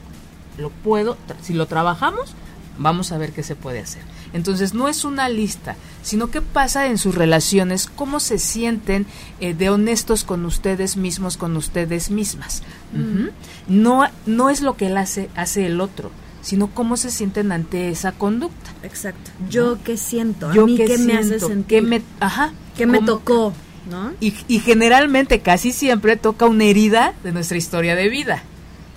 lo 0.56 0.70
puedo, 0.70 1.18
si 1.42 1.52
lo 1.52 1.66
trabajamos, 1.66 2.34
vamos 2.78 3.12
a 3.12 3.18
ver 3.18 3.32
qué 3.32 3.42
se 3.42 3.54
puede 3.54 3.80
hacer. 3.80 4.00
Entonces 4.32 4.74
no 4.74 4.88
es 4.88 5.04
una 5.04 5.28
lista, 5.28 5.76
sino 6.02 6.30
qué 6.30 6.40
pasa 6.40 6.86
en 6.86 6.98
sus 6.98 7.14
relaciones, 7.14 7.86
cómo 7.94 8.18
se 8.20 8.38
sienten 8.38 9.06
eh, 9.40 9.54
de 9.54 9.70
honestos 9.70 10.24
con 10.24 10.44
ustedes 10.46 10.96
mismos, 10.96 11.36
con 11.36 11.56
ustedes 11.56 12.10
mismas. 12.10 12.62
Mm. 12.92 13.28
No, 13.68 14.06
no 14.26 14.50
es 14.50 14.62
lo 14.62 14.76
que 14.76 14.86
él 14.86 14.96
hace, 14.96 15.28
hace 15.36 15.66
el 15.66 15.80
otro, 15.80 16.10
sino 16.40 16.68
cómo 16.68 16.96
se 16.96 17.10
sienten 17.10 17.52
ante 17.52 17.90
esa 17.90 18.12
conducta. 18.12 18.70
Exacto. 18.82 19.30
Yo 19.48 19.78
qué 19.84 19.96
siento, 19.96 20.52
Yo 20.52 20.64
a 20.64 20.66
mí 20.66 20.76
qué, 20.76 20.98
me 20.98 21.18
hace 21.18 21.38
sentir, 21.38 21.66
qué 21.66 21.82
me, 21.82 22.02
ajá, 22.20 22.52
qué 22.76 22.86
me 22.86 23.00
tocó, 23.00 23.52
¿no? 23.90 24.12
Y, 24.20 24.34
y, 24.48 24.60
generalmente, 24.60 25.40
casi 25.40 25.72
siempre 25.72 26.16
toca 26.16 26.46
una 26.46 26.64
herida 26.64 27.14
de 27.22 27.32
nuestra 27.32 27.58
historia 27.58 27.94
de 27.94 28.08
vida, 28.08 28.42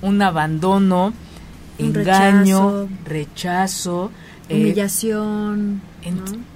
un 0.02 0.22
abandono, 0.22 1.14
engaño, 1.78 2.88
rechazo, 3.06 4.12
eh, 4.50 4.56
humillación, 4.56 5.82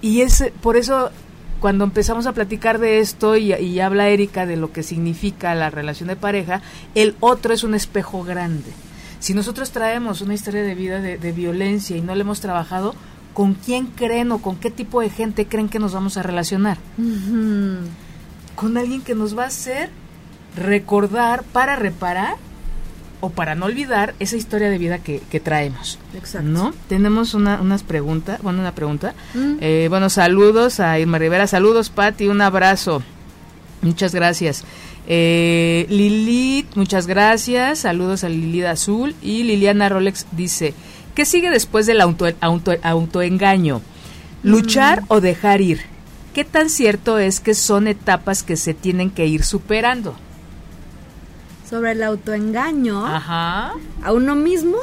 y 0.02 0.22
es 0.22 0.44
por 0.62 0.78
eso 0.78 1.12
cuando 1.60 1.84
empezamos 1.84 2.26
a 2.26 2.34
platicar 2.34 2.80
de 2.80 3.00
esto 3.00 3.36
y, 3.36 3.54
y 3.54 3.80
habla 3.80 4.10
Erika 4.10 4.46
de 4.46 4.56
lo 4.56 4.72
que 4.72 4.84
significa 4.84 5.54
la 5.56 5.70
relación 5.70 6.08
de 6.08 6.16
pareja, 6.16 6.62
el 6.96 7.16
otro 7.20 7.54
es 7.54 7.64
un 7.64 7.76
espejo 7.76 8.24
grande. 8.24 8.72
Si 9.20 9.34
nosotros 9.34 9.72
traemos 9.72 10.22
una 10.22 10.34
historia 10.34 10.64
de 10.64 10.76
vida 10.76 11.02
de, 11.02 11.32
violencia 11.34 11.98
y 11.98 12.02
no 12.02 12.16
la 12.16 12.22
hemos 12.22 12.40
trabajado, 12.40 12.96
¿con 13.34 13.54
quién 13.54 13.88
creen 13.88 14.32
o 14.32 14.40
con 14.40 14.56
qué 14.56 14.72
tipo 14.72 15.02
de 15.02 15.10
gente 15.10 15.46
creen 15.46 15.68
que 15.68 15.80
nos 15.80 15.94
vamos 15.94 16.16
a 16.16 16.24
relacionar? 16.24 16.78
Con 18.56 18.78
alguien 18.78 19.02
que 19.02 19.16
nos 19.16 19.38
va 19.38 19.44
a 19.44 19.48
hacer 19.48 19.90
recordar 20.56 21.44
para 21.44 21.76
reparar 21.76 22.36
o 23.22 23.30
para 23.30 23.56
no 23.56 23.66
olvidar 23.66 24.14
esa 24.20 24.38
historia 24.38 24.70
de 24.70 24.78
vida 24.78 25.00
que, 25.00 25.20
traemos. 25.40 26.00
Exacto. 26.16 26.48
¿No? 26.48 26.74
Tenemos 26.88 27.34
una, 27.34 27.62
unas 27.62 27.84
preguntas, 27.84 28.42
bueno, 28.42 28.60
una 28.60 28.74
pregunta. 28.74 29.14
Mm. 29.34 29.56
Eh, 29.62 29.88
bueno, 29.90 30.10
saludos 30.10 30.80
a 30.80 31.00
Irma 31.00 31.18
Rivera, 31.18 31.48
saludos 31.48 31.90
Patti, 31.90 32.28
un 32.28 32.42
abrazo. 32.42 33.02
Muchas 33.82 34.14
gracias. 34.14 34.64
Eh, 35.08 35.86
Lilith, 35.90 36.76
muchas 36.76 37.08
gracias. 37.08 37.80
Saludos 37.80 38.24
a 38.24 38.30
Lilith 38.30 38.66
Azul. 38.66 39.16
Y 39.22 39.44
Liliana 39.44 39.90
Rolex 39.90 40.28
dice, 40.32 40.74
¿qué 41.16 41.26
sigue 41.26 41.50
después 41.50 41.86
del 41.86 42.02
auto, 42.02 42.28
auto, 42.42 42.74
autoengaño? 42.84 43.82
¿Luchar 44.44 45.02
mm. 45.02 45.06
o 45.10 45.22
dejar 45.22 45.62
ir? 45.62 45.82
¿Qué 46.34 46.46
tan 46.46 46.70
cierto 46.70 47.18
es 47.18 47.40
que 47.40 47.54
son 47.54 47.88
etapas 47.88 48.44
que 48.44 48.56
se 48.56 48.74
tienen 48.74 49.10
que 49.10 49.26
ir 49.26 49.44
superando? 49.44 50.16
Sobre 51.70 51.92
el 51.92 52.04
autoengaño. 52.04 53.06
Ajá. 53.06 53.74
¿A 54.04 54.12
uno 54.14 54.36
mismo? 54.36 54.78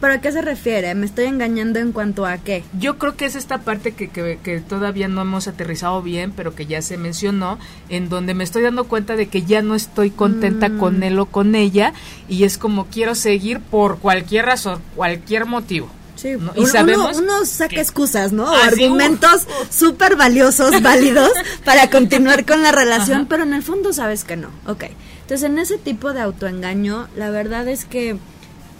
¿Pero 0.00 0.14
a 0.14 0.18
qué 0.18 0.32
se 0.32 0.40
refiere? 0.40 0.94
¿Me 0.94 1.04
estoy 1.04 1.26
engañando 1.26 1.78
en 1.78 1.92
cuanto 1.92 2.24
a 2.24 2.38
qué? 2.38 2.64
Yo 2.78 2.96
creo 2.96 3.14
que 3.14 3.26
es 3.26 3.36
esta 3.36 3.58
parte 3.58 3.92
que, 3.92 4.08
que, 4.08 4.60
todavía 4.60 5.06
no 5.06 5.20
hemos 5.20 5.48
aterrizado 5.48 6.00
bien, 6.02 6.32
pero 6.34 6.54
que 6.54 6.64
ya 6.64 6.80
se 6.80 6.96
mencionó, 6.96 7.58
en 7.90 8.08
donde 8.08 8.32
me 8.32 8.42
estoy 8.42 8.62
dando 8.62 8.84
cuenta 8.84 9.16
de 9.16 9.28
que 9.28 9.42
ya 9.42 9.60
no 9.60 9.74
estoy 9.74 10.10
contenta 10.10 10.70
mm. 10.70 10.78
con 10.78 11.02
él 11.02 11.18
o 11.18 11.26
con 11.26 11.54
ella, 11.54 11.92
y 12.26 12.44
es 12.44 12.56
como 12.56 12.86
quiero 12.86 13.14
seguir 13.14 13.60
por 13.60 13.98
cualquier 13.98 14.46
razón, 14.46 14.80
cualquier 14.94 15.44
motivo. 15.44 15.90
Sí, 16.14 16.30
y 16.54 16.66
sabemos 16.66 17.18
uno, 17.18 17.44
saca 17.44 17.78
excusas, 17.78 18.32
¿no? 18.32 18.50
Ah, 18.50 18.64
Argumentos 18.68 19.46
súper 19.70 20.16
valiosos, 20.16 20.80
válidos, 20.82 21.30
para 21.62 21.90
continuar 21.90 22.46
con 22.46 22.62
la 22.62 22.72
relación, 22.72 23.26
pero 23.26 23.42
en 23.42 23.52
el 23.52 23.62
fondo 23.62 23.92
sabes 23.92 24.24
que 24.24 24.36
no. 24.36 24.48
Ok. 24.66 24.84
Entonces, 25.26 25.50
en 25.50 25.58
ese 25.58 25.76
tipo 25.76 26.12
de 26.12 26.20
autoengaño, 26.20 27.08
la 27.16 27.30
verdad 27.30 27.66
es 27.66 27.84
que 27.84 28.16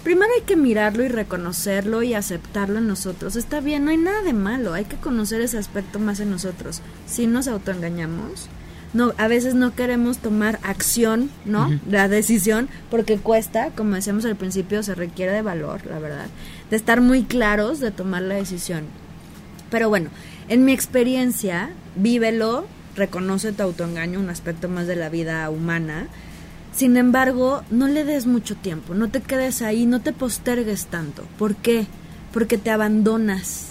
primero 0.04 0.30
hay 0.32 0.42
que 0.42 0.54
mirarlo 0.54 1.02
y 1.02 1.08
reconocerlo 1.08 2.04
y 2.04 2.14
aceptarlo 2.14 2.78
en 2.78 2.86
nosotros. 2.86 3.34
Está 3.34 3.58
bien, 3.58 3.84
no 3.84 3.90
hay 3.90 3.96
nada 3.96 4.22
de 4.22 4.32
malo, 4.32 4.72
hay 4.72 4.84
que 4.84 4.94
conocer 4.94 5.40
ese 5.40 5.58
aspecto 5.58 5.98
más 5.98 6.20
en 6.20 6.30
nosotros. 6.30 6.82
Si 7.04 7.26
nos 7.26 7.48
autoengañamos, 7.48 8.48
no, 8.92 9.12
a 9.18 9.26
veces 9.26 9.56
no 9.56 9.74
queremos 9.74 10.18
tomar 10.18 10.60
acción, 10.62 11.30
¿no? 11.44 11.80
La 11.90 12.06
decisión, 12.06 12.68
porque 12.92 13.16
cuesta, 13.16 13.70
como 13.70 13.96
decíamos 13.96 14.24
al 14.24 14.36
principio, 14.36 14.84
se 14.84 14.94
requiere 14.94 15.32
de 15.32 15.42
valor, 15.42 15.84
la 15.84 15.98
verdad, 15.98 16.26
de 16.70 16.76
estar 16.76 17.00
muy 17.00 17.24
claros 17.24 17.80
de 17.80 17.90
tomar 17.90 18.22
la 18.22 18.36
decisión. 18.36 18.84
Pero 19.68 19.88
bueno, 19.88 20.10
en 20.48 20.64
mi 20.64 20.72
experiencia, 20.72 21.70
vívelo, 21.96 22.68
reconoce 22.94 23.50
tu 23.50 23.64
autoengaño, 23.64 24.20
un 24.20 24.30
aspecto 24.30 24.68
más 24.68 24.86
de 24.86 24.94
la 24.94 25.08
vida 25.08 25.50
humana, 25.50 26.06
sin 26.76 26.98
embargo, 26.98 27.62
no 27.70 27.88
le 27.88 28.04
des 28.04 28.26
mucho 28.26 28.54
tiempo, 28.54 28.92
no 28.92 29.08
te 29.08 29.22
quedes 29.22 29.62
ahí, 29.62 29.86
no 29.86 30.02
te 30.02 30.12
postergues 30.12 30.86
tanto. 30.86 31.22
¿Por 31.38 31.56
qué? 31.56 31.86
Porque 32.34 32.58
te 32.58 32.70
abandonas. 32.70 33.68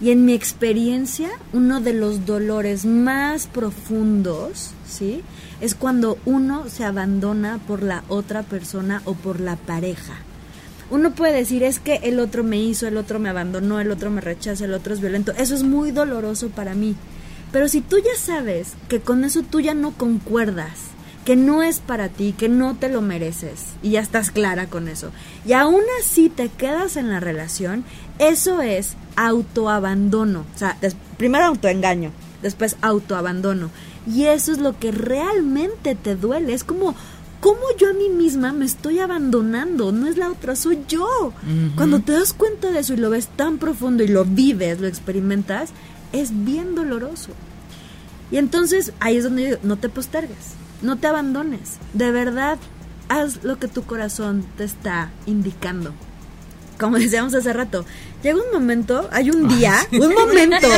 Y 0.00 0.10
en 0.10 0.24
mi 0.24 0.32
experiencia, 0.32 1.28
uno 1.52 1.82
de 1.82 1.92
los 1.92 2.24
dolores 2.24 2.86
más 2.86 3.46
profundos, 3.46 4.70
¿sí? 4.88 5.20
Es 5.60 5.74
cuando 5.74 6.16
uno 6.24 6.70
se 6.70 6.84
abandona 6.84 7.58
por 7.58 7.82
la 7.82 8.04
otra 8.08 8.42
persona 8.42 9.02
o 9.04 9.12
por 9.12 9.40
la 9.40 9.56
pareja. 9.56 10.14
Uno 10.88 11.14
puede 11.14 11.34
decir, 11.34 11.62
es 11.62 11.78
que 11.78 11.96
el 11.96 12.18
otro 12.18 12.42
me 12.42 12.56
hizo, 12.56 12.88
el 12.88 12.96
otro 12.96 13.18
me 13.18 13.28
abandonó, 13.28 13.80
el 13.80 13.90
otro 13.90 14.10
me 14.10 14.22
rechaza, 14.22 14.64
el 14.64 14.72
otro 14.72 14.94
es 14.94 15.02
violento. 15.02 15.32
Eso 15.36 15.54
es 15.54 15.62
muy 15.62 15.90
doloroso 15.90 16.48
para 16.48 16.72
mí. 16.72 16.96
Pero 17.52 17.68
si 17.68 17.82
tú 17.82 17.98
ya 17.98 18.18
sabes 18.18 18.72
que 18.88 19.00
con 19.00 19.24
eso 19.24 19.42
tú 19.42 19.60
ya 19.60 19.74
no 19.74 19.90
concuerdas, 19.90 20.89
que 21.24 21.36
no 21.36 21.62
es 21.62 21.80
para 21.80 22.08
ti, 22.08 22.34
que 22.36 22.48
no 22.48 22.76
te 22.76 22.88
lo 22.88 23.02
mereces 23.02 23.66
y 23.82 23.90
ya 23.90 24.00
estás 24.00 24.30
clara 24.30 24.66
con 24.66 24.88
eso. 24.88 25.10
Y 25.44 25.52
aún 25.52 25.82
así 26.00 26.28
te 26.28 26.48
quedas 26.48 26.96
en 26.96 27.10
la 27.10 27.20
relación, 27.20 27.84
eso 28.18 28.62
es 28.62 28.96
autoabandono. 29.16 30.44
O 30.54 30.58
sea, 30.58 30.76
primero 31.18 31.44
autoengaño, 31.44 32.10
después 32.42 32.76
autoabandono. 32.80 33.70
Y 34.06 34.24
eso 34.24 34.52
es 34.52 34.58
lo 34.58 34.78
que 34.78 34.92
realmente 34.92 35.94
te 35.94 36.16
duele. 36.16 36.54
Es 36.54 36.64
como, 36.64 36.94
¿cómo 37.40 37.60
yo 37.78 37.90
a 37.90 37.92
mí 37.92 38.08
misma 38.08 38.52
me 38.52 38.64
estoy 38.64 38.98
abandonando? 38.98 39.92
No 39.92 40.06
es 40.06 40.16
la 40.16 40.30
otra, 40.30 40.56
soy 40.56 40.80
yo. 40.88 41.32
Cuando 41.76 42.00
te 42.00 42.12
das 42.12 42.32
cuenta 42.32 42.70
de 42.70 42.80
eso 42.80 42.94
y 42.94 42.96
lo 42.96 43.10
ves 43.10 43.28
tan 43.28 43.58
profundo 43.58 44.02
y 44.02 44.08
lo 44.08 44.24
vives, 44.24 44.80
lo 44.80 44.86
experimentas, 44.86 45.70
es 46.12 46.44
bien 46.44 46.74
doloroso. 46.74 47.30
Y 48.30 48.38
entonces 48.38 48.92
ahí 49.00 49.16
es 49.16 49.24
donde 49.24 49.44
digo, 49.44 49.58
no 49.62 49.76
te 49.76 49.88
postergues, 49.88 50.54
no 50.82 50.96
te 50.96 51.06
abandones. 51.06 51.78
De 51.92 52.10
verdad, 52.10 52.58
haz 53.08 53.42
lo 53.42 53.58
que 53.58 53.68
tu 53.68 53.84
corazón 53.84 54.46
te 54.56 54.64
está 54.64 55.10
indicando. 55.26 55.92
Como 56.78 56.98
decíamos 56.98 57.34
hace 57.34 57.52
rato, 57.52 57.84
llega 58.22 58.38
un 58.38 58.52
momento, 58.52 59.08
hay 59.12 59.30
un 59.30 59.48
día, 59.48 59.76
un 59.92 60.14
momento 60.14 60.68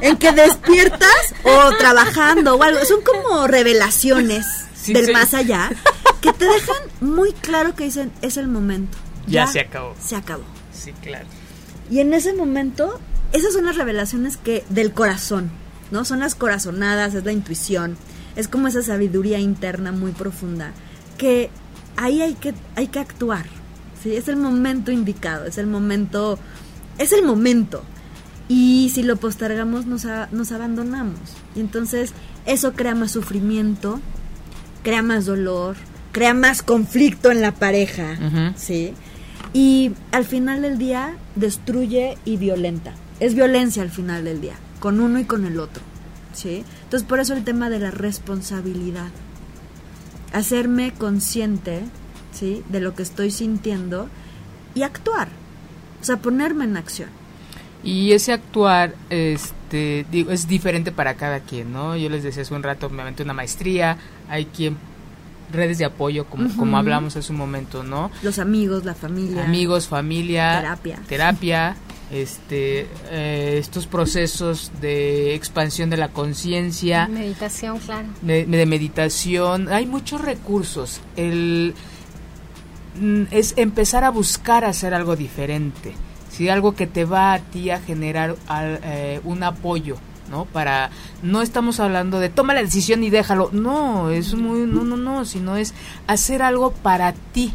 en 0.00 0.16
que 0.16 0.32
despiertas 0.32 1.34
o 1.44 1.76
trabajando 1.78 2.56
o 2.56 2.62
algo. 2.62 2.84
Son 2.84 3.00
como 3.02 3.46
revelaciones 3.46 4.46
del 4.86 5.12
más 5.12 5.32
allá 5.34 5.70
que 6.20 6.32
te 6.32 6.44
dejan 6.46 6.76
muy 7.00 7.32
claro 7.32 7.74
que 7.76 7.84
dicen, 7.84 8.10
es 8.22 8.36
el 8.36 8.48
momento. 8.48 8.98
Ya, 9.26 9.46
se 9.46 9.60
acabó. 9.60 9.94
Se 10.00 10.16
acabó. 10.16 10.44
Sí, 10.72 10.92
claro. 11.02 11.26
Y 11.90 12.00
en 12.00 12.14
ese 12.14 12.34
momento, 12.34 12.98
esas 13.32 13.52
son 13.52 13.66
las 13.66 13.76
revelaciones 13.76 14.36
que 14.36 14.64
del 14.70 14.92
corazón, 14.92 15.50
¿no? 15.90 16.04
Son 16.04 16.20
las 16.20 16.34
corazonadas, 16.34 17.14
es 17.14 17.24
la 17.24 17.32
intuición, 17.32 17.96
es 18.36 18.48
como 18.48 18.68
esa 18.68 18.82
sabiduría 18.82 19.38
interna 19.38 19.92
muy 19.92 20.12
profunda, 20.12 20.72
que 21.18 21.50
ahí 21.96 22.22
hay 22.22 22.34
que, 22.34 22.54
hay 22.76 22.88
que 22.88 22.98
actuar, 22.98 23.46
¿sí? 24.02 24.16
Es 24.16 24.28
el 24.28 24.36
momento 24.36 24.92
indicado, 24.92 25.46
es 25.46 25.58
el 25.58 25.66
momento, 25.66 26.38
es 26.98 27.12
el 27.12 27.24
momento. 27.24 27.82
Y 28.48 28.90
si 28.92 29.02
lo 29.02 29.16
postergamos, 29.16 29.86
nos, 29.86 30.06
nos 30.32 30.52
abandonamos. 30.52 31.18
Y 31.54 31.60
entonces 31.60 32.12
eso 32.46 32.74
crea 32.74 32.94
más 32.94 33.12
sufrimiento, 33.12 34.00
crea 34.82 35.02
más 35.02 35.24
dolor, 35.24 35.76
crea 36.12 36.34
más 36.34 36.62
conflicto 36.62 37.30
en 37.30 37.40
la 37.40 37.52
pareja, 37.52 38.16
¿sí? 38.56 38.92
Y 39.52 39.92
al 40.12 40.24
final 40.24 40.62
del 40.62 40.78
día 40.78 41.16
destruye 41.36 42.18
y 42.24 42.36
violenta. 42.36 42.94
Es 43.20 43.34
violencia 43.34 43.82
al 43.82 43.90
final 43.90 44.24
del 44.24 44.40
día, 44.40 44.54
con 44.80 45.00
uno 45.00 45.18
y 45.18 45.24
con 45.24 45.46
el 45.46 45.58
otro, 45.58 45.82
¿sí? 46.32 46.64
Entonces 46.94 47.08
por 47.08 47.18
eso 47.18 47.34
el 47.34 47.42
tema 47.42 47.70
de 47.70 47.80
la 47.80 47.90
responsabilidad. 47.90 49.08
Hacerme 50.32 50.94
consciente, 50.94 51.80
¿sí? 52.30 52.62
De 52.68 52.78
lo 52.78 52.94
que 52.94 53.02
estoy 53.02 53.32
sintiendo 53.32 54.08
y 54.76 54.82
actuar. 54.82 55.26
O 56.00 56.04
sea, 56.04 56.18
ponerme 56.18 56.66
en 56.66 56.76
acción. 56.76 57.08
Y 57.82 58.12
ese 58.12 58.32
actuar, 58.32 58.94
este, 59.10 60.06
digo, 60.08 60.30
es 60.30 60.46
diferente 60.46 60.92
para 60.92 61.14
cada 61.14 61.40
quien, 61.40 61.72
¿no? 61.72 61.96
Yo 61.96 62.08
les 62.08 62.22
decía 62.22 62.42
hace 62.42 62.54
un 62.54 62.62
rato, 62.62 62.88
me 62.90 63.02
aventé 63.02 63.24
una 63.24 63.34
maestría, 63.34 63.98
hay 64.28 64.44
quien 64.44 64.76
redes 65.52 65.78
de 65.78 65.86
apoyo, 65.86 66.26
como, 66.26 66.56
como 66.56 66.78
hablamos 66.78 67.16
hace 67.16 67.32
un 67.32 67.38
momento, 67.38 67.82
¿no? 67.82 68.12
Los 68.22 68.38
amigos, 68.38 68.84
la 68.84 68.94
familia. 68.94 69.44
Amigos, 69.44 69.88
familia. 69.88 70.60
Terapia. 70.60 70.98
Terapia, 71.08 71.76
este, 72.10 72.88
eh, 73.10 73.56
estos 73.58 73.86
procesos 73.86 74.70
de 74.80 75.34
expansión 75.34 75.90
de 75.90 75.96
la 75.96 76.08
conciencia. 76.08 77.06
Meditación, 77.08 77.78
claro. 77.78 78.08
De, 78.22 78.46
de, 78.46 78.66
meditación. 78.66 79.68
Hay 79.68 79.86
muchos 79.86 80.20
recursos. 80.20 81.00
El, 81.16 81.74
mm, 83.00 83.24
es 83.30 83.54
empezar 83.56 84.04
a 84.04 84.10
buscar 84.10 84.64
hacer 84.64 84.94
algo 84.94 85.16
diferente 85.16 85.94
si 86.34 86.48
algo 86.48 86.74
que 86.74 86.88
te 86.88 87.04
va 87.04 87.32
a 87.32 87.38
ti 87.38 87.70
a 87.70 87.78
generar 87.78 88.34
eh, 88.50 89.20
un 89.22 89.44
apoyo, 89.44 89.96
¿no? 90.30 90.46
Para, 90.46 90.90
no 91.22 91.42
estamos 91.42 91.78
hablando 91.78 92.18
de 92.18 92.28
toma 92.28 92.54
la 92.54 92.62
decisión 92.62 93.04
y 93.04 93.10
déjalo, 93.10 93.50
no, 93.52 94.10
es 94.10 94.34
muy, 94.34 94.66
no, 94.66 94.82
no, 94.82 94.96
no, 94.96 95.24
sino 95.24 95.56
es 95.56 95.74
hacer 96.08 96.42
algo 96.42 96.72
para 96.72 97.12
ti, 97.12 97.52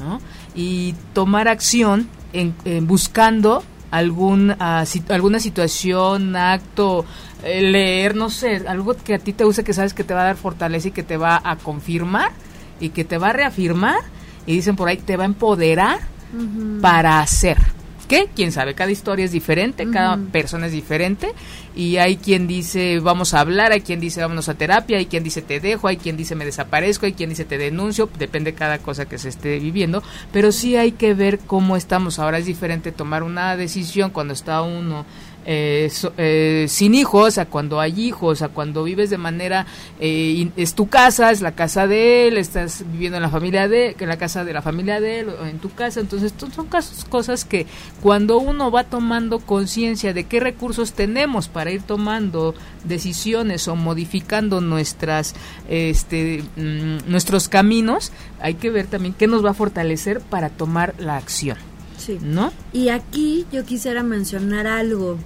¿no? 0.00 0.20
Y 0.56 0.94
tomar 1.12 1.46
acción 1.46 2.08
en, 2.32 2.54
buscando 2.88 3.62
algún, 3.90 4.50
uh, 4.50 5.12
alguna 5.12 5.40
situación, 5.40 6.36
acto, 6.36 7.04
eh, 7.42 7.62
leer, 7.62 8.14
no 8.14 8.30
sé, 8.30 8.62
algo 8.66 8.96
que 8.96 9.14
a 9.14 9.18
ti 9.18 9.32
te 9.32 9.44
use 9.44 9.64
que 9.64 9.72
sabes 9.72 9.94
que 9.94 10.04
te 10.04 10.14
va 10.14 10.22
a 10.22 10.24
dar 10.24 10.36
fortaleza 10.36 10.88
y 10.88 10.92
que 10.92 11.02
te 11.02 11.16
va 11.16 11.40
a 11.42 11.56
confirmar 11.56 12.32
y 12.80 12.90
que 12.90 13.04
te 13.04 13.18
va 13.18 13.28
a 13.28 13.32
reafirmar 13.32 14.00
y 14.46 14.54
dicen 14.54 14.76
por 14.76 14.88
ahí, 14.88 14.96
te 14.96 15.16
va 15.16 15.24
a 15.24 15.26
empoderar 15.26 15.98
para 16.80 17.20
hacer 17.20 17.58
qué? 18.08 18.28
Quién 18.34 18.50
sabe, 18.50 18.74
cada 18.74 18.90
historia 18.90 19.24
es 19.24 19.32
diferente, 19.32 19.88
cada 19.90 20.16
persona 20.16 20.66
es 20.66 20.72
diferente 20.72 21.32
y 21.76 21.98
hay 21.98 22.16
quien 22.16 22.48
dice 22.48 22.98
vamos 22.98 23.34
a 23.34 23.40
hablar, 23.40 23.70
hay 23.70 23.82
quien 23.82 24.00
dice 24.00 24.20
vámonos 24.20 24.48
a 24.48 24.54
terapia, 24.54 24.98
hay 24.98 25.06
quien 25.06 25.22
dice 25.22 25.42
te 25.42 25.60
dejo, 25.60 25.86
hay 25.86 25.98
quien 25.98 26.16
dice 26.16 26.34
me 26.34 26.44
desaparezco, 26.44 27.06
hay 27.06 27.12
quien 27.12 27.30
dice 27.30 27.44
te 27.44 27.58
denuncio, 27.58 28.08
depende 28.18 28.52
de 28.52 28.58
cada 28.58 28.78
cosa 28.78 29.06
que 29.06 29.18
se 29.18 29.28
esté 29.28 29.58
viviendo, 29.60 30.02
pero 30.32 30.50
sí 30.50 30.76
hay 30.76 30.92
que 30.92 31.14
ver 31.14 31.38
cómo 31.38 31.76
estamos. 31.76 32.18
Ahora 32.18 32.38
es 32.38 32.46
diferente 32.46 32.90
tomar 32.90 33.22
una 33.22 33.56
decisión 33.56 34.10
cuando 34.10 34.32
está 34.32 34.62
uno 34.62 35.06
eh, 35.44 35.90
eh, 36.18 36.66
sin 36.68 36.94
hijos, 36.94 37.38
a 37.38 37.46
cuando 37.46 37.80
hay 37.80 38.00
hijos, 38.00 38.42
a 38.42 38.48
cuando 38.48 38.84
vives 38.84 39.10
de 39.10 39.18
manera, 39.18 39.66
eh, 40.00 40.50
es 40.56 40.74
tu 40.74 40.88
casa, 40.88 41.30
es 41.30 41.40
la 41.40 41.52
casa 41.52 41.86
de 41.86 42.28
él, 42.28 42.36
estás 42.36 42.84
viviendo 42.92 43.16
en 43.16 43.22
la 43.22 43.30
familia 43.30 43.68
de, 43.68 43.96
en 43.98 44.08
la 44.08 44.18
casa 44.18 44.44
de 44.44 44.52
la 44.52 44.62
familia 44.62 45.00
de 45.00 45.20
él, 45.20 45.28
o 45.28 45.46
en 45.46 45.58
tu 45.58 45.72
casa, 45.72 46.00
entonces 46.00 46.34
son 46.54 46.66
casos, 46.66 47.04
cosas 47.04 47.44
que 47.44 47.66
cuando 48.02 48.38
uno 48.38 48.70
va 48.70 48.84
tomando 48.84 49.38
conciencia 49.38 50.12
de 50.12 50.24
qué 50.24 50.40
recursos 50.40 50.92
tenemos 50.92 51.48
para 51.48 51.70
ir 51.70 51.82
tomando 51.82 52.54
decisiones 52.84 53.68
o 53.68 53.76
modificando 53.76 54.60
nuestras, 54.60 55.34
este, 55.68 56.44
mm, 56.56 57.10
nuestros 57.10 57.48
caminos, 57.48 58.12
hay 58.40 58.54
que 58.54 58.70
ver 58.70 58.86
también 58.86 59.14
qué 59.14 59.26
nos 59.26 59.44
va 59.44 59.50
a 59.50 59.54
fortalecer 59.54 60.20
para 60.20 60.50
tomar 60.50 60.94
la 60.98 61.16
acción. 61.16 61.67
Sí. 61.98 62.18
¿No? 62.22 62.52
Y 62.72 62.88
aquí 62.88 63.46
yo 63.52 63.64
quisiera 63.64 64.02
mencionar 64.02 64.66
algo 64.66 65.18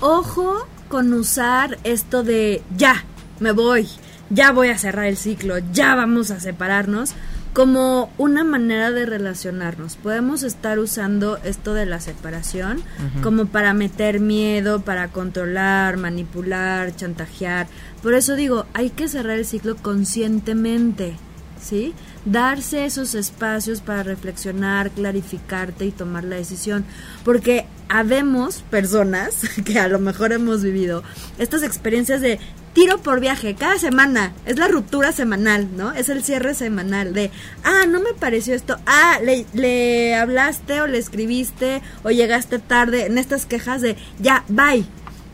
ojo 0.00 0.66
con 0.88 1.12
usar 1.14 1.78
esto 1.84 2.22
de 2.22 2.62
ya, 2.76 3.04
me 3.40 3.52
voy, 3.52 3.88
ya 4.30 4.52
voy 4.52 4.68
a 4.68 4.78
cerrar 4.78 5.06
el 5.06 5.16
ciclo, 5.16 5.56
ya 5.72 5.94
vamos 5.94 6.30
a 6.30 6.40
separarnos, 6.40 7.12
como 7.52 8.12
una 8.18 8.44
manera 8.44 8.90
de 8.90 9.06
relacionarnos. 9.06 9.96
Podemos 9.96 10.42
estar 10.42 10.78
usando 10.78 11.38
esto 11.38 11.72
de 11.72 11.86
la 11.86 12.00
separación 12.00 12.82
como 13.22 13.46
para 13.46 13.72
meter 13.72 14.20
miedo, 14.20 14.82
para 14.82 15.08
controlar, 15.08 15.96
manipular, 15.96 16.94
chantajear. 16.94 17.66
Por 18.02 18.12
eso 18.12 18.34
digo, 18.34 18.66
hay 18.74 18.90
que 18.90 19.08
cerrar 19.08 19.38
el 19.38 19.46
ciclo 19.46 19.74
conscientemente, 19.76 21.16
¿sí? 21.58 21.94
Darse 22.26 22.84
esos 22.84 23.14
espacios 23.14 23.80
para 23.80 24.02
reflexionar, 24.02 24.90
clarificarte 24.90 25.86
y 25.86 25.92
tomar 25.92 26.24
la 26.24 26.36
decisión. 26.36 26.84
Porque 27.24 27.66
habemos 27.88 28.62
personas 28.70 29.40
que 29.64 29.78
a 29.78 29.88
lo 29.88 29.98
mejor 29.98 30.32
hemos 30.32 30.62
vivido 30.62 31.02
estas 31.38 31.62
experiencias 31.62 32.20
de 32.20 32.38
tiro 32.76 32.98
por 32.98 33.20
viaje 33.20 33.54
cada 33.54 33.78
semana, 33.78 34.34
es 34.44 34.58
la 34.58 34.68
ruptura 34.68 35.10
semanal, 35.10 35.66
¿no? 35.78 35.92
Es 35.92 36.10
el 36.10 36.22
cierre 36.22 36.54
semanal 36.54 37.14
de, 37.14 37.30
ah, 37.64 37.86
no 37.88 38.00
me 38.00 38.12
pareció 38.12 38.54
esto, 38.54 38.76
ah, 38.84 39.18
le, 39.22 40.14
hablaste 40.14 40.82
o 40.82 40.86
le 40.86 40.98
escribiste 40.98 41.80
o 42.02 42.10
llegaste 42.10 42.58
tarde, 42.58 43.06
en 43.06 43.16
estas 43.16 43.46
quejas 43.46 43.80
de, 43.80 43.96
ya, 44.18 44.44
bye. 44.48 44.84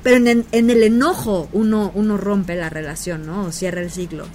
Pero 0.04 0.16
en, 0.18 0.46
en 0.52 0.70
el 0.70 0.84
enojo 0.84 1.48
uno, 1.52 1.90
uno 1.96 2.16
rompe 2.16 2.54
la 2.54 2.70
relación, 2.70 3.26
¿no? 3.26 3.46
O 3.46 3.52
cierra 3.52 3.80
el 3.80 3.90
ciclo. 3.90 4.26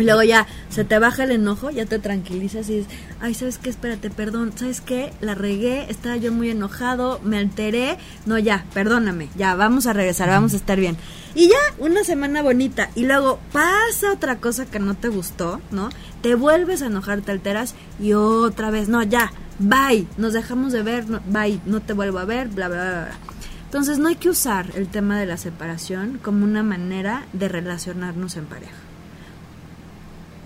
Y 0.00 0.04
luego 0.04 0.22
ya 0.22 0.46
se 0.70 0.84
te 0.84 0.98
baja 0.98 1.24
el 1.24 1.32
enojo, 1.32 1.70
ya 1.70 1.84
te 1.84 1.98
tranquilizas 1.98 2.68
y 2.70 2.78
dices, 2.78 2.92
ay, 3.20 3.34
¿sabes 3.34 3.58
qué? 3.58 3.68
Espérate, 3.68 4.08
perdón, 4.08 4.52
¿sabes 4.56 4.80
qué? 4.80 5.12
La 5.20 5.34
regué, 5.34 5.86
estaba 5.90 6.16
yo 6.16 6.32
muy 6.32 6.48
enojado, 6.48 7.20
me 7.22 7.36
alteré, 7.36 7.98
no, 8.24 8.38
ya, 8.38 8.64
perdóname, 8.72 9.28
ya, 9.36 9.54
vamos 9.54 9.86
a 9.86 9.92
regresar, 9.92 10.28
vamos 10.28 10.54
a 10.54 10.56
estar 10.56 10.80
bien. 10.80 10.96
Y 11.34 11.48
ya, 11.48 11.58
una 11.78 12.02
semana 12.02 12.42
bonita, 12.42 12.90
y 12.94 13.04
luego 13.04 13.40
pasa 13.52 14.12
otra 14.12 14.38
cosa 14.38 14.64
que 14.64 14.78
no 14.78 14.94
te 14.94 15.08
gustó, 15.08 15.60
¿no? 15.70 15.90
Te 16.22 16.34
vuelves 16.34 16.80
a 16.82 16.86
enojar, 16.86 17.20
te 17.20 17.32
alteras 17.32 17.74
y 18.00 18.14
otra 18.14 18.70
vez, 18.70 18.88
no, 18.88 19.02
ya, 19.02 19.32
bye, 19.58 20.06
nos 20.16 20.32
dejamos 20.32 20.72
de 20.72 20.82
ver, 20.82 21.04
bye, 21.26 21.60
no 21.66 21.80
te 21.80 21.92
vuelvo 21.92 22.18
a 22.18 22.24
ver, 22.24 22.48
bla, 22.48 22.68
bla, 22.68 22.82
bla, 22.82 23.04
bla. 23.04 23.18
Entonces 23.66 23.98
no 23.98 24.08
hay 24.08 24.16
que 24.16 24.30
usar 24.30 24.72
el 24.74 24.88
tema 24.88 25.20
de 25.20 25.26
la 25.26 25.36
separación 25.36 26.18
como 26.22 26.44
una 26.44 26.62
manera 26.62 27.26
de 27.32 27.48
relacionarnos 27.48 28.36
en 28.36 28.46
pareja 28.46 28.89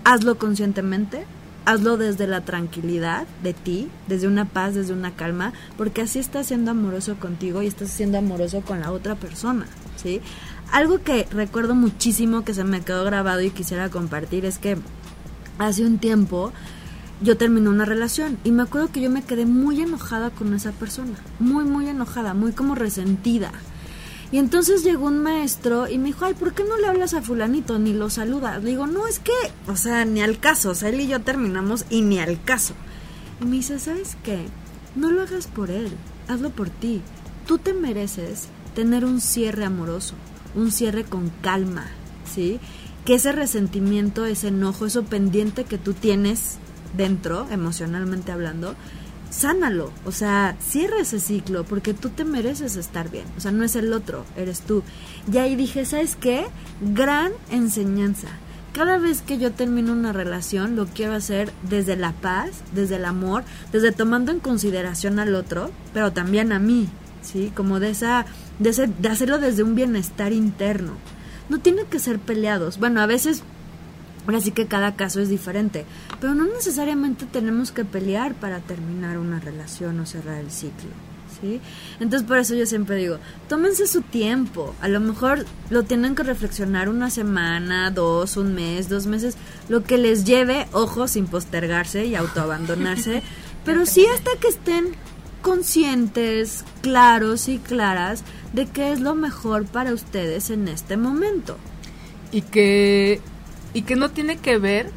hazlo 0.05 0.37
conscientemente, 0.37 1.25
hazlo 1.65 1.97
desde 1.97 2.27
la 2.27 2.41
tranquilidad 2.41 3.27
de 3.43 3.53
ti, 3.53 3.89
desde 4.07 4.27
una 4.27 4.45
paz, 4.45 4.75
desde 4.75 4.93
una 4.93 5.15
calma, 5.15 5.51
porque 5.77 6.01
así 6.01 6.19
estás 6.19 6.47
siendo 6.47 6.71
amoroso 6.71 7.15
contigo 7.15 7.61
y 7.61 7.67
estás 7.67 7.89
siendo 7.89 8.19
amoroso 8.19 8.61
con 8.61 8.79
la 8.79 8.91
otra 8.91 9.15
persona, 9.15 9.65
¿sí? 9.97 10.21
Algo 10.71 10.99
que 10.99 11.27
recuerdo 11.31 11.75
muchísimo 11.75 12.43
que 12.43 12.53
se 12.53 12.63
me 12.63 12.81
quedó 12.81 13.03
grabado 13.03 13.41
y 13.41 13.49
quisiera 13.49 13.89
compartir 13.89 14.45
es 14.45 14.59
que 14.59 14.77
hace 15.57 15.85
un 15.85 15.97
tiempo 15.97 16.53
yo 17.21 17.37
terminé 17.37 17.69
una 17.69 17.85
relación 17.85 18.37
y 18.43 18.51
me 18.51 18.63
acuerdo 18.63 18.91
que 18.91 19.01
yo 19.01 19.09
me 19.09 19.23
quedé 19.23 19.45
muy 19.45 19.81
enojada 19.81 20.29
con 20.29 20.53
esa 20.53 20.71
persona, 20.71 21.17
muy, 21.39 21.63
muy 21.63 21.87
enojada, 21.87 22.33
muy 22.33 22.51
como 22.51 22.75
resentida. 22.75 23.51
Y 24.35 24.37
entonces 24.37 24.83
llegó 24.83 25.05
un 25.05 25.19
maestro 25.19 25.87
y 25.87 25.97
me 25.97 26.07
dijo, 26.07 26.25
ay, 26.25 26.33
¿por 26.33 26.53
qué 26.53 26.65
no 26.65 26.75
le 26.77 26.87
hablas 26.87 27.13
a 27.13 27.21
fulanito 27.21 27.79
ni 27.79 27.93
lo 27.93 28.09
saludas? 28.09 28.61
Le 28.61 28.71
digo, 28.71 28.85
no, 28.85 29.07
es 29.07 29.19
que, 29.19 29.31
o 29.69 29.77
sea, 29.77 30.03
ni 30.03 30.21
al 30.21 30.39
caso, 30.39 30.71
o 30.71 30.75
sea, 30.75 30.89
él 30.89 30.99
y 30.99 31.07
yo 31.07 31.21
terminamos 31.21 31.85
y 31.89 32.01
ni 32.01 32.19
al 32.19 32.43
caso. 32.43 32.73
Y 33.39 33.45
me 33.45 33.55
dice, 33.55 33.79
¿sabes 33.79 34.17
qué? 34.23 34.45
No 34.93 35.09
lo 35.09 35.21
hagas 35.21 35.47
por 35.47 35.71
él, 35.71 35.89
hazlo 36.27 36.49
por 36.49 36.69
ti. 36.69 37.01
Tú 37.47 37.59
te 37.59 37.73
mereces 37.73 38.49
tener 38.73 39.05
un 39.05 39.21
cierre 39.21 39.63
amoroso, 39.63 40.15
un 40.53 40.69
cierre 40.69 41.05
con 41.05 41.29
calma, 41.41 41.85
¿sí? 42.25 42.59
Que 43.05 43.15
ese 43.15 43.31
resentimiento, 43.31 44.25
ese 44.25 44.49
enojo, 44.49 44.85
eso 44.85 45.03
pendiente 45.03 45.63
que 45.63 45.77
tú 45.77 45.93
tienes 45.93 46.57
dentro, 46.97 47.47
emocionalmente 47.51 48.33
hablando, 48.33 48.75
sánalo, 49.29 49.91
o 50.05 50.11
sea, 50.11 50.55
cierra 50.59 50.99
ese 50.99 51.19
ciclo 51.19 51.63
porque 51.63 51.93
tú 51.93 52.09
te 52.09 52.25
mereces 52.25 52.75
estar 52.75 53.09
bien, 53.09 53.25
o 53.37 53.41
sea, 53.41 53.51
no 53.51 53.63
es 53.63 53.75
el 53.75 53.91
otro, 53.93 54.25
eres 54.35 54.61
tú. 54.61 54.83
Y 55.31 55.37
ahí 55.37 55.55
dije, 55.55 55.85
¿sabes 55.85 56.15
qué? 56.15 56.45
Gran 56.81 57.31
enseñanza. 57.51 58.27
Cada 58.73 58.97
vez 58.97 59.21
que 59.21 59.37
yo 59.37 59.53
termino 59.53 59.93
una 59.93 60.11
relación, 60.11 60.75
lo 60.75 60.85
quiero 60.85 61.13
hacer 61.13 61.51
desde 61.69 61.95
la 61.95 62.11
paz, 62.11 62.49
desde 62.73 62.97
el 62.97 63.05
amor, 63.05 63.43
desde 63.71 63.93
tomando 63.93 64.33
en 64.33 64.41
consideración 64.41 65.17
al 65.17 65.33
otro, 65.35 65.71
pero 65.93 66.11
también 66.11 66.51
a 66.51 66.59
mí, 66.59 66.89
¿sí? 67.21 67.53
Como 67.55 67.79
de 67.79 67.91
esa, 67.91 68.25
de, 68.59 68.71
ese, 68.71 68.87
de 68.87 69.07
hacerlo 69.07 69.39
desde 69.39 69.63
un 69.63 69.75
bienestar 69.75 70.33
interno. 70.33 70.93
No 71.47 71.59
tiene 71.59 71.85
que 71.85 71.99
ser 71.99 72.19
peleados. 72.19 72.77
Bueno, 72.77 72.99
a 72.99 73.05
veces 73.05 73.43
Ahora 74.25 74.41
sí 74.41 74.51
que 74.51 74.65
cada 74.65 74.95
caso 74.95 75.19
es 75.19 75.29
diferente, 75.29 75.85
pero 76.19 76.33
no 76.33 76.45
necesariamente 76.45 77.25
tenemos 77.25 77.71
que 77.71 77.85
pelear 77.85 78.33
para 78.33 78.59
terminar 78.59 79.17
una 79.17 79.39
relación 79.39 79.99
o 79.99 80.05
cerrar 80.05 80.39
el 80.39 80.51
ciclo. 80.51 80.89
¿Sí? 81.41 81.59
Entonces 81.99 82.25
por 82.25 82.37
eso 82.37 82.55
yo 82.55 82.65
siempre 82.65 82.95
digo, 82.95 83.19
tómense 83.49 83.87
su 83.87 84.01
tiempo, 84.01 84.73
a 84.79 84.87
lo 84.87 85.01
mejor 85.01 85.45
lo 85.69 85.83
tienen 85.83 86.15
que 86.15 86.23
reflexionar 86.23 86.87
una 86.87 87.09
semana, 87.09 87.91
dos, 87.91 88.37
un 88.37 88.55
mes, 88.55 88.87
dos 88.87 89.05
meses, 89.05 89.35
lo 89.67 89.83
que 89.83 89.97
les 89.97 90.23
lleve, 90.23 90.67
ojo, 90.71 91.09
sin 91.09 91.27
postergarse 91.27 92.05
y 92.05 92.15
autoabandonarse, 92.15 93.21
pero 93.65 93.85
sí 93.85 94.05
hasta 94.05 94.31
que 94.39 94.47
estén 94.47 94.95
conscientes, 95.41 96.63
claros 96.81 97.49
y 97.49 97.59
claras 97.59 98.23
de 98.53 98.65
qué 98.65 98.93
es 98.93 98.99
lo 98.99 99.13
mejor 99.13 99.65
para 99.65 99.93
ustedes 99.93 100.49
en 100.49 100.67
este 100.67 100.97
momento. 100.97 101.57
Y 102.31 102.41
que 102.41 103.21
y 103.75 103.81
que 103.81 103.95
no 103.95 104.09
tiene 104.09 104.37
que 104.37 104.57
ver 104.57 104.89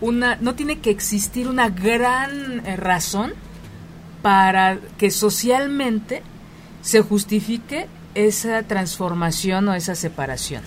una 0.00 0.36
no 0.36 0.54
tiene 0.54 0.80
que 0.80 0.90
existir 0.90 1.48
una 1.48 1.70
gran 1.70 2.64
eh, 2.66 2.76
razón 2.76 3.32
para 4.20 4.78
que 4.98 5.10
socialmente 5.10 6.22
se 6.82 7.00
justifique 7.00 7.88
esa 8.14 8.62
transformación 8.64 9.68
o 9.68 9.74
esa 9.74 9.94
separación. 9.94 10.62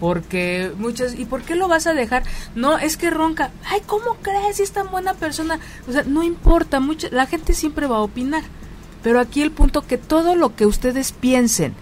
Porque 0.00 0.72
muchas, 0.78 1.14
¿y 1.18 1.26
por 1.26 1.42
qué 1.42 1.54
lo 1.54 1.68
vas 1.68 1.86
a 1.86 1.94
dejar? 1.94 2.24
No, 2.54 2.78
es 2.78 2.96
que 2.96 3.10
ronca. 3.10 3.50
Ay, 3.66 3.82
¿cómo 3.86 4.16
crees? 4.22 4.56
Si 4.56 4.62
es 4.62 4.72
tan 4.72 4.90
buena 4.90 5.12
persona. 5.14 5.60
O 5.86 5.92
sea, 5.92 6.04
no 6.04 6.22
importa, 6.22 6.80
mucho, 6.80 7.08
la 7.10 7.26
gente 7.26 7.52
siempre 7.52 7.86
va 7.86 7.96
a 7.96 8.02
opinar. 8.02 8.42
Pero 9.02 9.20
aquí 9.20 9.42
el 9.42 9.50
punto 9.50 9.86
que 9.86 9.98
todo 9.98 10.34
lo 10.34 10.56
que 10.56 10.64
ustedes 10.66 11.12
piensen 11.12 11.74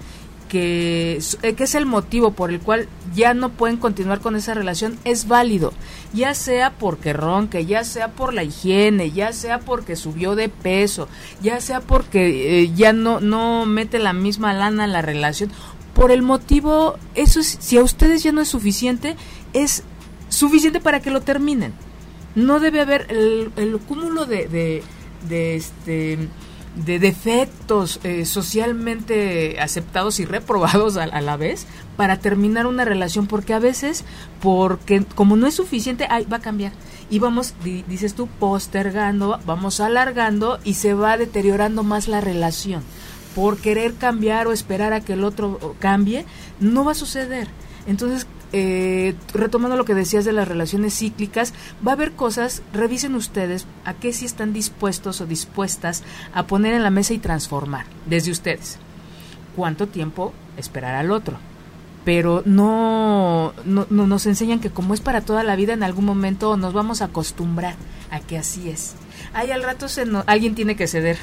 que, 0.48 1.20
eh, 1.42 1.54
que 1.54 1.64
es 1.64 1.74
el 1.74 1.87
motivo 1.87 2.32
por 2.32 2.50
el 2.50 2.61
cual 2.61 2.88
ya 3.14 3.34
no 3.34 3.50
pueden 3.50 3.76
continuar 3.76 4.20
con 4.20 4.37
esa 4.37 4.54
relación 4.54 4.98
es 5.04 5.28
válido, 5.28 5.72
ya 6.12 6.34
sea 6.34 6.72
porque 6.78 7.12
ronque, 7.12 7.66
ya 7.66 7.84
sea 7.84 8.08
por 8.08 8.34
la 8.34 8.42
higiene, 8.42 9.11
ya 9.12 9.32
sea 9.32 9.61
porque 9.61 9.96
subió 9.96 10.34
de 10.34 10.48
peso, 10.48 11.08
ya 11.42 11.61
sea 11.61 11.80
porque 11.80 12.62
eh, 12.62 12.72
ya 12.74 12.92
no, 12.92 13.20
no 13.20 13.66
mete 13.66 13.98
la 13.98 14.12
misma 14.12 14.52
lana 14.52 14.84
en 14.84 14.92
la 14.92 15.02
relación, 15.02 15.50
por 15.94 16.11
el 16.11 16.22
motivo, 16.22 16.96
eso 17.14 17.40
es, 17.40 17.58
si 17.61 17.76
a 17.76 17.82
ustedes 17.82 18.22
ya 18.22 18.32
no 18.32 18.40
es 18.40 18.48
suficiente, 18.48 19.16
es 19.52 19.82
suficiente 20.28 20.80
para 20.80 21.00
que 21.00 21.11
lo 21.11 21.20
terminen. 21.22 21.72
No 22.34 22.61
debe 22.61 22.80
haber 22.80 23.06
el, 23.11 23.50
el 23.56 23.78
cúmulo 23.80 24.24
de, 24.24 24.46
de, 24.46 24.82
de 25.28 25.56
este 25.56 26.18
de 26.84 26.98
defectos 26.98 28.00
eh, 28.04 28.24
socialmente 28.24 29.60
aceptados 29.60 30.20
y 30.20 30.24
reprobados 30.24 30.96
a, 30.96 31.06
la 31.06 31.36
vez 31.36 31.66
para 31.96 32.18
terminar 32.18 32.66
una 32.66 32.84
relación 32.84 33.26
porque 33.26 33.54
a 33.54 33.58
veces 33.58 34.04
porque 34.40 35.04
como 35.14 35.36
no 35.36 35.46
es 35.46 35.54
suficiente 35.54 36.06
ay, 36.08 36.24
va 36.26 36.38
a 36.38 36.40
cambiar. 36.40 36.72
Y 37.10 37.18
vamos 37.18 37.54
dices 37.64 38.14
tú 38.14 38.26
postergando 38.26 39.40
vamos 39.46 39.80
alargando 39.80 40.58
y 40.62 40.74
se 40.74 40.94
va 40.94 41.16
deteriorando 41.16 41.82
más 41.82 42.06
la 42.08 42.20
relación. 42.20 42.82
Por 43.34 43.58
querer 43.58 43.94
cambiar 43.94 44.46
o 44.46 44.52
esperar 44.52 44.92
a 44.92 45.00
que 45.00 45.12
el 45.14 45.24
otro 45.24 45.76
cambie 45.78 46.24
no 46.60 46.84
va 46.84 46.92
a 46.92 46.96
suceder. 46.96 47.48
Entonces 47.86 48.26
eh, 48.52 49.14
retomando 49.34 49.76
lo 49.76 49.84
que 49.84 49.94
decías 49.94 50.24
de 50.24 50.32
las 50.32 50.48
relaciones 50.48 50.98
cíclicas, 50.98 51.52
va 51.87 51.92
a 51.92 51.94
haber 51.94 52.12
cosas, 52.12 52.62
revisen 52.72 53.14
ustedes 53.14 53.66
a 53.84 53.94
qué 53.94 54.12
si 54.12 54.24
están 54.24 54.52
dispuestos 54.52 55.20
o 55.20 55.26
dispuestas 55.26 56.02
a 56.32 56.46
poner 56.46 56.74
en 56.74 56.82
la 56.82 56.90
mesa 56.90 57.14
y 57.14 57.18
transformar 57.18 57.87
desde 58.06 58.30
ustedes. 58.30 58.78
¿Cuánto 59.56 59.88
tiempo 59.88 60.32
esperar 60.56 60.94
al 60.94 61.11
otro? 61.11 61.38
Pero 62.04 62.42
no, 62.46 63.52
no, 63.64 63.87
nos 63.90 64.26
enseñan 64.26 64.61
que 64.61 64.70
como 64.70 64.94
es 64.94 65.00
para 65.00 65.20
toda 65.20 65.42
la 65.42 65.56
vida, 65.56 65.74
en 65.74 65.82
algún 65.82 66.06
momento 66.06 66.56
nos 66.56 66.72
vamos 66.72 67.02
a 67.02 67.06
acostumbrar 67.06 67.74
a 68.11 68.20
que 68.20 68.38
así 68.38 68.70
es. 68.70 68.94
Ahí 69.34 69.50
al 69.50 69.62
rato 69.62 69.88
se 69.88 70.06
alguien 70.26 70.54
tiene 70.54 70.76
que 70.76 70.87
ceder 70.87 71.18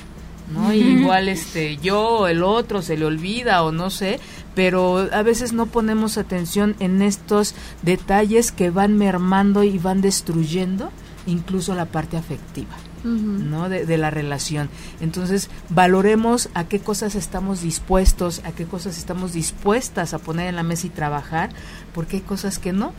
¿no? 0.51 0.73
igual 0.73 1.29
este 1.29 1.77
yo 1.77 2.01
o 2.01 2.27
el 2.27 2.43
otro 2.43 2.81
se 2.81 2.97
le 2.97 3.05
olvida 3.05 3.63
o 3.63 3.71
no 3.71 3.89
sé, 3.89 4.19
pero 4.53 5.09
a 5.11 5.23
veces 5.23 5.53
no 5.53 5.65
ponemos 5.65 6.17
atención 6.17 6.75
en 6.79 7.01
estos 7.01 7.55
detalles 7.81 8.51
que 8.51 8.69
van 8.69 8.97
mermando 8.97 9.63
y 9.63 9.77
van 9.77 10.01
destruyendo 10.01 10.91
incluso 11.27 11.75
la 11.75 11.85
parte 11.85 12.17
afectiva. 12.17 12.75
¿no? 13.03 13.69
De, 13.69 13.85
de, 13.85 13.97
la 13.99 14.09
relación. 14.09 14.67
Entonces, 14.99 15.51
valoremos 15.69 16.49
a 16.55 16.63
qué 16.63 16.79
cosas 16.79 17.13
estamos 17.13 17.61
dispuestos, 17.61 18.41
a 18.45 18.51
qué 18.51 18.65
cosas 18.65 18.97
estamos 18.97 19.31
dispuestas 19.31 20.15
a 20.15 20.17
poner 20.17 20.47
en 20.47 20.55
la 20.55 20.63
mesa 20.63 20.87
y 20.87 20.89
trabajar, 20.89 21.51
porque 21.93 22.17
hay 22.17 22.23
cosas 22.23 22.57
que 22.57 22.73
no. 22.73 22.93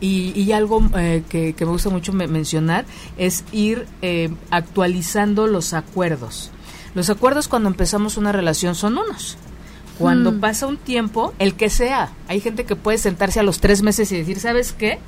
Y, 0.00 0.38
y 0.40 0.52
algo 0.52 0.82
eh, 0.96 1.24
que, 1.28 1.54
que, 1.54 1.64
me 1.64 1.72
gusta 1.72 1.90
mucho 1.90 2.12
mencionar 2.12 2.84
es 3.16 3.44
ir 3.50 3.86
eh, 4.02 4.30
actualizando 4.50 5.46
los 5.48 5.72
acuerdos. 5.72 6.52
Los 6.94 7.10
acuerdos 7.10 7.48
cuando 7.48 7.68
empezamos 7.68 8.16
una 8.16 8.32
relación 8.32 8.74
son 8.74 8.98
unos. 8.98 9.36
Cuando 9.98 10.32
mm. 10.32 10.40
pasa 10.40 10.66
un 10.66 10.76
tiempo, 10.76 11.34
el 11.38 11.54
que 11.54 11.70
sea, 11.70 12.10
hay 12.28 12.40
gente 12.40 12.64
que 12.64 12.76
puede 12.76 12.98
sentarse 12.98 13.40
a 13.40 13.44
los 13.44 13.60
tres 13.60 13.82
meses 13.82 14.10
y 14.12 14.16
decir, 14.16 14.40
¿sabes 14.40 14.72
qué? 14.72 14.98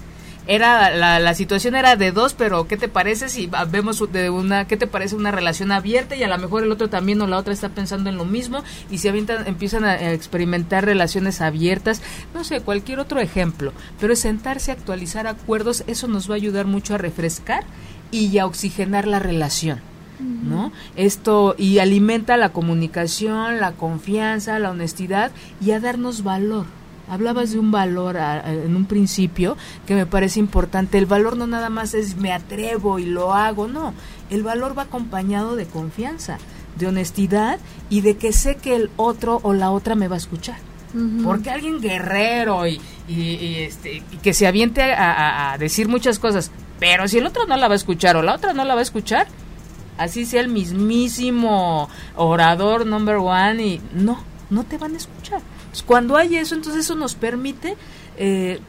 Era 0.49 0.91
la, 0.91 1.19
la 1.19 1.35
situación 1.35 1.75
era 1.75 1.97
de 1.97 2.13
dos, 2.13 2.35
pero 2.35 2.69
¿qué 2.69 2.77
te 2.77 2.87
parece 2.87 3.29
si 3.29 3.51
vemos 3.69 4.01
de 4.13 4.31
una, 4.31 4.69
qué 4.69 4.77
te 4.77 4.87
parece 4.87 5.17
una 5.17 5.33
relación 5.33 5.73
abierta 5.73 6.15
y 6.15 6.23
a 6.23 6.29
lo 6.29 6.39
mejor 6.39 6.63
el 6.63 6.71
otro 6.71 6.89
también 6.89 7.21
o 7.21 7.27
la 7.27 7.37
otra 7.37 7.53
está 7.53 7.71
pensando 7.71 8.11
en 8.11 8.17
lo 8.17 8.25
mismo 8.25 8.63
y 8.89 8.99
si 8.99 9.09
avientan, 9.09 9.49
empiezan 9.49 9.85
a 9.85 10.13
experimentar 10.13 10.85
relaciones 10.85 11.41
abiertas, 11.41 12.01
no 12.33 12.45
sé, 12.45 12.61
cualquier 12.61 13.01
otro 13.01 13.19
ejemplo, 13.19 13.73
pero 14.01 14.15
sentarse, 14.15 14.71
actualizar 14.71 15.27
acuerdos, 15.27 15.83
eso 15.89 16.07
nos 16.07 16.31
va 16.31 16.35
a 16.35 16.37
ayudar 16.37 16.67
mucho 16.67 16.95
a 16.95 16.99
refrescar 16.99 17.65
y 18.13 18.39
a 18.39 18.47
oxigenar 18.47 19.09
la 19.09 19.19
relación. 19.19 19.81
¿No? 20.21 20.73
Esto 20.97 21.55
y 21.59 21.79
alimenta 21.79 22.37
la 22.37 22.51
comunicación, 22.51 23.61
la 23.61 23.73
confianza, 23.73 24.59
la 24.59 24.71
honestidad 24.71 25.33
y 25.61 25.73
a 25.73 25.81
darnos 25.81 26.23
valor. 26.23 26.67
Hablabas 27.09 27.53
de 27.53 27.61
un 27.61 27.71
valor 27.71 28.17
en 28.17 28.75
un 28.75 28.85
principio 28.87 29.57
que 29.87 29.95
me 29.95 30.07
parece 30.07 30.41
importante. 30.41 30.99
El 30.99 31.07
valor 31.07 31.37
no 31.37 31.47
nada 31.47 31.71
más 31.71 31.95
es 31.95 32.17
me 32.17 32.33
atrevo 32.33 32.99
y 32.99 33.07
lo 33.07 33.33
hago, 33.33 33.69
no. 33.69 33.95
El 34.29 34.43
valor 34.43 34.77
va 34.77 34.83
acompañado 34.83 35.55
de 35.55 35.67
confianza, 35.67 36.39
de 36.77 36.89
honestidad 36.89 37.61
y 37.91 38.01
de 38.01 38.17
que 38.17 38.33
sé 38.33 38.57
que 38.57 38.75
el 38.75 38.91
otro 38.97 39.39
o 39.45 39.53
la 39.53 39.71
otra 39.71 39.95
me 39.95 40.09
va 40.09 40.17
a 40.17 40.19
escuchar. 40.19 40.57
Porque 41.23 41.51
alguien 41.51 41.79
guerrero 41.79 42.67
y, 42.67 42.81
y, 43.07 43.57
este, 43.59 44.03
que 44.23 44.33
se 44.33 44.47
aviente 44.47 44.81
a 44.83 45.55
decir 45.59 45.89
muchas 45.89 46.19
cosas, 46.19 46.51
pero 46.79 47.09
si 47.09 47.19
el 47.19 47.27
otro 47.27 47.47
no 47.47 47.57
la 47.57 47.69
va 47.69 47.75
a 47.75 47.77
escuchar 47.77 48.17
o 48.17 48.23
la 48.23 48.35
otra 48.35 48.53
no 48.53 48.65
la 48.65 48.75
va 48.75 48.81
a 48.81 48.83
escuchar, 48.83 49.27
así 49.99 50.27
sea 50.27 50.41
el 50.41 50.49
mismísimo 50.49 51.89
orador 52.17 52.87
number 52.87 53.17
one 53.17 53.65
y 53.65 53.81
no, 53.95 54.19
no 54.51 54.65
te 54.65 54.79
van 54.79 54.95
a 54.95 54.97
escuchar. 54.97 55.41
cuando 55.87 56.17
hay 56.17 56.37
eso, 56.37 56.55
entonces 56.55 56.85
eso 56.85 56.95
nos 56.95 57.15
permite 57.15 57.77
eh, 58.17 58.61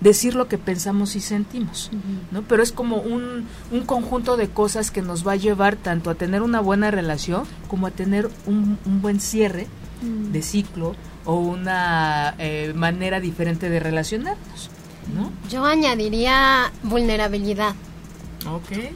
decir 0.00 0.34
lo 0.34 0.48
que 0.48 0.58
pensamos 0.58 1.14
y 1.14 1.20
sentimos, 1.20 1.90
¿no? 2.30 2.42
Pero 2.42 2.62
es 2.62 2.72
como 2.72 2.96
un, 2.96 3.46
un 3.70 3.82
conjunto 3.86 4.36
de 4.36 4.48
cosas 4.48 4.90
que 4.90 5.02
nos 5.02 5.26
va 5.26 5.32
a 5.32 5.36
llevar 5.36 5.76
tanto 5.76 6.10
a 6.10 6.14
tener 6.16 6.42
una 6.42 6.60
buena 6.60 6.90
relación 6.90 7.44
como 7.68 7.86
a 7.86 7.90
tener 7.92 8.28
un, 8.46 8.78
un 8.84 9.02
buen 9.02 9.20
cierre 9.20 9.68
Mm. 10.02 10.32
de 10.32 10.42
ciclo 10.42 10.96
o 11.24 11.36
una 11.36 12.34
eh, 12.38 12.72
manera 12.74 13.20
diferente 13.20 13.70
de 13.70 13.78
relacionarnos, 13.78 14.70
¿no? 15.14 15.30
Yo 15.48 15.64
añadiría 15.64 16.72
vulnerabilidad. 16.82 17.74
Ok. 18.50 18.90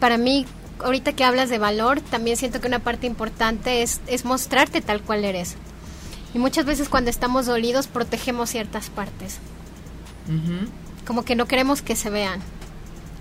Para 0.00 0.16
mí, 0.16 0.46
ahorita 0.82 1.12
que 1.12 1.24
hablas 1.24 1.48
de 1.48 1.58
valor, 1.58 2.00
también 2.00 2.36
siento 2.36 2.60
que 2.60 2.68
una 2.68 2.78
parte 2.78 3.06
importante 3.06 3.82
es, 3.82 4.00
es 4.06 4.24
mostrarte 4.24 4.80
tal 4.80 5.02
cual 5.02 5.24
eres. 5.24 5.56
Y 6.34 6.38
muchas 6.38 6.64
veces 6.64 6.88
cuando 6.88 7.10
estamos 7.10 7.46
dolidos 7.46 7.86
protegemos 7.86 8.50
ciertas 8.50 8.90
partes. 8.90 9.38
Como 11.06 11.24
que 11.24 11.36
no 11.36 11.46
queremos 11.46 11.80
que 11.80 11.94
se 11.94 12.10
vean. 12.10 12.40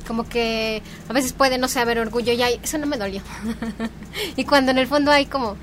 Como 0.07 0.27
que 0.27 0.81
a 1.07 1.13
veces 1.13 1.31
puede 1.33 1.57
no 1.57 1.67
sé, 1.67 1.79
haber 1.79 1.99
orgullo 1.99 2.33
y 2.33 2.41
ay, 2.41 2.59
eso 2.63 2.77
no 2.77 2.87
me 2.87 2.97
dolió. 2.97 3.21
y 4.35 4.45
cuando 4.45 4.71
en 4.71 4.79
el 4.79 4.87
fondo 4.87 5.11
hay 5.11 5.27
como... 5.27 5.57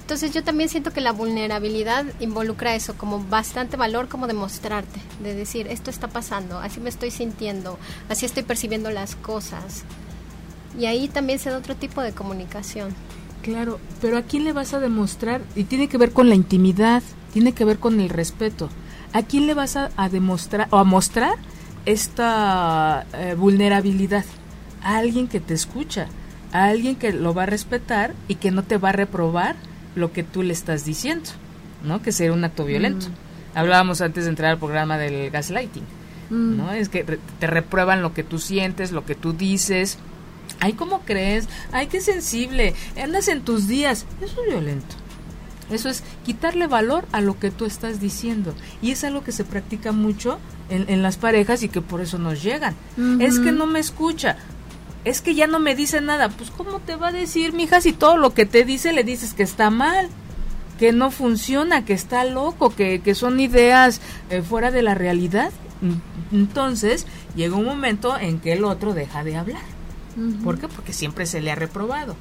Entonces 0.00 0.32
yo 0.32 0.42
también 0.42 0.70
siento 0.70 0.90
que 0.90 1.02
la 1.02 1.12
vulnerabilidad 1.12 2.06
involucra 2.18 2.74
eso, 2.74 2.96
como 2.96 3.22
bastante 3.22 3.76
valor, 3.76 4.08
como 4.08 4.26
demostrarte, 4.26 5.00
de 5.22 5.34
decir, 5.34 5.66
esto 5.66 5.90
está 5.90 6.08
pasando, 6.08 6.60
así 6.60 6.80
me 6.80 6.88
estoy 6.88 7.10
sintiendo, 7.10 7.78
así 8.08 8.24
estoy 8.24 8.42
percibiendo 8.42 8.90
las 8.90 9.16
cosas. 9.16 9.84
Y 10.78 10.86
ahí 10.86 11.08
también 11.08 11.38
se 11.38 11.50
da 11.50 11.58
otro 11.58 11.74
tipo 11.74 12.00
de 12.02 12.12
comunicación. 12.12 12.90
Claro, 13.42 13.78
pero 14.00 14.16
¿a 14.18 14.22
quién 14.22 14.44
le 14.44 14.52
vas 14.52 14.74
a 14.74 14.80
demostrar? 14.80 15.40
Y 15.56 15.64
tiene 15.64 15.88
que 15.88 15.98
ver 15.98 16.12
con 16.12 16.28
la 16.28 16.34
intimidad, 16.34 17.02
tiene 17.32 17.52
que 17.52 17.64
ver 17.64 17.78
con 17.78 18.00
el 18.00 18.08
respeto. 18.08 18.68
¿A 19.12 19.22
quién 19.22 19.46
le 19.46 19.54
vas 19.54 19.76
a, 19.76 19.90
a 19.96 20.08
demostrar 20.08 20.68
o 20.70 20.76
a 20.78 20.84
mostrar 20.84 21.34
esta 21.86 23.06
eh, 23.14 23.34
vulnerabilidad? 23.36 24.24
A 24.82 24.98
alguien 24.98 25.26
que 25.28 25.40
te 25.40 25.54
escucha, 25.54 26.06
a 26.52 26.64
alguien 26.66 26.94
que 26.96 27.12
lo 27.12 27.34
va 27.34 27.44
a 27.44 27.46
respetar 27.46 28.14
y 28.28 28.36
que 28.36 28.50
no 28.50 28.62
te 28.62 28.78
va 28.78 28.90
a 28.90 28.92
reprobar 28.92 29.56
lo 29.96 30.12
que 30.12 30.22
tú 30.22 30.42
le 30.42 30.52
estás 30.52 30.84
diciendo, 30.84 31.30
¿no? 31.82 32.02
Que 32.02 32.12
sería 32.12 32.32
un 32.32 32.44
acto 32.44 32.64
violento. 32.64 33.06
Hablábamos 33.54 34.00
antes 34.00 34.24
de 34.24 34.30
entrar 34.30 34.52
al 34.52 34.58
programa 34.58 34.98
del 34.98 35.30
gaslighting, 35.30 35.84
Mm. 36.30 36.56
¿no? 36.58 36.72
Es 36.72 36.90
que 36.90 37.04
te 37.04 37.46
reprueban 37.46 38.02
lo 38.02 38.12
que 38.12 38.22
tú 38.22 38.38
sientes, 38.38 38.92
lo 38.92 39.06
que 39.06 39.14
tú 39.14 39.32
dices. 39.32 39.98
Ay, 40.60 40.72
¿cómo 40.72 41.00
crees? 41.00 41.48
Ay, 41.72 41.86
qué 41.86 42.00
sensible. 42.00 42.74
Andas 43.02 43.28
en 43.28 43.42
tus 43.42 43.68
días. 43.68 44.06
Eso 44.20 44.42
es 44.42 44.48
violento. 44.48 44.96
Eso 45.70 45.88
es 45.88 46.02
quitarle 46.24 46.66
valor 46.66 47.06
a 47.12 47.20
lo 47.20 47.38
que 47.38 47.50
tú 47.50 47.64
estás 47.64 48.00
diciendo. 48.00 48.54
Y 48.80 48.90
es 48.90 49.04
algo 49.04 49.22
que 49.22 49.32
se 49.32 49.44
practica 49.44 49.92
mucho 49.92 50.38
en, 50.70 50.86
en 50.88 51.02
las 51.02 51.16
parejas 51.16 51.62
y 51.62 51.68
que 51.68 51.80
por 51.80 52.00
eso 52.00 52.18
nos 52.18 52.42
llegan. 52.42 52.74
Es 53.20 53.38
que 53.38 53.52
no 53.52 53.66
me 53.66 53.78
escucha. 53.78 54.36
Es 55.04 55.20
que 55.20 55.34
ya 55.34 55.46
no 55.46 55.60
me 55.60 55.74
dice 55.74 56.00
nada. 56.00 56.28
Pues, 56.30 56.50
¿cómo 56.50 56.80
te 56.80 56.96
va 56.96 57.08
a 57.08 57.12
decir, 57.12 57.52
mija, 57.52 57.80
si 57.80 57.92
todo 57.92 58.16
lo 58.16 58.34
que 58.34 58.46
te 58.46 58.64
dice 58.64 58.92
le 58.92 59.04
dices 59.04 59.34
que 59.34 59.42
está 59.42 59.70
mal? 59.70 60.08
Que 60.78 60.92
no 60.92 61.10
funciona, 61.10 61.84
que 61.84 61.92
está 61.92 62.24
loco, 62.24 62.70
que, 62.74 63.00
que 63.00 63.14
son 63.14 63.38
ideas 63.38 64.00
eh, 64.30 64.42
fuera 64.42 64.70
de 64.70 64.82
la 64.82 64.94
realidad. 64.94 65.50
Entonces, 66.32 67.06
llega 67.36 67.56
un 67.56 67.64
momento 67.64 68.18
en 68.18 68.40
que 68.40 68.54
el 68.54 68.64
otro 68.64 68.94
deja 68.94 69.22
de 69.22 69.36
hablar. 69.36 69.77
¿Por 70.42 70.58
qué? 70.58 70.68
Porque 70.68 70.92
siempre 70.92 71.26
se 71.26 71.40
le 71.40 71.50
ha 71.50 71.54
reprobado. 71.54 72.16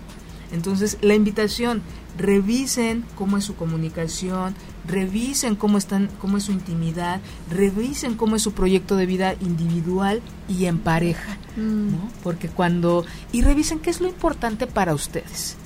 Entonces, 0.51 0.97
la 1.01 1.13
invitación, 1.13 1.81
revisen 2.17 3.03
cómo 3.15 3.37
es 3.37 3.43
su 3.43 3.55
comunicación, 3.55 4.55
revisen 4.87 5.55
cómo 5.55 5.77
están, 5.77 6.09
cómo 6.19 6.37
es 6.37 6.43
su 6.43 6.53
intimidad, 6.53 7.19
revisen 7.51 8.15
cómo 8.15 8.37
es 8.37 8.43
su 8.43 8.53
proyecto 8.53 8.95
de 8.95 9.05
vida 9.05 9.35
individual 9.41 10.21
y 10.47 10.65
en 10.65 10.79
pareja, 10.79 11.37
Mm. 11.57 11.91
¿no? 11.91 12.11
Porque 12.23 12.47
cuando 12.47 13.03
y 13.31 13.41
revisen 13.41 13.79
qué 13.79 13.89
es 13.89 13.99
lo 13.99 14.07
importante 14.07 14.67
para 14.67 14.93
ustedes. 14.93 15.57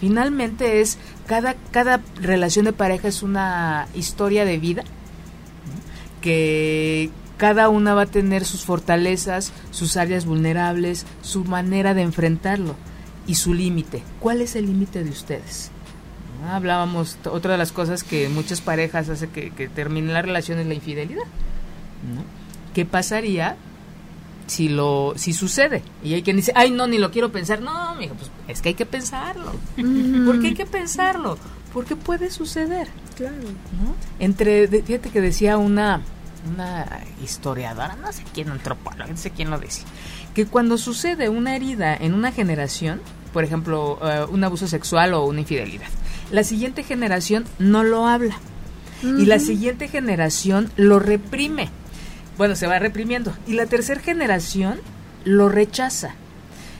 Finalmente 0.00 0.80
es 0.80 0.96
cada 1.26 1.54
cada 1.72 2.00
relación 2.20 2.64
de 2.64 2.72
pareja 2.72 3.08
es 3.08 3.22
una 3.22 3.88
historia 3.94 4.44
de 4.44 4.58
vida 4.58 4.82
¿no? 4.82 6.20
que 6.20 7.10
cada 7.36 7.68
una 7.68 7.94
va 7.94 8.02
a 8.02 8.06
tener 8.06 8.44
sus 8.44 8.64
fortalezas, 8.64 9.52
sus 9.70 9.96
áreas 9.96 10.24
vulnerables, 10.24 11.06
su 11.22 11.44
manera 11.44 11.94
de 11.94 12.02
enfrentarlo 12.02 12.74
y 13.26 13.36
su 13.36 13.54
límite. 13.54 14.02
¿Cuál 14.20 14.40
es 14.40 14.56
el 14.56 14.66
límite 14.66 15.02
de 15.02 15.10
ustedes? 15.10 15.70
¿No? 16.42 16.52
Hablábamos, 16.52 17.18
otra 17.24 17.52
de 17.52 17.58
las 17.58 17.72
cosas 17.72 18.04
que 18.04 18.28
muchas 18.28 18.60
parejas 18.60 19.08
hace 19.08 19.28
que, 19.28 19.50
que 19.50 19.68
termine 19.68 20.12
la 20.12 20.22
relación 20.22 20.58
es 20.58 20.66
la 20.66 20.74
infidelidad. 20.74 21.24
¿no? 21.24 22.22
¿Qué 22.74 22.84
pasaría 22.84 23.56
si 24.46 24.68
lo 24.68 25.14
si 25.16 25.32
sucede? 25.32 25.82
Y 26.02 26.14
hay 26.14 26.22
quien 26.22 26.36
dice, 26.36 26.52
ay, 26.54 26.70
no, 26.70 26.86
ni 26.86 26.98
lo 26.98 27.10
quiero 27.10 27.32
pensar. 27.32 27.60
No, 27.60 27.94
mijo, 27.94 28.14
pues 28.14 28.30
es 28.48 28.60
que 28.60 28.70
hay 28.70 28.74
que 28.74 28.86
pensarlo. 28.86 29.52
¿Por 30.26 30.40
qué 30.40 30.48
hay 30.48 30.54
que 30.54 30.66
pensarlo? 30.66 31.38
Porque 31.72 31.96
puede 31.96 32.30
suceder. 32.30 32.88
Claro. 33.16 33.36
¿no? 33.36 33.94
Entre, 34.18 34.68
fíjate 34.68 35.10
que 35.10 35.20
decía 35.20 35.56
una, 35.56 36.02
una 36.46 36.86
historiadora, 37.22 37.96
no 37.96 38.12
sé 38.12 38.24
quién, 38.32 38.48
antropóloga, 38.48 39.06
no 39.06 39.16
sé 39.16 39.30
quién 39.30 39.50
lo 39.50 39.58
decía, 39.58 39.84
que 40.34 40.46
cuando 40.46 40.78
sucede 40.78 41.28
una 41.28 41.56
herida 41.56 41.96
en 41.96 42.14
una 42.14 42.32
generación, 42.32 43.00
por 43.32 43.44
ejemplo, 43.44 43.98
eh, 44.02 44.26
un 44.28 44.44
abuso 44.44 44.66
sexual 44.66 45.14
o 45.14 45.24
una 45.24 45.40
infidelidad, 45.40 45.88
la 46.30 46.44
siguiente 46.44 46.82
generación 46.82 47.44
no 47.58 47.84
lo 47.84 48.06
habla 48.06 48.36
y 49.02 49.26
la 49.26 49.38
siguiente 49.38 49.88
generación 49.88 50.70
lo 50.76 50.98
reprime. 50.98 51.68
Bueno, 52.38 52.56
se 52.56 52.66
va 52.66 52.78
reprimiendo 52.78 53.36
y 53.46 53.52
la 53.52 53.66
tercera 53.66 54.00
generación 54.00 54.80
lo 55.24 55.50
rechaza. 55.50 56.14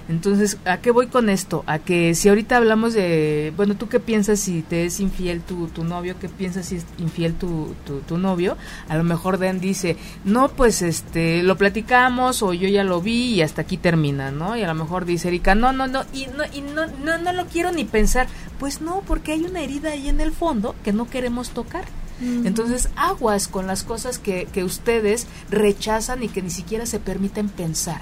Entonces, 0.08 0.58
¿a 0.66 0.78
qué 0.78 0.90
voy 0.90 1.06
con 1.06 1.30
esto? 1.30 1.64
A 1.66 1.78
que 1.78 2.14
si 2.14 2.28
ahorita 2.28 2.58
hablamos 2.58 2.92
de, 2.92 3.52
bueno, 3.56 3.74
¿tú 3.74 3.88
qué 3.88 4.00
piensas 4.00 4.38
si 4.38 4.62
te 4.62 4.84
es 4.84 5.00
infiel 5.00 5.40
tu, 5.40 5.68
tu 5.68 5.82
novio? 5.82 6.16
¿Qué 6.20 6.28
piensas 6.28 6.66
si 6.66 6.76
es 6.76 6.86
infiel 6.98 7.34
tu, 7.34 7.74
tu, 7.86 8.00
tu 8.00 8.18
novio? 8.18 8.56
A 8.88 8.96
lo 8.96 9.04
mejor 9.04 9.38
Dan 9.38 9.60
dice, 9.60 9.96
no, 10.24 10.48
pues 10.50 10.82
este, 10.82 11.42
lo 11.42 11.56
platicamos 11.56 12.42
o 12.42 12.52
yo 12.52 12.68
ya 12.68 12.84
lo 12.84 13.00
vi 13.00 13.34
y 13.34 13.42
hasta 13.42 13.62
aquí 13.62 13.78
termina, 13.78 14.30
¿no? 14.30 14.56
Y 14.56 14.62
a 14.62 14.66
lo 14.66 14.74
mejor 14.74 15.06
dice 15.06 15.28
Erika, 15.28 15.54
no, 15.54 15.72
no, 15.72 15.86
no, 15.86 16.04
y 16.12 16.26
no, 16.26 16.44
y 16.52 16.60
no, 16.60 16.86
no, 17.02 17.16
no 17.16 17.32
lo 17.32 17.46
quiero 17.46 17.72
ni 17.72 17.84
pensar. 17.84 18.26
Pues 18.58 18.82
no, 18.82 19.02
porque 19.06 19.32
hay 19.32 19.44
una 19.44 19.62
herida 19.62 19.90
ahí 19.90 20.08
en 20.08 20.20
el 20.20 20.32
fondo 20.32 20.74
que 20.84 20.92
no 20.92 21.08
queremos 21.08 21.50
tocar. 21.50 21.84
Entonces, 22.20 22.88
aguas 22.94 23.48
con 23.48 23.66
las 23.66 23.82
cosas 23.82 24.18
que, 24.18 24.46
que 24.46 24.62
ustedes 24.62 25.26
rechazan 25.50 26.22
y 26.22 26.28
que 26.28 26.42
ni 26.42 26.50
siquiera 26.50 26.86
se 26.86 27.00
permiten 27.00 27.48
pensar. 27.48 28.00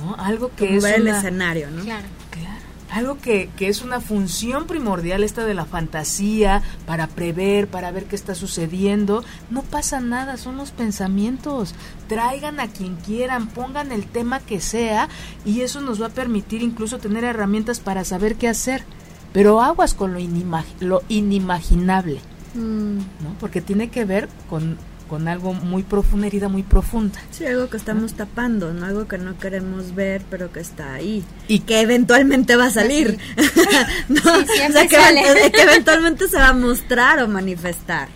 ¿No? 0.00 0.14
Algo 0.16 0.50
que 0.54 0.66
Como 0.66 0.78
es 0.78 0.82
ver 0.84 0.94
el 0.96 1.02
una- 1.02 1.18
escenario, 1.18 1.70
¿no? 1.70 1.82
Claro. 1.82 2.06
Claro. 2.30 2.56
Algo 2.92 3.18
que, 3.18 3.50
que 3.56 3.68
es 3.68 3.82
una 3.82 4.00
función 4.00 4.66
primordial 4.68 5.24
esta 5.24 5.44
de 5.44 5.54
la 5.54 5.64
fantasía, 5.64 6.62
para 6.86 7.08
prever, 7.08 7.66
para 7.66 7.90
ver 7.90 8.04
qué 8.04 8.14
está 8.14 8.34
sucediendo. 8.36 9.24
No 9.50 9.62
pasa 9.62 9.98
nada, 10.00 10.36
son 10.36 10.56
los 10.56 10.70
pensamientos. 10.70 11.74
Traigan 12.08 12.60
a 12.60 12.68
quien 12.68 12.94
quieran, 12.96 13.48
pongan 13.48 13.90
el 13.90 14.06
tema 14.06 14.38
que 14.40 14.60
sea 14.60 15.08
y 15.44 15.62
eso 15.62 15.80
nos 15.80 16.00
va 16.00 16.06
a 16.06 16.10
permitir 16.10 16.62
incluso 16.62 16.98
tener 16.98 17.24
herramientas 17.24 17.80
para 17.80 18.04
saber 18.04 18.36
qué 18.36 18.48
hacer. 18.48 18.84
Pero 19.32 19.60
aguas 19.60 19.92
con 19.92 20.12
lo, 20.14 20.20
inimag- 20.20 20.64
lo 20.80 21.02
inimaginable, 21.08 22.20
Mm. 22.54 22.98
¿no? 22.98 23.34
Porque 23.40 23.60
tiene 23.60 23.88
que 23.90 24.04
ver 24.06 24.28
con, 24.48 24.78
con 25.08 25.28
algo 25.28 25.52
muy 25.52 25.82
profundo, 25.82 26.18
una 26.18 26.26
herida 26.26 26.48
muy 26.48 26.62
profunda. 26.62 27.18
Sí, 27.30 27.46
algo 27.46 27.68
que 27.68 27.76
estamos 27.76 28.14
tapando, 28.14 28.72
¿no? 28.72 28.86
Algo 28.86 29.08
que 29.08 29.18
no 29.18 29.38
queremos 29.38 29.94
ver, 29.94 30.22
pero 30.30 30.52
que 30.52 30.60
está 30.60 30.94
ahí. 30.94 31.24
Y 31.48 31.60
que 31.60 31.80
eventualmente 31.80 32.56
va 32.56 32.66
a 32.66 32.70
salir. 32.70 33.18
¿No? 34.08 34.20
Sí, 34.20 34.46
siempre 34.54 34.68
o 34.68 34.72
sea, 34.72 34.88
que, 34.88 34.96
sale. 34.96 35.52
que 35.52 35.62
eventualmente 35.62 36.28
se 36.28 36.36
va 36.36 36.48
a 36.48 36.52
mostrar 36.52 37.22
o 37.22 37.28
manifestar, 37.28 38.08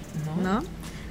¿no? 0.42 0.62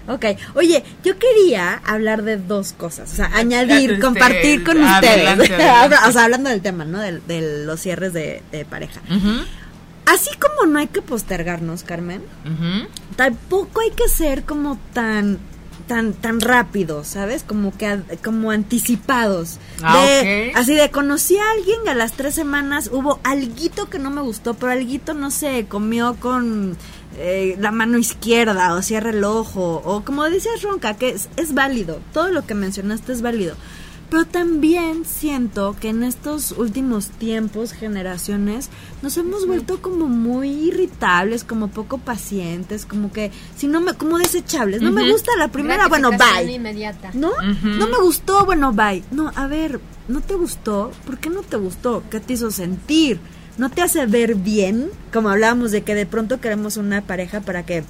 Ok, 0.07 0.25
oye, 0.55 0.83
yo 1.03 1.19
quería 1.19 1.75
hablar 1.85 2.23
de 2.23 2.37
dos 2.37 2.73
cosas, 2.73 3.13
o 3.13 3.15
sea, 3.15 3.29
añadir, 3.35 3.99
compartir 3.99 4.63
con 4.63 4.83
adelante, 4.83 5.43
ustedes, 5.43 5.61
adelante. 5.61 5.95
o 6.09 6.11
sea, 6.11 6.23
hablando 6.23 6.49
del 6.49 6.61
tema, 6.61 6.83
¿no? 6.83 6.99
De, 6.99 7.19
de 7.19 7.63
los 7.63 7.79
cierres 7.79 8.11
de, 8.11 8.41
de 8.51 8.65
pareja. 8.65 9.01
Así 10.07 10.31
como 10.39 10.65
no 10.65 10.79
hay 10.79 10.87
que 10.87 11.03
postergarnos, 11.03 11.83
Carmen, 11.83 12.23
tampoco 13.15 13.81
hay 13.81 13.91
que 13.91 14.07
ser 14.09 14.45
como 14.45 14.79
tan 14.93 15.37
tan 15.89 16.13
tan 16.13 16.39
rápidos, 16.39 17.07
¿sabes? 17.07 17.43
Como 17.43 17.75
que 17.75 17.99
como 18.23 18.51
anticipados. 18.51 19.57
Ah, 19.81 19.97
de. 19.97 20.53
Así 20.55 20.75
de 20.75 20.91
conocí 20.91 21.35
a 21.37 21.51
alguien 21.51 21.89
a 21.89 21.95
las 21.95 22.13
tres 22.13 22.35
semanas 22.35 22.89
hubo 22.93 23.19
alguito 23.23 23.89
que 23.89 23.97
no 23.97 24.11
me 24.11 24.21
gustó, 24.21 24.53
pero 24.53 24.71
alguito 24.71 25.13
no 25.15 25.31
sé, 25.31 25.65
comió 25.67 26.15
con 26.15 26.77
eh, 27.17 27.55
la 27.59 27.71
mano 27.71 27.97
izquierda 27.97 28.75
o 28.75 28.83
cierra 28.83 29.09
el 29.09 29.23
ojo 29.23 29.81
o 29.83 30.05
como 30.05 30.23
decías 30.29 30.61
Ronca, 30.61 30.93
que 30.93 31.09
es, 31.09 31.27
es 31.37 31.55
válido, 31.55 31.99
todo 32.13 32.29
lo 32.29 32.45
que 32.45 32.53
mencionaste 32.53 33.11
es 33.11 33.21
válido. 33.23 33.55
Pero 34.09 34.25
también 34.25 35.05
siento 35.05 35.75
que 35.79 35.89
en 35.89 36.03
estos 36.03 36.51
últimos 36.53 37.09
tiempos, 37.09 37.73
generaciones, 37.73 38.69
nos 39.03 39.15
hemos 39.17 39.45
vuelto 39.45 39.81
como 39.81 40.07
muy 40.07 40.49
irritables, 40.49 41.43
como 41.43 41.67
poco 41.67 41.99
pacientes, 41.99 42.87
como 42.87 43.11
que 43.11 43.31
si 43.55 43.67
no 43.67 43.81
me 43.81 43.93
como 43.93 44.17
desechables, 44.17 44.81
no 44.81 44.91
me 44.91 45.11
gusta 45.11 45.31
la 45.37 45.49
primera, 45.49 45.87
bueno, 45.87 46.09
bye. 46.09 46.51
Inmediata. 46.51 47.11
¿No? 47.13 47.31
No 47.63 47.87
me 47.87 47.97
gustó, 48.01 48.45
bueno, 48.45 48.73
bye. 48.73 49.03
No, 49.11 49.31
a 49.35 49.45
ver, 49.45 49.79
¿no 50.07 50.21
te 50.21 50.33
gustó? 50.33 50.91
¿Por 51.05 51.19
qué 51.19 51.29
no 51.29 51.41
te 51.41 51.57
gustó? 51.57 52.03
¿Qué 52.09 52.19
te 52.19 52.33
hizo 52.33 52.49
sentir? 52.49 53.19
¿No 53.59 53.69
te 53.69 53.81
hace 53.81 54.05
ver 54.05 54.35
bien? 54.35 54.89
Como 55.13 55.29
hablábamos 55.29 55.71
de 55.71 55.83
que 55.83 55.93
de 55.93 56.05
pronto 56.05 56.39
queremos 56.39 56.77
una 56.77 57.01
pareja 57.01 57.41
para 57.41 57.65
que 57.65 57.83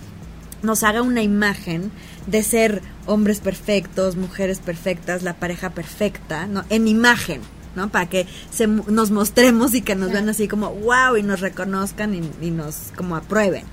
nos 0.62 0.84
haga 0.84 1.02
una 1.02 1.22
imagen 1.22 1.92
de 2.28 2.44
ser 2.44 2.82
hombres 3.06 3.40
perfectos, 3.40 4.16
mujeres 4.16 4.60
perfectas, 4.60 5.24
la 5.24 5.36
pareja 5.36 5.72
perfecta, 5.72 6.48
¿no? 6.48 6.64
En 6.70 6.88
imagen, 6.88 7.42
¿no? 7.76 7.90
Para 7.90 8.08
que 8.08 8.28
se, 8.52 8.68
nos 8.68 9.12
mostremos 9.12 9.74
y 9.74 9.82
que 9.82 9.96
nos 9.96 10.12
vean 10.12 10.30
así 10.30 10.48
como, 10.48 10.72
wow, 10.72 11.18
y 11.18 11.24
nos 11.24 11.40
reconozcan 11.40 12.14
y, 12.14 12.52
nos 12.52 12.92
como 12.96 13.16
aprueben. 13.16 13.64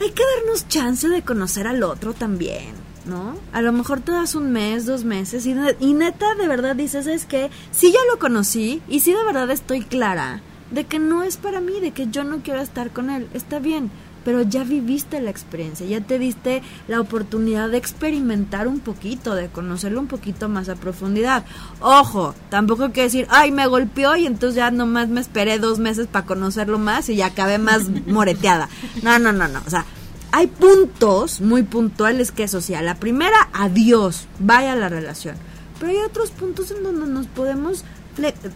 Hay 0.00 0.10
que 0.10 0.22
darnos 0.36 0.68
chance 0.68 1.08
de 1.08 1.22
conocer 1.22 1.66
al 1.66 1.82
otro 1.82 2.12
también, 2.12 2.74
¿no? 3.06 3.36
A 3.52 3.62
lo 3.62 3.72
mejor 3.72 4.00
te 4.00 4.12
das 4.12 4.34
un 4.34 4.52
mes, 4.52 4.86
dos 4.86 5.04
meses 5.04 5.46
y, 5.46 5.54
y 5.80 5.94
neta 5.94 6.34
de 6.34 6.48
verdad 6.48 6.76
dices, 6.76 7.06
es 7.06 7.24
que 7.24 7.50
sí 7.70 7.92
ya 7.92 8.00
lo 8.10 8.18
conocí 8.18 8.82
y 8.88 9.00
sí 9.00 9.12
de 9.12 9.24
verdad 9.24 9.50
estoy 9.50 9.82
clara 9.82 10.42
de 10.72 10.84
que 10.84 10.98
no 10.98 11.22
es 11.22 11.36
para 11.36 11.60
mí, 11.60 11.80
de 11.80 11.92
que 11.92 12.08
yo 12.08 12.24
no 12.24 12.38
quiero 12.42 12.60
estar 12.60 12.90
con 12.90 13.10
él, 13.10 13.28
está 13.34 13.58
bien, 13.58 13.90
pero 14.24 14.42
ya 14.42 14.64
viviste 14.64 15.20
la 15.20 15.30
experiencia, 15.30 15.86
ya 15.86 16.00
te 16.00 16.18
diste 16.18 16.62
la 16.88 17.00
oportunidad 17.00 17.70
de 17.70 17.78
experimentar 17.78 18.68
un 18.68 18.80
poquito, 18.80 19.34
de 19.34 19.48
conocerlo 19.48 20.00
un 20.00 20.06
poquito 20.06 20.48
más 20.48 20.68
a 20.68 20.76
profundidad. 20.76 21.44
Ojo, 21.80 22.34
tampoco 22.50 22.84
hay 22.84 22.92
que 22.92 23.02
decir, 23.02 23.26
ay, 23.30 23.50
me 23.52 23.66
golpeó 23.66 24.16
y 24.16 24.26
entonces 24.26 24.56
ya 24.56 24.70
nomás 24.70 25.08
me 25.08 25.20
esperé 25.20 25.58
dos 25.58 25.78
meses 25.78 26.06
para 26.06 26.26
conocerlo 26.26 26.78
más 26.78 27.08
y 27.08 27.16
ya 27.16 27.26
acabé 27.26 27.58
más 27.58 27.88
moreteada. 28.06 28.68
No, 29.02 29.18
no, 29.18 29.32
no, 29.32 29.48
no. 29.48 29.60
O 29.66 29.70
sea, 29.70 29.84
hay 30.32 30.46
puntos 30.46 31.40
muy 31.40 31.62
puntuales 31.62 32.32
que 32.32 32.44
eso 32.44 32.60
sea. 32.60 32.82
La 32.82 32.94
primera, 32.94 33.48
adiós, 33.52 34.26
vaya 34.38 34.74
la 34.74 34.88
relación. 34.88 35.36
Pero 35.78 35.92
hay 35.92 35.98
otros 35.98 36.30
puntos 36.30 36.70
en 36.70 36.82
donde 36.82 37.06
nos 37.06 37.26
podemos 37.26 37.84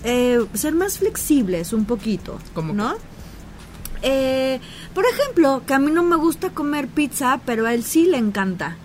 eh, 0.05 0.45
ser 0.55 0.75
más 0.75 0.99
flexibles 0.99 1.73
un 1.73 1.85
poquito, 1.85 2.39
¿Cómo 2.55 2.73
¿no? 2.73 2.95
Eh, 4.09 4.61
por 4.95 5.05
ejemplo, 5.05 5.65
que 5.67 5.75
a 5.75 5.81
mí 5.81 5.91
no 5.91 6.05
me 6.05 6.15
gusta 6.15 6.51
comer 6.51 6.87
pizza, 6.87 7.41
pero 7.45 7.67
a 7.67 7.75
él 7.75 7.83
sí 7.83 8.07
le 8.07 8.19
encanta. 8.19 8.77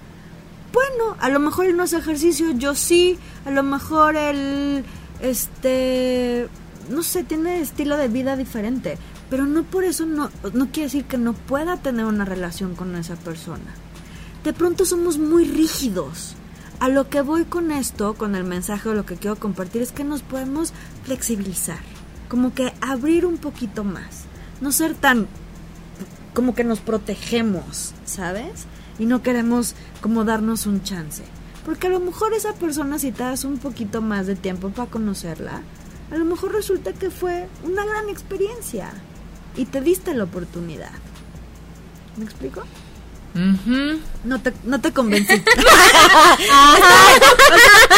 Bueno, 0.73 1.15
a 1.19 1.29
lo 1.29 1.39
mejor 1.39 1.67
él 1.67 1.77
no 1.77 1.83
hace 1.83 1.97
ejercicio, 1.97 2.49
yo 2.53 2.73
sí. 2.73 3.19
A 3.45 3.51
lo 3.51 3.61
mejor 3.61 4.15
él, 4.15 4.83
este, 5.21 6.47
no 6.89 7.03
sé, 7.03 7.23
tiene 7.23 7.61
estilo 7.61 7.97
de 7.97 8.07
vida 8.07 8.35
diferente. 8.35 8.97
Pero 9.29 9.45
no 9.45 9.61
por 9.61 9.83
eso 9.83 10.07
no, 10.07 10.31
no 10.53 10.71
quiere 10.71 10.87
decir 10.87 11.05
que 11.05 11.19
no 11.19 11.33
pueda 11.33 11.77
tener 11.77 12.05
una 12.05 12.25
relación 12.25 12.73
con 12.73 12.95
esa 12.95 13.15
persona. 13.15 13.75
De 14.43 14.53
pronto 14.53 14.85
somos 14.85 15.19
muy 15.19 15.45
rígidos. 15.45 16.33
A 16.79 16.89
lo 16.89 17.09
que 17.09 17.21
voy 17.21 17.45
con 17.45 17.69
esto, 17.69 18.15
con 18.15 18.33
el 18.33 18.43
mensaje 18.43 18.89
o 18.89 18.95
lo 18.95 19.05
que 19.05 19.17
quiero 19.17 19.35
compartir, 19.35 19.83
es 19.83 19.91
que 19.91 20.03
nos 20.03 20.23
podemos 20.23 20.73
flexibilizar. 21.03 21.77
Como 22.27 22.55
que 22.55 22.73
abrir 22.81 23.27
un 23.27 23.37
poquito 23.37 23.83
más 23.83 24.30
no 24.61 24.71
ser 24.71 24.95
tan 24.95 25.27
como 26.33 26.55
que 26.55 26.63
nos 26.63 26.79
protegemos, 26.79 27.93
¿sabes? 28.05 28.65
Y 28.99 29.05
no 29.05 29.21
queremos 29.21 29.75
como 29.99 30.23
darnos 30.23 30.65
un 30.65 30.83
chance. 30.83 31.23
Porque 31.65 31.87
a 31.87 31.89
lo 31.89 31.99
mejor 31.99 32.33
esa 32.33 32.53
persona, 32.53 32.97
si 32.97 33.11
te 33.11 33.23
das 33.23 33.43
un 33.43 33.57
poquito 33.57 34.01
más 34.01 34.27
de 34.27 34.35
tiempo 34.35 34.69
para 34.69 34.89
conocerla, 34.89 35.61
a 36.11 36.15
lo 36.15 36.25
mejor 36.25 36.53
resulta 36.53 36.93
que 36.93 37.09
fue 37.09 37.47
una 37.63 37.85
gran 37.85 38.09
experiencia 38.09 38.91
y 39.55 39.65
te 39.65 39.81
diste 39.81 40.13
la 40.13 40.23
oportunidad. 40.23 40.91
¿Me 42.17 42.25
explico? 42.25 42.63
No 43.33 44.41
te, 44.41 44.53
no 44.65 44.81
te 44.81 44.91
convencí. 44.91 45.33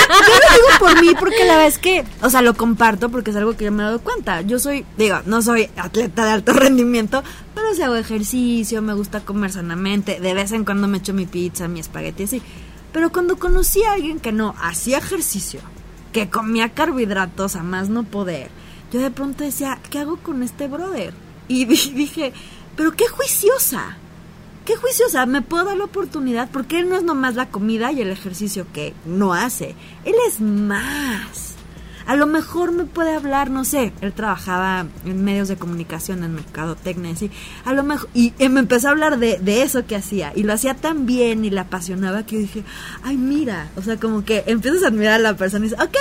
yo 0.10 0.34
lo 0.34 0.56
digo 0.56 0.68
por 0.80 1.02
mí 1.02 1.10
porque 1.20 1.46
la 1.46 1.54
verdad 1.56 1.68
es 1.68 1.80
que, 1.80 2.06
o 2.22 2.30
sea, 2.30 2.42
lo 2.42 2.54
comparto 2.54 3.10
porque 3.10 3.32
es 3.32 3.38
algo 3.38 3.58
que 3.58 3.66
yo 3.66 3.72
me 3.72 3.84
he 3.84 3.86
dado 3.86 4.00
cuenta. 4.00 4.42
Yo 4.42 4.60
soy, 4.60 4.86
digo, 4.98 5.18
no 5.26 5.42
soy 5.42 5.70
atleta 5.76 6.26
de 6.26 6.32
alto 6.32 6.54
rendimiento, 6.58 7.24
pero 7.56 7.74
si 7.74 7.82
hago 7.82 7.96
ejercicio, 7.96 8.82
me 8.82 8.94
gusta 8.94 9.22
comer 9.22 9.52
sanamente, 9.52 10.20
de 10.20 10.34
vez 10.34 10.52
en 10.52 10.66
cuando 10.66 10.88
me 10.88 11.00
echo 11.00 11.14
mi 11.14 11.26
pizza, 11.26 11.68
mi 11.68 11.80
espagueti, 11.80 12.24
así. 12.24 12.42
Pero 12.92 13.12
cuando 13.12 13.38
conocí 13.38 13.84
a 13.84 13.94
alguien 13.94 14.20
que 14.20 14.32
no 14.32 14.54
hacía 14.62 15.00
ejercicio, 15.00 15.62
que 16.12 16.30
comía 16.30 16.70
carbohidratos 16.70 17.56
a 17.56 17.64
más 17.64 17.90
no 17.90 18.04
poder, 18.04 18.52
yo 18.92 19.00
de 19.02 19.10
pronto 19.10 19.44
decía, 19.44 19.80
¿qué 19.90 19.98
hago 20.00 20.18
con 20.18 20.44
este 20.44 20.68
brother? 20.68 21.16
Y 21.48 21.66
dije, 21.66 22.34
pero 22.76 22.92
qué 22.92 23.08
juiciosa 23.08 23.98
qué 24.66 24.76
juiciosa, 24.76 25.26
me 25.26 25.42
puedo 25.42 25.66
dar 25.66 25.78
la 25.78 25.86
oportunidad 25.86 26.50
porque 26.52 26.80
él 26.80 26.90
no 26.90 26.96
es 26.96 27.04
nomás 27.04 27.36
la 27.36 27.50
comida 27.50 27.92
y 27.92 28.02
el 28.02 28.10
ejercicio 28.10 28.66
que 28.74 28.94
no 29.06 29.34
hace, 29.34 29.76
él 30.06 30.16
es 30.28 30.42
más. 30.42 31.53
A 32.06 32.16
lo 32.16 32.28
mejor 32.28 32.72
me 32.72 32.84
puede 32.84 33.16
hablar, 33.16 33.50
no 33.50 33.64
sé, 33.64 33.94
él 34.02 34.14
trabajaba 34.14 34.86
en 35.06 35.24
medios 35.24 35.48
de 35.48 35.56
comunicación, 35.56 36.24
en 36.24 36.36
mercadotecnia, 36.36 37.12
y 37.12 37.32
a 37.66 37.74
lo 37.74 37.84
mejor, 37.84 38.10
y, 38.14 38.34
me 38.50 38.60
empezó 38.60 38.90
a 38.90 38.92
hablar 38.92 39.20
de, 39.20 39.40
de, 39.40 39.64
eso 39.64 39.86
que 39.86 39.96
hacía, 39.96 40.34
y 40.36 40.44
lo 40.44 40.54
hacía 40.54 40.74
tan 40.74 41.06
bien 41.06 41.46
y 41.46 41.50
le 41.50 41.60
apasionaba 41.60 42.26
que 42.26 42.36
yo 42.36 42.42
dije, 42.42 42.64
ay, 43.04 43.16
mira, 43.16 43.70
o 43.78 43.82
sea, 43.82 43.98
como 43.98 44.26
que 44.26 44.44
empiezas 44.48 44.84
a 44.84 44.88
admirar 44.88 45.16
a 45.16 45.20
la 45.20 45.38
persona 45.38 45.66
y 45.66 45.70
dices, 45.70 45.84
ok, 45.84 45.98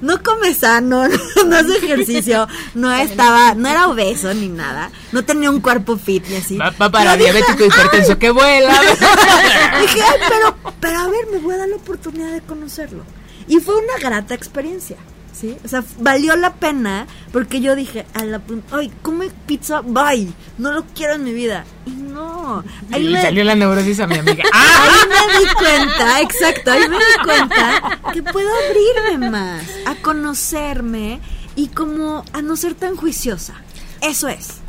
no 0.00 0.22
come 0.22 0.54
sano, 0.54 1.06
no, 1.46 1.56
hace 1.56 1.76
ejercicio, 1.76 2.48
no 2.74 2.92
estaba, 2.92 3.54
no 3.54 3.68
era 3.68 3.88
obeso 3.88 4.34
ni 4.34 4.48
nada, 4.48 4.90
no 5.12 5.24
tenía 5.24 5.50
un 5.50 5.60
cuerpo 5.60 5.96
fit 5.96 6.28
y 6.30 6.36
así. 6.36 6.58
Va, 6.58 6.72
para 6.72 7.16
diabético 7.16 7.64
y 7.64 7.66
hipertenso, 7.66 8.18
que 8.18 8.30
vuela. 8.30 8.72
dije, 9.80 10.00
ay, 10.02 10.20
pero, 10.28 10.74
pero 10.80 10.98
a 10.98 11.08
ver, 11.08 11.26
me 11.32 11.38
voy 11.38 11.54
a 11.54 11.58
dar 11.58 11.68
la 11.68 11.76
oportunidad 11.76 12.32
de 12.32 12.40
conocerlo. 12.40 13.04
Y 13.46 13.58
fue 13.58 13.74
una 13.76 13.98
grata 14.00 14.34
experiencia. 14.34 14.96
¿Sí? 15.38 15.56
O 15.64 15.68
sea, 15.68 15.84
valió 15.98 16.36
la 16.36 16.54
pena 16.54 17.06
porque 17.32 17.60
yo 17.60 17.74
dije, 17.74 18.06
a 18.14 18.24
la 18.24 18.40
ay, 18.70 18.92
come 19.02 19.30
pizza, 19.46 19.80
bye, 19.82 20.32
no 20.58 20.72
lo 20.72 20.84
quiero 20.94 21.14
en 21.14 21.24
mi 21.24 21.32
vida. 21.32 21.64
Y 21.86 21.90
no. 21.90 22.64
Ahí 22.92 23.06
y 23.06 23.16
salió 23.16 23.44
la 23.44 23.54
neurosis 23.54 24.00
a 24.00 24.06
mi 24.06 24.18
amiga. 24.18 24.44
Ahí 24.52 25.08
me 25.08 25.38
di 25.38 25.54
cuenta, 25.54 26.20
exacto, 26.20 26.70
ahí 26.70 26.88
me 26.88 26.96
di 26.96 27.24
cuenta 27.24 28.00
que 28.12 28.22
puedo 28.22 28.48
abrirme 28.68 29.30
más, 29.30 29.64
a 29.86 29.94
conocerme 29.96 31.20
y 31.56 31.68
como 31.68 32.24
a 32.32 32.42
no 32.42 32.56
ser 32.56 32.74
tan 32.74 32.96
juiciosa. 32.96 33.54
Eso 34.00 34.28
es. 34.28 34.60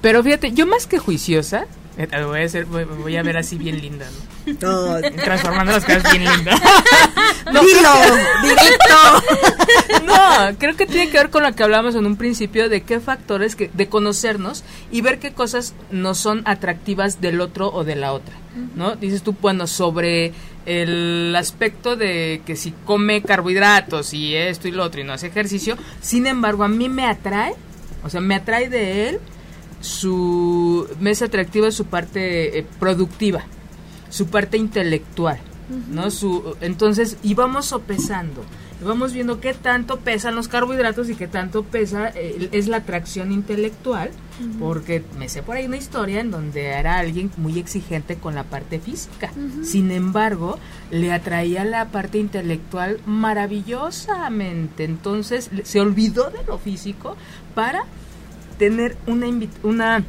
Pero 0.00 0.22
fíjate, 0.22 0.52
yo 0.52 0.66
más 0.66 0.86
que 0.86 0.98
juiciosa, 0.98 1.66
voy 2.06 2.40
a, 2.40 2.64
voy, 2.94 3.16
a 3.16 3.22
ver 3.22 3.36
así 3.36 3.58
bien 3.58 3.80
linda, 3.80 4.06
¿no? 4.60 5.00
Transformando 5.24 5.72
las 5.72 5.84
cosas 5.84 6.12
bien 6.12 6.24
lindas. 6.24 6.60
no, 7.52 7.60
Dilo, 7.60 7.90
directo. 8.42 10.04
no, 10.06 10.58
creo 10.58 10.76
que 10.76 10.86
tiene 10.86 11.10
que 11.10 11.18
ver 11.18 11.30
con 11.30 11.42
lo 11.42 11.52
que 11.54 11.62
hablamos 11.64 11.96
en 11.96 12.06
un 12.06 12.16
principio 12.16 12.68
de 12.68 12.82
qué 12.82 13.00
factores, 13.00 13.56
que, 13.56 13.68
de 13.72 13.88
conocernos 13.88 14.62
y 14.92 15.00
ver 15.00 15.18
qué 15.18 15.32
cosas 15.32 15.74
no 15.90 16.14
son 16.14 16.42
atractivas 16.44 17.20
del 17.20 17.40
otro 17.40 17.68
o 17.72 17.82
de 17.82 17.96
la 17.96 18.12
otra, 18.12 18.34
¿no? 18.76 18.94
Dices 18.94 19.22
tú, 19.22 19.34
bueno, 19.40 19.66
sobre 19.66 20.32
el 20.66 21.34
aspecto 21.34 21.96
de 21.96 22.42
que 22.46 22.54
si 22.54 22.72
come 22.84 23.22
carbohidratos 23.22 24.14
y 24.14 24.36
esto 24.36 24.68
y 24.68 24.70
lo 24.70 24.84
otro 24.84 25.00
y 25.00 25.04
no 25.04 25.14
hace 25.14 25.26
ejercicio, 25.26 25.76
sin 26.00 26.28
embargo, 26.28 26.62
a 26.62 26.68
mí 26.68 26.88
me 26.88 27.06
atrae, 27.06 27.54
o 28.04 28.10
sea, 28.10 28.20
me 28.20 28.36
atrae 28.36 28.68
de 28.68 29.08
él 29.08 29.20
su 29.80 30.88
me 31.00 31.10
es 31.10 31.22
atractiva 31.22 31.70
su 31.70 31.86
parte 31.86 32.58
eh, 32.58 32.66
productiva, 32.78 33.44
su 34.10 34.26
parte 34.26 34.56
intelectual, 34.56 35.38
¿no? 35.90 36.10
Su 36.10 36.56
entonces 36.60 37.16
íbamos 37.22 37.66
sopesando, 37.66 38.44
vamos 38.82 39.12
viendo 39.12 39.40
qué 39.40 39.54
tanto 39.54 39.98
pesan 40.00 40.34
los 40.34 40.48
carbohidratos 40.48 41.08
y 41.10 41.14
qué 41.14 41.28
tanto 41.28 41.62
pesa 41.62 42.08
eh, 42.14 42.48
es 42.52 42.68
la 42.68 42.78
atracción 42.78 43.32
intelectual, 43.32 44.10
porque 44.58 45.04
me 45.18 45.28
sé 45.28 45.42
por 45.42 45.56
ahí 45.56 45.66
una 45.66 45.76
historia 45.76 46.20
en 46.20 46.30
donde 46.30 46.66
era 46.66 46.98
alguien 46.98 47.30
muy 47.36 47.58
exigente 47.58 48.16
con 48.16 48.34
la 48.34 48.44
parte 48.44 48.78
física. 48.78 49.32
Sin 49.64 49.90
embargo, 49.90 50.58
le 50.90 51.12
atraía 51.12 51.64
la 51.64 51.86
parte 51.86 52.18
intelectual 52.18 53.00
maravillosamente. 53.04 54.84
Entonces, 54.84 55.50
se 55.64 55.80
olvidó 55.80 56.30
de 56.30 56.44
lo 56.46 56.58
físico 56.58 57.16
para 57.56 57.84
tener 58.58 58.96
una, 59.06 59.26
una 59.62 60.04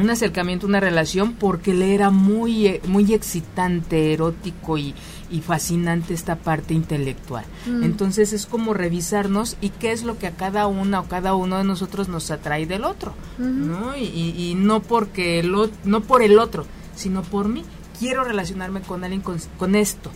un 0.00 0.10
acercamiento, 0.10 0.66
una 0.66 0.80
relación, 0.80 1.34
porque 1.34 1.74
le 1.74 1.94
era 1.94 2.10
muy, 2.10 2.66
eh, 2.66 2.80
muy 2.86 3.12
excitante, 3.12 4.12
erótico 4.12 4.78
y, 4.78 4.94
fascinante 5.42 6.12
esta 6.12 6.36
parte 6.36 6.74
intelectual. 6.74 7.44
Mm. 7.64 7.84
Entonces 7.84 8.32
es 8.32 8.46
como 8.46 8.74
revisarnos 8.74 9.56
y 9.60 9.68
qué 9.68 9.92
es 9.92 10.02
lo 10.02 10.18
que 10.18 10.26
a 10.26 10.32
cada 10.32 10.66
una 10.66 11.00
o 11.00 11.08
cada 11.08 11.34
uno 11.34 11.56
de 11.56 11.64
nosotros 11.64 12.08
nos 12.08 12.32
atrae 12.32 12.66
del 12.66 12.84
otro, 12.84 13.14
¿no? 13.38 13.96
Y, 13.96 14.54
no 14.56 14.80
porque 14.80 15.38
el, 15.38 15.54
no 15.84 16.00
por 16.00 16.22
el 16.22 16.38
otro, 16.38 16.66
sino 16.96 17.22
por 17.22 17.48
mí. 17.48 17.62
Quiero 17.98 18.24
relacionarme 18.24 18.80
con 18.80 19.04
alguien 19.04 19.22
con, 19.22 19.74
esto, 19.76 20.10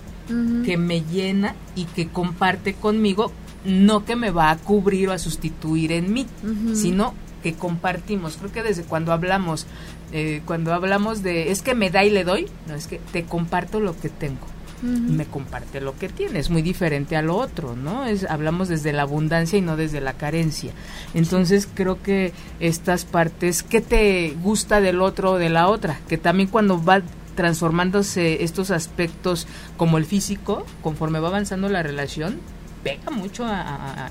que 0.64 0.76
me 0.76 1.02
llena 1.02 1.54
y 1.76 1.84
que 1.84 2.08
comparte 2.08 2.74
conmigo, 2.74 3.30
no 3.64 4.04
que 4.04 4.16
me 4.16 4.30
va 4.30 4.50
a 4.50 4.56
cubrir 4.56 5.10
o 5.10 5.12
a 5.12 5.18
sustituir 5.18 5.92
en 5.92 6.12
mí, 6.12 6.26
sino 6.74 7.14
que 7.44 7.52
compartimos. 7.52 8.38
Creo 8.38 8.50
que 8.50 8.62
desde 8.62 8.84
cuando 8.84 9.12
hablamos, 9.12 9.66
eh, 10.12 10.40
cuando 10.46 10.72
hablamos 10.72 11.22
de 11.22 11.52
es 11.52 11.60
que 11.60 11.74
me 11.74 11.90
da 11.90 12.02
y 12.02 12.08
le 12.10 12.24
doy, 12.24 12.46
no 12.66 12.74
es 12.74 12.86
que 12.86 12.98
te 13.12 13.24
comparto 13.24 13.80
lo 13.80 13.94
que 14.00 14.08
tengo 14.08 14.46
me 14.82 15.24
comparte 15.24 15.80
lo 15.80 15.96
que 15.96 16.10
tiene. 16.10 16.38
Es 16.38 16.50
muy 16.50 16.60
diferente 16.60 17.16
a 17.16 17.22
lo 17.22 17.36
otro, 17.36 17.74
¿no? 17.74 18.04
Es, 18.04 18.24
hablamos 18.28 18.68
desde 18.68 18.92
la 18.92 19.02
abundancia 19.02 19.58
y 19.58 19.62
no 19.62 19.78
desde 19.78 20.02
la 20.02 20.12
carencia. 20.12 20.72
Entonces 21.14 21.66
creo 21.72 22.02
que 22.02 22.34
estas 22.60 23.06
partes, 23.06 23.62
¿qué 23.62 23.80
te 23.80 24.36
gusta 24.42 24.82
del 24.82 25.00
otro 25.00 25.32
o 25.32 25.38
de 25.38 25.48
la 25.48 25.68
otra? 25.68 26.00
Que 26.06 26.18
también 26.18 26.50
cuando 26.50 26.84
va 26.84 27.00
transformándose 27.34 28.44
estos 28.44 28.70
aspectos 28.70 29.46
como 29.78 29.96
el 29.96 30.04
físico, 30.04 30.66
conforme 30.82 31.18
va 31.18 31.28
avanzando 31.28 31.70
la 31.70 31.82
relación, 31.82 32.40
pega 32.84 33.10
mucho 33.10 33.44
a, 33.46 33.60
a, 33.62 34.10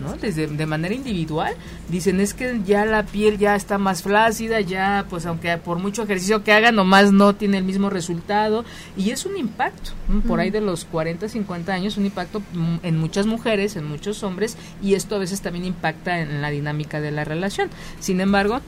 ¿no? 0.00 0.14
Desde, 0.20 0.46
de 0.46 0.66
manera 0.66 0.94
individual. 0.94 1.54
Dicen, 1.88 2.20
es 2.20 2.34
que 2.34 2.60
ya 2.64 2.84
la 2.84 3.04
piel 3.04 3.38
ya 3.38 3.56
está 3.56 3.78
más 3.78 4.02
flácida, 4.02 4.60
ya, 4.60 5.06
pues 5.08 5.24
aunque 5.24 5.56
por 5.56 5.78
mucho 5.78 6.02
ejercicio 6.02 6.44
que 6.44 6.52
haga, 6.52 6.70
nomás 6.70 7.12
no 7.12 7.34
tiene 7.34 7.58
el 7.58 7.64
mismo 7.64 7.88
resultado. 7.88 8.64
Y 8.96 9.10
es 9.10 9.24
un 9.24 9.38
impacto, 9.38 9.92
por 10.28 10.38
ahí 10.38 10.50
de 10.50 10.60
los 10.60 10.84
40, 10.84 11.28
50 11.28 11.72
años, 11.72 11.96
un 11.96 12.04
impacto 12.04 12.42
en 12.82 12.98
muchas 12.98 13.26
mujeres, 13.26 13.76
en 13.76 13.86
muchos 13.86 14.22
hombres, 14.22 14.56
y 14.82 14.94
esto 14.94 15.16
a 15.16 15.18
veces 15.18 15.40
también 15.40 15.64
impacta 15.64 16.20
en 16.20 16.42
la 16.42 16.50
dinámica 16.50 17.00
de 17.00 17.10
la 17.10 17.24
relación. 17.24 17.70
Sin 18.00 18.20
embargo, 18.20 18.60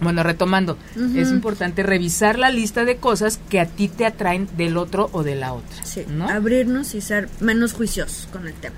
bueno, 0.00 0.22
retomando, 0.22 0.76
es 1.14 1.30
importante 1.30 1.82
revisar 1.82 2.38
la 2.38 2.50
lista 2.50 2.84
de 2.84 2.96
cosas 2.96 3.38
que 3.48 3.60
a 3.60 3.66
ti 3.66 3.88
te 3.88 4.06
atraen 4.06 4.48
del 4.56 4.76
otro 4.76 5.08
o 5.12 5.22
de 5.22 5.34
la 5.34 5.52
otra. 5.52 5.84
Sí, 5.84 6.04
abrirnos 6.28 6.94
y 6.94 7.00
ser 7.00 7.28
menos 7.40 7.72
juiciosos 7.72 8.28
con 8.32 8.46
el 8.46 8.54
tema. 8.54 8.76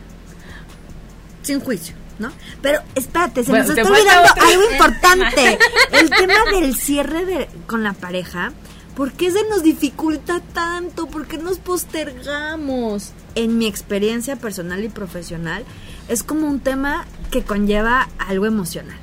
Sin 1.42 1.60
juicio, 1.60 1.94
¿no? 2.18 2.30
Pero 2.60 2.80
espérate, 2.94 3.44
se 3.44 3.52
nos 3.52 3.68
está 3.68 3.82
olvidando 3.82 4.28
algo 4.40 4.70
importante. 4.72 5.58
el 5.92 6.10
tema 6.10 6.34
del 6.52 6.74
cierre 6.74 7.24
de, 7.24 7.48
con 7.66 7.82
la 7.82 7.92
pareja. 7.92 8.52
¿Por 8.94 9.12
qué 9.12 9.30
se 9.30 9.46
nos 9.50 9.62
dificulta 9.62 10.40
tanto? 10.54 11.06
¿Por 11.06 11.26
qué 11.26 11.36
nos 11.36 11.58
postergamos? 11.58 13.12
En 13.34 13.58
mi 13.58 13.66
experiencia 13.66 14.36
personal 14.36 14.82
y 14.82 14.88
profesional, 14.88 15.64
es 16.08 16.22
como 16.22 16.46
un 16.46 16.60
tema 16.60 17.06
que 17.30 17.42
conlleva 17.42 18.08
algo 18.18 18.46
emocional 18.46 18.96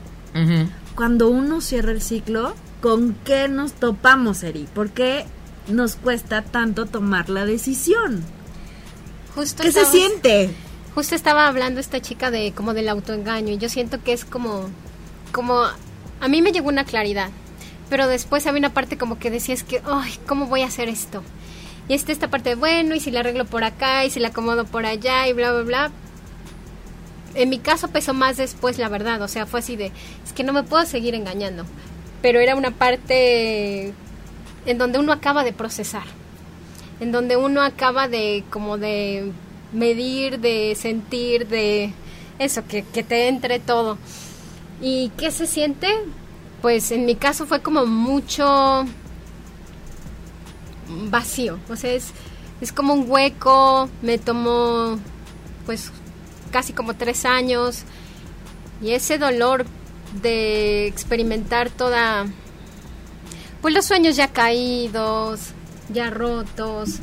cuando 0.96 1.30
uno 1.30 1.62
cierra 1.62 1.92
el 1.92 2.02
ciclo, 2.02 2.54
¿con 2.82 3.16
qué 3.26 3.48
nos 3.48 3.74
topamos, 3.74 4.44
Eri? 4.44 4.68
¿Por 4.74 4.92
qué 4.92 5.26
nos 5.68 5.96
cuesta 5.96 6.42
tanto 6.42 6.86
tomar 6.86 7.30
la 7.30 7.46
decisión? 7.46 8.24
Justo 9.36 9.64
¿Qué 9.64 9.72
se 9.72 9.86
siente? 9.86 10.50
Justo 10.94 11.16
estaba 11.16 11.48
hablando 11.48 11.80
esta 11.80 12.02
chica 12.02 12.30
de 12.30 12.52
como 12.52 12.74
del 12.74 12.90
autoengaño 12.90 13.54
y 13.54 13.58
yo 13.58 13.70
siento 13.70 14.04
que 14.04 14.14
es 14.14 14.26
como 14.26 14.70
como 15.32 15.64
a 16.22 16.28
mí 16.28 16.42
me 16.42 16.52
llegó 16.52 16.70
una 16.70 16.86
claridad, 16.86 17.30
pero 17.90 18.08
después 18.08 18.46
había 18.46 18.60
una 18.60 18.74
parte 18.74 18.98
como 18.98 19.18
que 19.18 19.32
decía 19.32 19.56
es 19.56 19.64
que, 19.64 19.82
ay, 19.86 20.14
¿cómo 20.28 20.46
voy 20.46 20.62
a 20.62 20.68
hacer 20.68 20.88
esto? 20.88 21.24
Y 21.90 21.96
está 21.96 22.12
esta 22.12 22.30
parte 22.30 22.50
de, 22.50 22.56
bueno, 22.56 22.96
y 22.96 23.00
si 23.00 23.12
la 23.12 23.20
arreglo 23.22 23.46
por 23.46 23.64
acá, 23.64 24.06
y 24.06 24.10
si 24.10 24.20
la 24.22 24.30
acomodo 24.30 24.66
por 24.66 24.86
allá, 24.86 25.28
y 25.28 25.34
bla, 25.34 25.52
bla, 25.52 25.64
bla, 25.64 25.92
en 27.36 27.50
mi 27.50 27.60
caso 27.60 27.90
pesó 27.90 28.14
más 28.14 28.38
después, 28.38 28.78
la 28.78 28.90
verdad. 28.90 29.22
O 29.22 29.28
sea, 29.28 29.46
fue 29.46 29.60
así 29.60 29.76
de, 29.76 29.92
es 30.24 30.34
que 30.34 30.44
no 30.44 30.54
me 30.54 30.64
puedo 30.64 30.86
seguir 30.86 31.16
engañando. 31.16 31.66
Pero 32.22 32.40
era 32.40 32.56
una 32.56 32.72
parte 32.72 33.94
en 34.66 34.78
donde 34.78 35.00
uno 35.00 35.12
acaba 35.12 35.44
de 35.44 35.54
procesar. 35.54 36.04
En 37.00 37.12
donde 37.12 37.38
uno 37.38 37.62
acaba 37.62 38.08
de, 38.08 38.44
como 38.50 38.78
de 38.78 39.32
medir, 39.74 40.40
de 40.40 40.76
sentir, 40.76 41.48
de 41.48 41.94
eso, 42.40 42.66
que, 42.68 42.84
que 42.84 43.04
te 43.04 43.28
entre 43.28 43.60
todo. 43.60 43.98
¿Y 44.82 45.10
qué 45.18 45.32
se 45.32 45.48
siente? 45.48 45.88
Pues 46.62 46.92
en 46.92 47.06
mi 47.06 47.16
caso 47.16 47.46
fue 47.46 47.62
como 47.62 47.86
mucho 47.86 48.86
vacío. 51.10 51.60
O 51.70 51.76
sea, 51.76 51.92
es, 51.92 52.12
es 52.62 52.72
como 52.72 52.94
un 52.94 53.10
hueco. 53.10 53.90
Me 54.02 54.18
tomó, 54.18 54.98
pues, 55.66 55.92
casi 56.54 56.72
como 56.72 56.94
tres 56.94 57.26
años 57.26 57.82
y 58.82 58.92
ese 58.92 59.18
dolor 59.18 59.66
de 60.22 60.86
experimentar 60.86 61.72
toda, 61.72 62.28
pues 63.62 63.74
los 63.74 63.86
sueños 63.86 64.16
ya 64.16 64.28
caídos, 64.28 65.40
ya 65.90 66.12
rotos. 66.12 67.00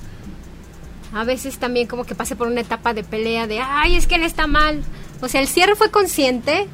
A 1.12 1.24
veces 1.24 1.58
también 1.58 1.88
como 1.88 2.04
que 2.04 2.14
pasé 2.14 2.36
por 2.36 2.46
una 2.46 2.60
etapa 2.60 2.94
de 2.94 3.02
pelea 3.02 3.48
de, 3.48 3.58
ay, 3.58 3.96
es 3.96 4.06
que 4.06 4.14
él 4.14 4.22
está 4.22 4.46
mal. 4.46 4.84
O 5.20 5.28
sea, 5.28 5.40
el 5.40 5.48
cierre 5.48 5.74
fue 5.74 5.90
consciente, 5.90 6.68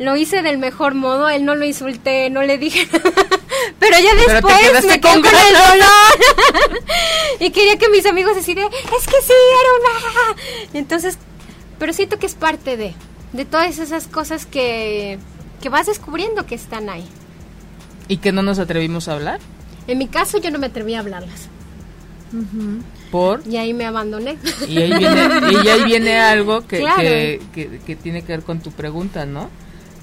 lo 0.00 0.16
hice 0.16 0.42
del 0.42 0.58
mejor 0.58 0.94
modo, 0.94 1.28
él 1.28 1.44
no 1.44 1.54
lo 1.54 1.64
insulté, 1.64 2.28
no 2.28 2.42
le 2.42 2.58
dije 2.58 2.88
Pero 3.78 3.98
ya 4.00 4.14
después 4.16 4.84
me 4.84 5.00
quedé 5.00 5.00
con, 5.00 5.16
el 5.16 5.22
dolor. 5.22 6.80
y 7.40 7.50
quería 7.50 7.78
que 7.78 7.88
mis 7.88 8.04
amigos 8.04 8.34
decidieran, 8.34 8.72
es 8.72 9.06
que 9.06 9.22
sí, 9.22 9.32
era 9.32 9.70
una... 9.80 10.42
Entonces 10.74 11.18
pero 11.78 11.92
siento 11.92 12.18
que 12.18 12.26
es 12.26 12.34
parte 12.34 12.76
de, 12.76 12.94
de 13.32 13.44
todas 13.44 13.78
esas 13.78 14.06
cosas 14.08 14.46
que, 14.46 15.18
que 15.60 15.68
vas 15.68 15.86
descubriendo 15.86 16.46
que 16.46 16.54
están 16.54 16.88
ahí. 16.88 17.06
¿Y 18.08 18.18
que 18.18 18.32
no 18.32 18.42
nos 18.42 18.58
atrevimos 18.58 19.08
a 19.08 19.14
hablar? 19.14 19.40
En 19.86 19.98
mi 19.98 20.08
caso 20.08 20.38
yo 20.38 20.50
no 20.50 20.58
me 20.58 20.66
atreví 20.66 20.94
a 20.94 21.00
hablarlas. 21.00 21.48
¿Por? 23.10 23.42
Y 23.46 23.56
ahí 23.56 23.72
me 23.72 23.86
abandoné. 23.86 24.36
Y 24.68 24.78
ahí 24.78 24.98
viene, 24.98 25.28
y 25.64 25.68
ahí 25.68 25.84
viene 25.84 26.18
algo 26.18 26.66
que, 26.66 26.84
que, 27.52 27.80
que, 27.86 27.96
tiene 27.96 28.22
que 28.22 28.32
ver 28.32 28.42
con 28.42 28.60
tu 28.60 28.72
pregunta, 28.72 29.26
¿no? 29.26 29.48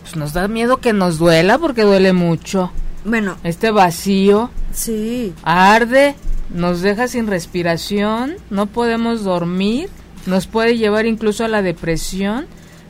Pues 0.01 0.15
nos 0.15 0.33
da 0.33 0.47
miedo 0.47 0.77
que 0.77 0.93
nos 0.93 1.17
duela 1.17 1.57
porque 1.57 1.83
duele 1.83 2.13
mucho. 2.13 2.71
Bueno. 3.05 3.37
Este 3.43 3.71
vacío. 3.71 4.49
Sí. 4.71 5.33
Arde, 5.43 6.15
nos 6.49 6.81
deja 6.81 7.07
sin 7.07 7.27
respiración, 7.27 8.35
no 8.49 8.67
podemos 8.67 9.23
dormir 9.23 9.89
nos 10.25 10.47
puede 10.47 10.77
llevar 10.77 11.05
incluso 11.05 11.45
a 11.45 11.47
la 11.47 11.61
depresión, 11.61 12.45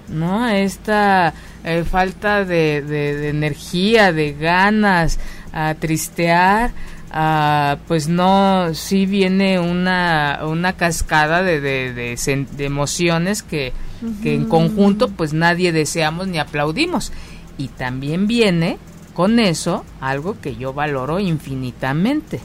¿no? 0.09 0.43
A 0.43 0.57
esta 0.57 1.34
eh, 1.63 1.84
falta 1.89 2.45
de, 2.45 3.29
energía, 3.29 4.11
de 4.11 4.34
ganas, 4.34 5.19
a 5.51 5.75
tristear, 5.75 6.71
a, 7.11 7.77
pues 7.88 8.07
no, 8.07 8.73
sí 8.73 9.05
viene 9.05 9.59
una, 9.59 10.41
una 10.43 10.73
cascada 10.73 11.43
de, 11.43 11.61
de, 11.61 12.45
emociones 12.59 13.43
que, 13.43 13.73
que 14.21 14.34
en 14.34 14.45
conjunto 14.45 15.09
pues 15.09 15.34
nadie 15.34 15.71
deseamos 15.71 16.27
ni 16.27 16.39
aplaudimos. 16.39 17.11
Y 17.57 17.67
también 17.67 18.25
viene 18.25 18.79
con 19.13 19.39
eso 19.39 19.86
algo 20.01 20.39
que 20.41 20.55
yo 20.55 20.73
valoro 20.73 21.19
infinitamente, 21.19 22.39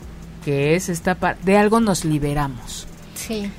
que 0.44 0.76
es 0.76 0.90
esta 0.90 1.14
parte, 1.14 1.42
de 1.44 1.56
algo 1.56 1.80
nos 1.80 2.04
liberamos. 2.04 2.86
Sí 3.14 3.50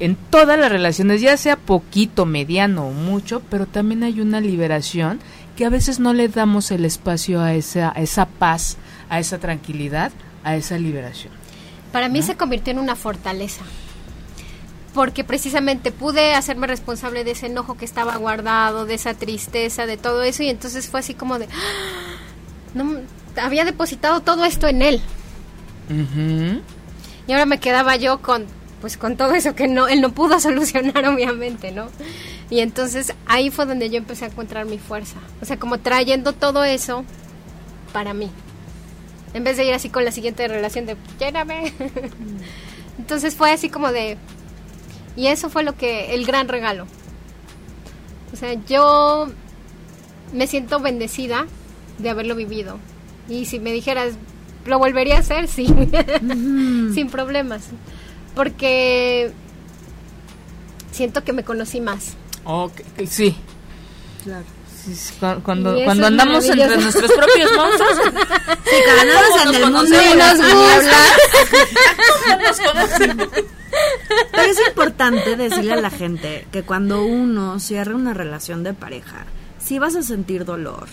en 0.00 0.16
todas 0.16 0.58
las 0.58 0.70
relaciones, 0.70 1.20
ya 1.20 1.36
sea 1.36 1.56
poquito, 1.56 2.26
mediano 2.26 2.88
o 2.88 2.92
mucho, 2.92 3.42
pero 3.50 3.66
también 3.66 4.02
hay 4.02 4.20
una 4.20 4.40
liberación 4.40 5.20
que 5.56 5.64
a 5.64 5.70
veces 5.70 6.00
no 6.00 6.12
le 6.12 6.28
damos 6.28 6.70
el 6.70 6.84
espacio 6.84 7.40
a 7.40 7.54
esa, 7.54 7.90
esa 7.90 8.26
paz, 8.26 8.76
a 9.08 9.20
esa 9.20 9.38
tranquilidad, 9.38 10.10
a 10.42 10.56
esa 10.56 10.78
liberación. 10.78 11.32
Para 11.92 12.08
mí 12.08 12.22
se 12.22 12.36
convirtió 12.36 12.72
en 12.72 12.80
una 12.80 12.96
fortaleza, 12.96 13.62
porque 14.94 15.22
precisamente 15.22 15.92
pude 15.92 16.34
hacerme 16.34 16.66
responsable 16.66 17.22
de 17.22 17.32
ese 17.32 17.46
enojo 17.46 17.76
que 17.76 17.84
estaba 17.84 18.16
guardado, 18.16 18.84
de 18.84 18.94
esa 18.94 19.14
tristeza, 19.14 19.86
de 19.86 19.96
todo 19.96 20.24
eso, 20.24 20.42
y 20.42 20.48
entonces 20.48 20.88
fue 20.88 21.00
así 21.00 21.14
como 21.14 21.38
de, 21.38 21.46
¡Ah! 21.46 22.16
no, 22.74 22.96
había 23.40 23.64
depositado 23.64 24.20
todo 24.20 24.44
esto 24.44 24.66
en 24.66 24.82
él. 24.82 25.00
Y 27.26 27.32
ahora 27.32 27.46
me 27.46 27.60
quedaba 27.60 27.94
yo 27.96 28.20
con 28.20 28.46
pues 28.84 28.98
con 28.98 29.16
todo 29.16 29.32
eso 29.32 29.54
que 29.54 29.66
no 29.66 29.88
él 29.88 30.02
no 30.02 30.12
pudo 30.12 30.38
solucionar 30.40 31.06
obviamente, 31.08 31.72
¿no? 31.72 31.88
Y 32.50 32.60
entonces 32.60 33.14
ahí 33.24 33.48
fue 33.48 33.64
donde 33.64 33.88
yo 33.88 33.96
empecé 33.96 34.26
a 34.26 34.28
encontrar 34.28 34.66
mi 34.66 34.76
fuerza, 34.76 35.16
o 35.40 35.46
sea, 35.46 35.58
como 35.58 35.80
trayendo 35.80 36.34
todo 36.34 36.64
eso 36.64 37.02
para 37.94 38.12
mí. 38.12 38.30
En 39.32 39.42
vez 39.42 39.56
de 39.56 39.64
ir 39.64 39.72
así 39.72 39.88
con 39.88 40.04
la 40.04 40.12
siguiente 40.12 40.46
relación 40.48 40.84
de 40.84 40.98
lléname. 41.18 41.72
entonces 42.98 43.34
fue 43.34 43.52
así 43.52 43.70
como 43.70 43.90
de 43.90 44.18
y 45.16 45.28
eso 45.28 45.48
fue 45.48 45.62
lo 45.62 45.78
que 45.78 46.14
el 46.14 46.26
gran 46.26 46.46
regalo. 46.48 46.86
O 48.34 48.36
sea, 48.36 48.52
yo 48.68 49.28
me 50.34 50.46
siento 50.46 50.78
bendecida 50.78 51.46
de 51.96 52.10
haberlo 52.10 52.34
vivido. 52.34 52.78
Y 53.30 53.46
si 53.46 53.60
me 53.60 53.72
dijeras, 53.72 54.16
¿lo 54.66 54.78
volvería 54.78 55.16
a 55.16 55.20
hacer? 55.20 55.48
Sí, 55.54 55.74
sin 56.92 57.08
problemas 57.08 57.70
porque 58.34 59.32
siento 60.90 61.24
que 61.24 61.32
me 61.32 61.44
conocí 61.44 61.80
más. 61.80 62.14
Ok, 62.44 62.80
sí. 63.06 63.36
Claro. 64.22 64.44
cuando 65.42 65.76
cuando 65.84 66.06
andamos 66.06 66.46
entre 66.46 66.76
nuestros 66.76 67.10
propios 67.12 67.50
monstruos. 67.56 67.98
Sí, 68.64 68.76
cuando 68.84 69.02
andamos 69.02 69.40
en 69.42 69.54
el 69.54 69.62
mundo 69.70 69.96
las 70.16 70.38
nos. 72.38 73.30
Pero 74.30 74.50
es 74.50 74.68
importante 74.68 75.36
decirle 75.36 75.72
a 75.72 75.80
la 75.80 75.90
gente 75.90 76.46
que 76.52 76.62
cuando 76.62 77.04
uno 77.04 77.58
cierra 77.60 77.94
una 77.94 78.14
relación 78.14 78.62
de 78.62 78.74
pareja, 78.74 79.26
sí 79.58 79.78
vas 79.78 79.96
a 79.96 80.02
sentir 80.02 80.44
dolor, 80.44 80.86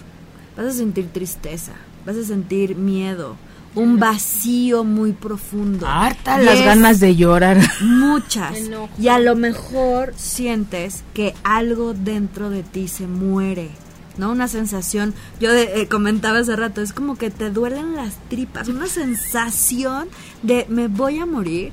vas 0.58 0.66
a 0.68 0.72
sentir 0.72 1.12
tristeza, 1.12 1.74
vas 2.06 2.18
a 2.18 2.24
sentir 2.24 2.76
miedo, 2.76 3.36
un 3.76 3.99
vacío 3.99 4.84
muy 4.84 5.13
profundo. 5.13 5.88
Harta 5.88 6.38
las 6.38 6.61
ganas 6.61 6.99
de 6.99 7.15
llorar. 7.15 7.59
Muchas. 7.82 8.57
Y 8.99 9.07
a 9.07 9.19
lo 9.19 9.36
mejor 9.36 10.13
sientes 10.15 11.03
que 11.13 11.34
algo 11.43 11.93
dentro 11.93 12.49
de 12.49 12.63
ti 12.63 12.88
se 12.88 13.07
muere. 13.07 13.69
¿no? 14.17 14.32
Una 14.32 14.47
sensación, 14.47 15.13
yo 15.39 15.51
eh, 15.51 15.88
comentaba 15.89 16.39
hace 16.39 16.55
rato, 16.55 16.82
es 16.82 16.93
como 16.93 17.17
que 17.17 17.30
te 17.30 17.49
duelen 17.49 17.95
las 17.95 18.17
tripas, 18.30 18.67
una 18.67 18.88
sensación 18.88 20.09
de 20.43 20.65
me 20.69 20.88
voy 20.88 21.19
a 21.19 21.26
morir. 21.26 21.72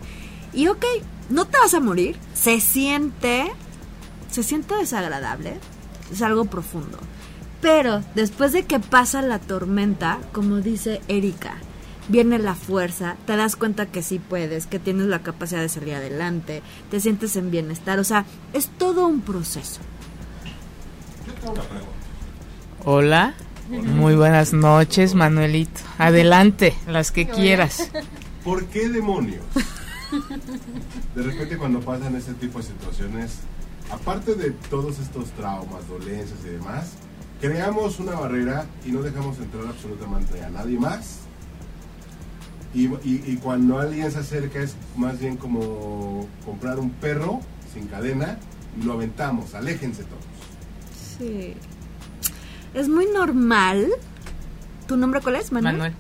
Y 0.52 0.68
ok, 0.68 0.84
no 1.30 1.44
te 1.46 1.58
vas 1.58 1.74
a 1.74 1.80
morir, 1.80 2.16
se 2.34 2.60
siente, 2.60 3.50
se 4.30 4.42
siente 4.42 4.74
desagradable, 4.76 5.58
es 6.10 6.22
algo 6.22 6.46
profundo. 6.46 6.98
Pero 7.60 8.02
después 8.14 8.52
de 8.52 8.64
que 8.64 8.78
pasa 8.78 9.20
la 9.20 9.40
tormenta, 9.40 10.18
como 10.32 10.56
dice 10.56 11.00
Erika, 11.08 11.56
viene 12.08 12.38
la 12.38 12.54
fuerza, 12.54 13.16
te 13.26 13.36
das 13.36 13.56
cuenta 13.56 13.86
que 13.86 14.02
sí 14.02 14.18
puedes, 14.18 14.66
que 14.66 14.78
tienes 14.78 15.06
la 15.06 15.20
capacidad 15.20 15.60
de 15.60 15.68
salir 15.68 15.94
adelante, 15.94 16.62
te 16.90 17.00
sientes 17.00 17.36
en 17.36 17.50
bienestar, 17.50 17.98
o 17.98 18.04
sea, 18.04 18.24
es 18.52 18.68
todo 18.78 19.06
un 19.06 19.20
proceso. 19.20 19.80
Hola, 22.84 23.34
muy 23.68 24.14
buenas 24.14 24.52
noches, 24.52 25.14
Manuelito. 25.14 25.80
Adelante, 25.98 26.74
las 26.86 27.12
que 27.12 27.28
quieras. 27.28 27.90
¿Por 28.44 28.64
qué 28.66 28.88
demonios? 28.88 29.44
De 31.14 31.22
repente 31.22 31.58
cuando 31.58 31.80
pasan 31.80 32.16
este 32.16 32.32
tipo 32.34 32.58
de 32.58 32.64
situaciones, 32.64 33.40
aparte 33.90 34.34
de 34.34 34.52
todos 34.70 34.98
estos 34.98 35.30
traumas, 35.32 35.86
dolencias 35.86 36.38
y 36.46 36.50
demás, 36.50 36.92
creamos 37.42 38.00
una 38.00 38.12
barrera 38.12 38.66
y 38.86 38.90
no 38.90 39.02
dejamos 39.02 39.38
entrar 39.38 39.66
absolutamente 39.66 40.42
a 40.42 40.48
nadie 40.48 40.78
más 40.78 41.27
y, 42.74 43.36
cuando 43.36 43.78
alguien 43.78 44.10
se 44.10 44.18
acerca 44.18 44.60
es 44.60 44.74
más 44.96 45.18
bien 45.18 45.36
como 45.36 46.26
comprar 46.44 46.78
un 46.78 46.90
perro 46.90 47.40
sin 47.72 47.86
cadena 47.86 48.38
y 48.78 48.84
lo 48.84 48.92
aventamos, 48.92 49.54
aléjense 49.54 50.04
todos. 50.04 50.24
Sí. 51.18 51.54
Es 52.74 52.88
muy 52.88 53.06
normal. 53.06 53.88
¿Tu 54.86 54.96
nombre 54.96 55.20
cuál 55.20 55.36
es, 55.36 55.50
Manuel? 55.50 55.76
Manuel. 55.76 55.94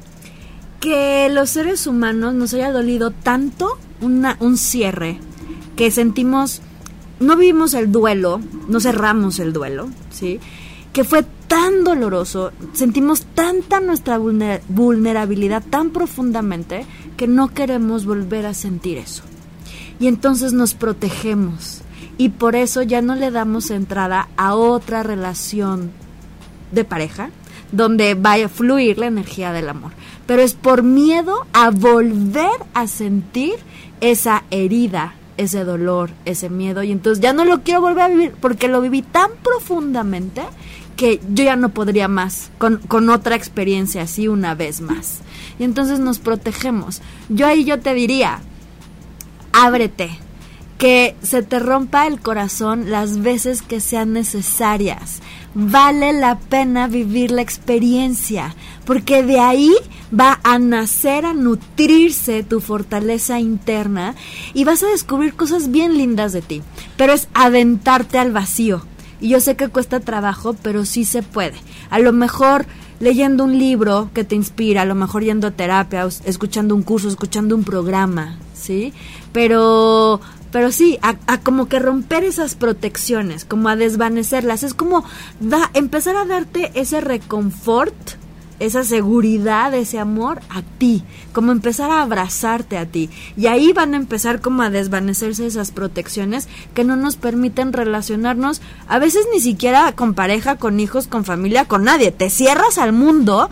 Que 0.80 1.28
los 1.30 1.50
seres 1.50 1.86
humanos 1.86 2.34
nos 2.34 2.54
haya 2.54 2.70
dolido 2.70 3.10
tanto 3.10 3.78
una, 4.00 4.36
un 4.40 4.56
cierre 4.56 5.18
que 5.76 5.90
sentimos, 5.90 6.60
no 7.18 7.36
vivimos 7.36 7.74
el 7.74 7.90
duelo, 7.90 8.40
no 8.68 8.80
cerramos 8.80 9.38
el 9.40 9.52
duelo, 9.52 9.88
¿sí? 10.10 10.38
Que 10.92 11.04
fue 11.04 11.24
doloroso, 11.88 12.52
sentimos 12.72 13.24
tanta 13.34 13.80
nuestra 13.80 14.18
vulnerabilidad 14.18 15.64
tan 15.68 15.90
profundamente 15.90 16.86
que 17.16 17.26
no 17.26 17.48
queremos 17.48 18.04
volver 18.04 18.46
a 18.46 18.54
sentir 18.54 18.98
eso. 18.98 19.22
Y 19.98 20.06
entonces 20.06 20.52
nos 20.52 20.74
protegemos 20.74 21.82
y 22.18 22.30
por 22.30 22.56
eso 22.56 22.82
ya 22.82 23.02
no 23.02 23.14
le 23.14 23.30
damos 23.30 23.70
entrada 23.70 24.28
a 24.36 24.54
otra 24.54 25.02
relación 25.02 25.90
de 26.72 26.84
pareja 26.84 27.30
donde 27.72 28.14
vaya 28.14 28.46
a 28.46 28.48
fluir 28.48 28.98
la 28.98 29.06
energía 29.06 29.52
del 29.52 29.68
amor. 29.68 29.92
Pero 30.26 30.42
es 30.42 30.54
por 30.54 30.82
miedo 30.82 31.46
a 31.52 31.70
volver 31.70 32.58
a 32.74 32.86
sentir 32.86 33.54
esa 34.00 34.44
herida, 34.50 35.14
ese 35.36 35.64
dolor, 35.64 36.10
ese 36.24 36.48
miedo. 36.50 36.82
Y 36.82 36.92
entonces 36.92 37.22
ya 37.22 37.32
no 37.32 37.44
lo 37.44 37.62
quiero 37.62 37.80
volver 37.80 38.02
a 38.02 38.08
vivir 38.08 38.32
porque 38.40 38.68
lo 38.68 38.80
viví 38.80 39.02
tan 39.02 39.30
profundamente 39.42 40.42
que 40.98 41.20
yo 41.32 41.44
ya 41.44 41.54
no 41.54 41.68
podría 41.68 42.08
más 42.08 42.50
con, 42.58 42.78
con 42.78 43.08
otra 43.08 43.36
experiencia 43.36 44.02
así 44.02 44.26
una 44.26 44.56
vez 44.56 44.80
más. 44.80 45.20
Y 45.60 45.62
entonces 45.62 46.00
nos 46.00 46.18
protegemos. 46.18 47.02
Yo 47.28 47.46
ahí 47.46 47.64
yo 47.64 47.78
te 47.78 47.94
diría, 47.94 48.40
ábrete, 49.52 50.18
que 50.76 51.14
se 51.22 51.44
te 51.44 51.60
rompa 51.60 52.08
el 52.08 52.20
corazón 52.20 52.90
las 52.90 53.22
veces 53.22 53.62
que 53.62 53.78
sean 53.78 54.12
necesarias. 54.12 55.20
Vale 55.54 56.12
la 56.12 56.36
pena 56.40 56.88
vivir 56.88 57.30
la 57.30 57.42
experiencia, 57.42 58.56
porque 58.84 59.22
de 59.22 59.38
ahí 59.38 59.72
va 60.12 60.40
a 60.42 60.58
nacer, 60.58 61.26
a 61.26 61.32
nutrirse 61.32 62.42
tu 62.42 62.60
fortaleza 62.60 63.38
interna 63.38 64.16
y 64.52 64.64
vas 64.64 64.82
a 64.82 64.88
descubrir 64.88 65.34
cosas 65.34 65.70
bien 65.70 65.96
lindas 65.96 66.32
de 66.32 66.42
ti. 66.42 66.60
Pero 66.96 67.12
es 67.12 67.28
aventarte 67.34 68.18
al 68.18 68.32
vacío 68.32 68.82
y 69.20 69.28
yo 69.28 69.40
sé 69.40 69.56
que 69.56 69.68
cuesta 69.68 70.00
trabajo, 70.00 70.54
pero 70.62 70.84
sí 70.84 71.04
se 71.04 71.22
puede. 71.22 71.56
A 71.90 71.98
lo 71.98 72.12
mejor 72.12 72.66
leyendo 73.00 73.44
un 73.44 73.58
libro 73.58 74.10
que 74.14 74.24
te 74.24 74.34
inspira, 74.34 74.82
a 74.82 74.84
lo 74.84 74.94
mejor 74.94 75.22
yendo 75.22 75.46
a 75.46 75.52
terapia, 75.52 76.06
escuchando 76.24 76.74
un 76.74 76.82
curso, 76.82 77.08
escuchando 77.08 77.54
un 77.54 77.64
programa, 77.64 78.38
¿sí? 78.54 78.92
Pero 79.32 80.20
pero 80.50 80.72
sí, 80.72 80.98
a, 81.02 81.38
como 81.40 81.68
que 81.68 81.78
romper 81.78 82.24
esas 82.24 82.54
protecciones, 82.54 83.44
como 83.44 83.68
a 83.68 83.76
desvanecerlas, 83.76 84.62
es 84.62 84.72
como 84.72 85.04
da, 85.40 85.70
empezar 85.74 86.16
a 86.16 86.24
darte 86.24 86.70
ese 86.74 87.00
reconfort 87.00 87.94
esa 88.58 88.84
seguridad, 88.84 89.72
ese 89.74 89.98
amor 89.98 90.40
a 90.48 90.62
ti, 90.62 91.04
como 91.32 91.52
empezar 91.52 91.90
a 91.90 92.02
abrazarte 92.02 92.76
a 92.76 92.86
ti. 92.86 93.10
Y 93.36 93.46
ahí 93.46 93.72
van 93.72 93.94
a 93.94 93.96
empezar 93.96 94.40
como 94.40 94.62
a 94.62 94.70
desvanecerse 94.70 95.46
esas 95.46 95.70
protecciones 95.70 96.48
que 96.74 96.84
no 96.84 96.96
nos 96.96 97.16
permiten 97.16 97.72
relacionarnos, 97.72 98.60
a 98.88 98.98
veces 98.98 99.26
ni 99.32 99.40
siquiera 99.40 99.92
con 99.92 100.14
pareja, 100.14 100.56
con 100.56 100.80
hijos, 100.80 101.06
con 101.06 101.24
familia, 101.24 101.66
con 101.66 101.84
nadie. 101.84 102.10
Te 102.10 102.30
cierras 102.30 102.78
al 102.78 102.92
mundo 102.92 103.48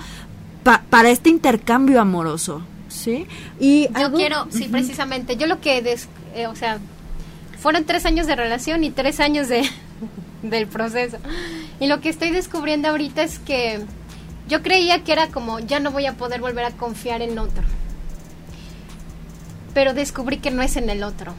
para 0.90 1.10
este 1.10 1.30
intercambio 1.30 2.00
amoroso. 2.00 2.62
¿Sí? 2.88 3.26
Y 3.60 3.88
yo 4.00 4.12
quiero, 4.12 4.46
sí, 4.50 4.68
precisamente, 4.70 5.36
yo 5.36 5.46
lo 5.46 5.60
que, 5.60 5.78
eh, 6.34 6.46
o 6.46 6.56
sea, 6.56 6.78
fueron 7.60 7.84
tres 7.84 8.06
años 8.06 8.26
de 8.26 8.34
relación 8.34 8.82
y 8.84 8.90
tres 8.90 9.20
años 9.20 9.48
de, 9.48 9.68
del 10.42 10.66
proceso. 10.66 11.18
Y 11.78 11.86
lo 11.86 12.00
que 12.00 12.08
estoy 12.08 12.30
descubriendo 12.30 12.88
ahorita 12.88 13.22
es 13.22 13.38
que 13.38 13.80
yo 14.48 14.62
creía 14.62 15.02
que 15.02 15.12
era 15.12 15.28
como, 15.28 15.58
ya 15.58 15.80
no 15.80 15.90
voy 15.90 16.06
a 16.06 16.14
poder 16.14 16.40
volver 16.40 16.64
a 16.64 16.70
confiar 16.72 17.22
en 17.22 17.38
otro. 17.38 17.64
Pero 19.74 19.92
descubrí 19.92 20.38
que 20.38 20.50
no 20.50 20.62
es 20.62 20.76
en 20.76 20.88
el 20.88 21.02
otro. 21.02 21.34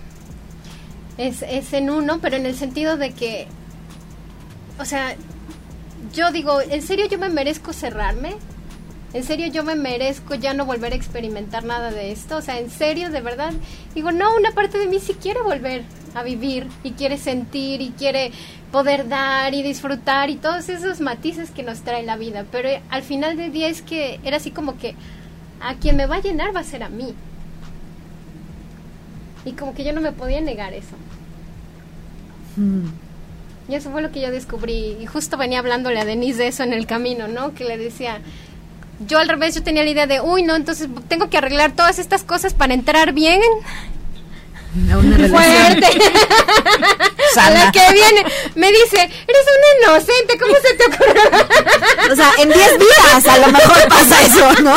Es, 1.17 1.41
es 1.41 1.73
en 1.73 1.89
uno, 1.89 2.19
pero 2.21 2.35
en 2.35 2.45
el 2.45 2.55
sentido 2.55 2.97
de 2.97 3.11
que, 3.13 3.47
o 4.79 4.85
sea, 4.85 5.15
yo 6.13 6.31
digo, 6.31 6.61
¿en 6.61 6.81
serio 6.81 7.07
yo 7.07 7.17
me 7.17 7.29
merezco 7.29 7.73
cerrarme? 7.73 8.35
¿En 9.13 9.23
serio 9.23 9.47
yo 9.47 9.63
me 9.63 9.75
merezco 9.75 10.35
ya 10.35 10.53
no 10.53 10.65
volver 10.65 10.93
a 10.93 10.95
experimentar 10.95 11.63
nada 11.63 11.91
de 11.91 12.11
esto? 12.11 12.37
O 12.37 12.41
sea, 12.41 12.59
¿en 12.59 12.69
serio, 12.69 13.09
de 13.09 13.21
verdad? 13.21 13.53
Digo, 13.95 14.11
no, 14.11 14.35
una 14.35 14.51
parte 14.51 14.77
de 14.77 14.87
mí 14.87 14.99
sí 14.99 15.13
quiere 15.13 15.41
volver 15.41 15.83
a 16.17 16.23
vivir 16.23 16.67
y 16.83 16.91
quiere 16.91 17.17
sentir 17.17 17.81
y 17.81 17.89
quiere 17.91 18.31
poder 18.71 19.07
dar 19.07 19.53
y 19.53 19.63
disfrutar 19.63 20.29
y 20.29 20.35
todos 20.35 20.69
esos 20.69 20.99
matices 20.99 21.51
que 21.51 21.63
nos 21.63 21.81
trae 21.81 22.03
la 22.03 22.17
vida. 22.17 22.45
Pero 22.51 22.69
al 22.89 23.03
final 23.03 23.37
del 23.37 23.51
día 23.51 23.67
es 23.67 23.81
que 23.81 24.19
era 24.23 24.37
así 24.37 24.51
como 24.51 24.77
que 24.77 24.95
a 25.61 25.75
quien 25.75 25.95
me 25.95 26.05
va 26.05 26.15
a 26.15 26.21
llenar 26.21 26.55
va 26.55 26.61
a 26.61 26.63
ser 26.63 26.83
a 26.83 26.89
mí. 26.89 27.13
Y 29.45 29.53
como 29.53 29.73
que 29.73 29.83
yo 29.83 29.93
no 29.93 30.01
me 30.01 30.11
podía 30.11 30.41
negar 30.41 30.73
eso. 30.73 30.95
Mm. 32.57 32.87
Y 33.69 33.75
eso 33.75 33.91
fue 33.91 34.01
lo 34.01 34.11
que 34.11 34.21
yo 34.21 34.31
descubrí. 34.31 34.97
Y 34.99 35.05
justo 35.05 35.37
venía 35.37 35.59
hablándole 35.59 35.99
a 35.99 36.05
Denise 36.05 36.39
de 36.39 36.47
eso 36.47 36.63
en 36.63 36.73
el 36.73 36.85
camino, 36.85 37.27
¿no? 37.27 37.53
Que 37.53 37.63
le 37.63 37.77
decía, 37.77 38.21
yo 39.05 39.19
al 39.19 39.29
revés, 39.29 39.55
yo 39.55 39.63
tenía 39.63 39.83
la 39.83 39.89
idea 39.89 40.07
de, 40.07 40.21
uy, 40.21 40.43
no, 40.43 40.55
entonces 40.55 40.89
tengo 41.07 41.29
que 41.29 41.37
arreglar 41.37 41.73
todas 41.73 41.99
estas 41.99 42.23
cosas 42.23 42.53
para 42.53 42.73
entrar 42.73 43.13
bien 43.13 43.41
a 44.91 44.97
una 44.97 45.17
fuerte. 45.29 45.87
A 47.37 47.51
la 47.51 47.71
que 47.71 47.79
viene 47.93 48.25
me 48.55 48.67
dice 48.71 48.97
eres 48.97 49.45
una 49.83 49.93
inocente 49.93 50.39
cómo 50.39 50.55
se 50.55 50.73
te 50.73 50.85
ocurre 50.85 52.11
o 52.11 52.15
sea 52.15 52.31
en 52.39 52.49
10 52.49 52.79
días 52.79 53.27
a 53.27 53.37
lo 53.37 53.47
mejor 53.51 53.87
pasa 53.89 54.23
eso 54.23 54.61
no 54.63 54.75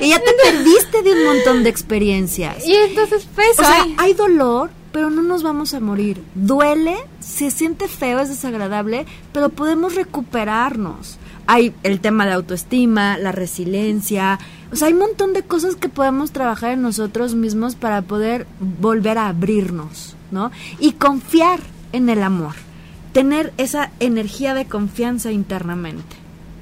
y 0.00 0.10
ya 0.10 0.18
te 0.18 0.32
perdiste 0.32 1.02
de 1.02 1.12
un 1.12 1.24
montón 1.24 1.64
de 1.64 1.70
experiencias. 1.70 2.66
Y 2.66 2.74
entonces 2.74 3.26
pues 3.34 3.58
o 3.58 3.64
sea 3.64 3.86
hay 3.96 4.12
dolor 4.12 4.70
pero 4.92 5.08
no 5.08 5.22
nos 5.22 5.42
vamos 5.42 5.72
a 5.72 5.80
morir. 5.80 6.22
Duele 6.34 6.96
se 7.20 7.50
siente 7.50 7.88
feo 7.88 8.20
es 8.20 8.28
desagradable 8.28 9.06
pero 9.32 9.48
podemos 9.48 9.94
recuperarnos 9.94 11.16
hay 11.52 11.74
el 11.82 12.00
tema 12.00 12.26
de 12.26 12.32
autoestima 12.32 13.18
la 13.18 13.32
resiliencia 13.32 14.38
o 14.72 14.76
sea, 14.76 14.86
hay 14.86 14.94
un 14.94 15.00
montón 15.00 15.32
de 15.32 15.42
cosas 15.42 15.74
que 15.74 15.88
podemos 15.88 16.30
trabajar 16.30 16.72
en 16.72 16.82
nosotros 16.82 17.34
mismos 17.34 17.74
para 17.74 18.02
poder 18.02 18.46
volver 18.60 19.18
a 19.18 19.28
abrirnos, 19.28 20.14
¿no? 20.30 20.52
Y 20.78 20.92
confiar 20.92 21.58
en 21.92 22.08
el 22.08 22.22
amor. 22.22 22.54
Tener 23.12 23.52
esa 23.56 23.90
energía 23.98 24.54
de 24.54 24.66
confianza 24.66 25.32
internamente, 25.32 26.16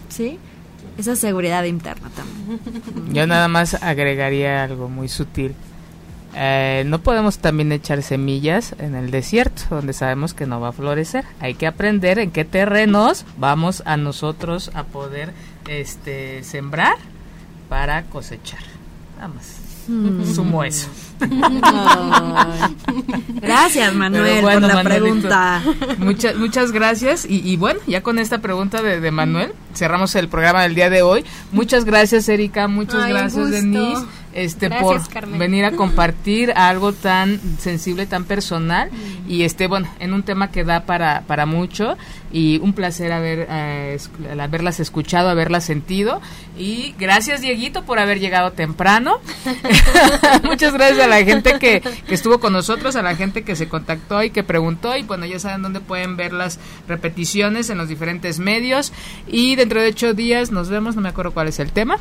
¿sí? 0.08 0.38
Esa 0.96 1.16
seguridad 1.16 1.64
interna 1.64 2.08
también. 2.08 3.12
Yo 3.14 3.26
nada 3.26 3.46
más 3.48 3.74
agregaría 3.74 4.64
algo 4.64 4.88
muy 4.88 5.08
sutil. 5.08 5.54
Eh, 6.34 6.84
no 6.86 7.00
podemos 7.00 7.38
también 7.38 7.72
echar 7.72 8.02
semillas 8.02 8.74
en 8.78 8.94
el 8.94 9.10
desierto, 9.10 9.62
donde 9.70 9.92
sabemos 9.92 10.34
que 10.34 10.46
no 10.46 10.60
va 10.60 10.68
a 10.68 10.72
florecer. 10.72 11.24
Hay 11.40 11.54
que 11.54 11.66
aprender 11.66 12.18
en 12.18 12.30
qué 12.30 12.44
terrenos 12.44 13.24
vamos 13.38 13.82
a 13.86 13.96
nosotros 13.96 14.70
a 14.74 14.84
poder 14.84 15.32
este, 15.68 16.44
sembrar 16.44 16.96
para 17.68 18.04
cosechar. 18.04 18.60
Nada 19.16 19.28
más. 19.28 19.58
Mm. 19.88 20.34
Sumo 20.34 20.64
eso. 20.64 20.88
Gracias, 23.40 23.94
Manuel, 23.94 24.42
bueno, 24.42 24.60
por 24.60 24.68
la 24.68 24.82
Manuelito, 24.82 25.28
pregunta. 25.28 25.62
Muchas, 25.98 26.36
muchas 26.36 26.72
gracias. 26.72 27.24
Y, 27.24 27.40
y 27.48 27.56
bueno, 27.56 27.80
ya 27.86 28.02
con 28.02 28.18
esta 28.18 28.38
pregunta 28.38 28.82
de, 28.82 29.00
de 29.00 29.10
Manuel, 29.10 29.54
cerramos 29.74 30.14
el 30.14 30.28
programa 30.28 30.62
del 30.62 30.74
día 30.74 30.90
de 30.90 31.00
hoy. 31.02 31.24
Muchas 31.52 31.86
gracias, 31.86 32.28
Erika. 32.28 32.68
Muchas 32.68 33.02
Ay, 33.02 33.12
gracias. 33.12 33.50
Denise, 33.50 34.04
este, 34.32 34.68
Gracias, 34.68 35.04
por 35.04 35.12
Carmen. 35.12 35.38
venir 35.38 35.64
a 35.64 35.72
compartir 35.76 36.52
algo 36.52 36.92
tan 36.92 37.40
sensible, 37.58 38.06
tan 38.06 38.24
personal. 38.24 38.90
Y 39.26 39.42
este, 39.42 39.66
bueno, 39.66 39.88
en 39.98 40.12
un 40.12 40.22
tema 40.22 40.50
que 40.50 40.64
da 40.64 40.84
para, 40.84 41.22
para 41.26 41.46
mucho. 41.46 41.96
Y 42.30 42.58
un 42.58 42.74
placer 42.74 43.10
haber, 43.12 43.46
eh, 43.50 43.98
haberlas 44.38 44.80
escuchado, 44.80 45.30
haberlas 45.30 45.64
sentido. 45.64 46.20
Y 46.58 46.94
gracias, 46.98 47.40
Dieguito, 47.40 47.84
por 47.84 47.98
haber 47.98 48.20
llegado 48.20 48.52
temprano. 48.52 49.20
Muchas 50.42 50.74
gracias 50.74 51.00
a 51.00 51.08
la 51.08 51.24
gente 51.24 51.58
que, 51.58 51.80
que 51.80 52.14
estuvo 52.14 52.38
con 52.38 52.52
nosotros, 52.52 52.96
a 52.96 53.02
la 53.02 53.16
gente 53.16 53.44
que 53.44 53.56
se 53.56 53.68
contactó 53.68 54.22
y 54.22 54.30
que 54.30 54.42
preguntó. 54.42 54.96
Y 54.96 55.02
bueno, 55.02 55.26
ya 55.26 55.38
saben 55.38 55.62
dónde 55.62 55.80
pueden 55.80 56.16
ver 56.16 56.32
las 56.32 56.58
repeticiones 56.86 57.70
en 57.70 57.78
los 57.78 57.88
diferentes 57.88 58.38
medios. 58.38 58.92
Y 59.26 59.56
dentro 59.56 59.80
de 59.80 59.88
ocho 59.88 60.14
días 60.14 60.50
nos 60.50 60.68
vemos, 60.68 60.96
no 60.96 61.02
me 61.02 61.08
acuerdo 61.08 61.32
cuál 61.32 61.48
es 61.48 61.58
el 61.58 61.72
tema. 61.72 61.98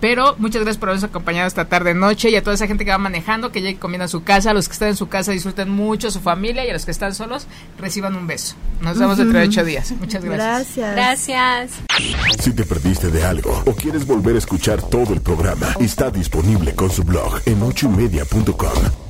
Pero 0.00 0.34
muchas 0.38 0.62
gracias 0.62 0.78
por 0.78 0.88
habernos 0.88 1.08
acompañado 1.08 1.46
esta 1.46 1.66
tarde 1.66 1.94
noche 1.94 2.30
y 2.30 2.36
a 2.36 2.42
toda 2.42 2.54
esa 2.54 2.66
gente 2.66 2.84
que 2.84 2.90
va 2.90 2.98
manejando, 2.98 3.52
que 3.52 3.60
llegue 3.60 3.78
comiendo 3.78 4.04
a 4.04 4.08
su 4.08 4.22
casa, 4.22 4.50
a 4.50 4.54
los 4.54 4.68
que 4.68 4.72
están 4.72 4.88
en 4.88 4.96
su 4.96 5.08
casa 5.08 5.32
disfruten 5.32 5.68
mucho 5.70 6.08
a 6.08 6.10
su 6.10 6.20
familia 6.20 6.64
y 6.64 6.70
a 6.70 6.72
los 6.72 6.84
que 6.84 6.90
están 6.90 7.14
solos 7.14 7.46
reciban 7.78 8.16
un 8.16 8.26
beso. 8.26 8.54
Nos 8.80 8.98
vemos 8.98 9.18
dentro 9.18 9.38
de 9.38 9.46
ocho 9.46 9.64
días. 9.64 9.92
Muchas 9.92 10.24
gracias. 10.24 10.94
Gracias. 10.94 11.70
Gracias. 11.86 12.42
Si 12.42 12.52
te 12.52 12.64
perdiste 12.64 13.10
de 13.10 13.24
algo 13.24 13.62
o 13.66 13.74
quieres 13.74 14.06
volver 14.06 14.36
a 14.36 14.38
escuchar 14.38 14.82
todo 14.82 15.12
el 15.12 15.20
programa, 15.20 15.74
está 15.80 16.10
disponible 16.10 16.74
con 16.74 16.90
su 16.90 17.04
blog 17.04 17.40
en 17.46 17.62
ochoymedia.com. 17.62 19.09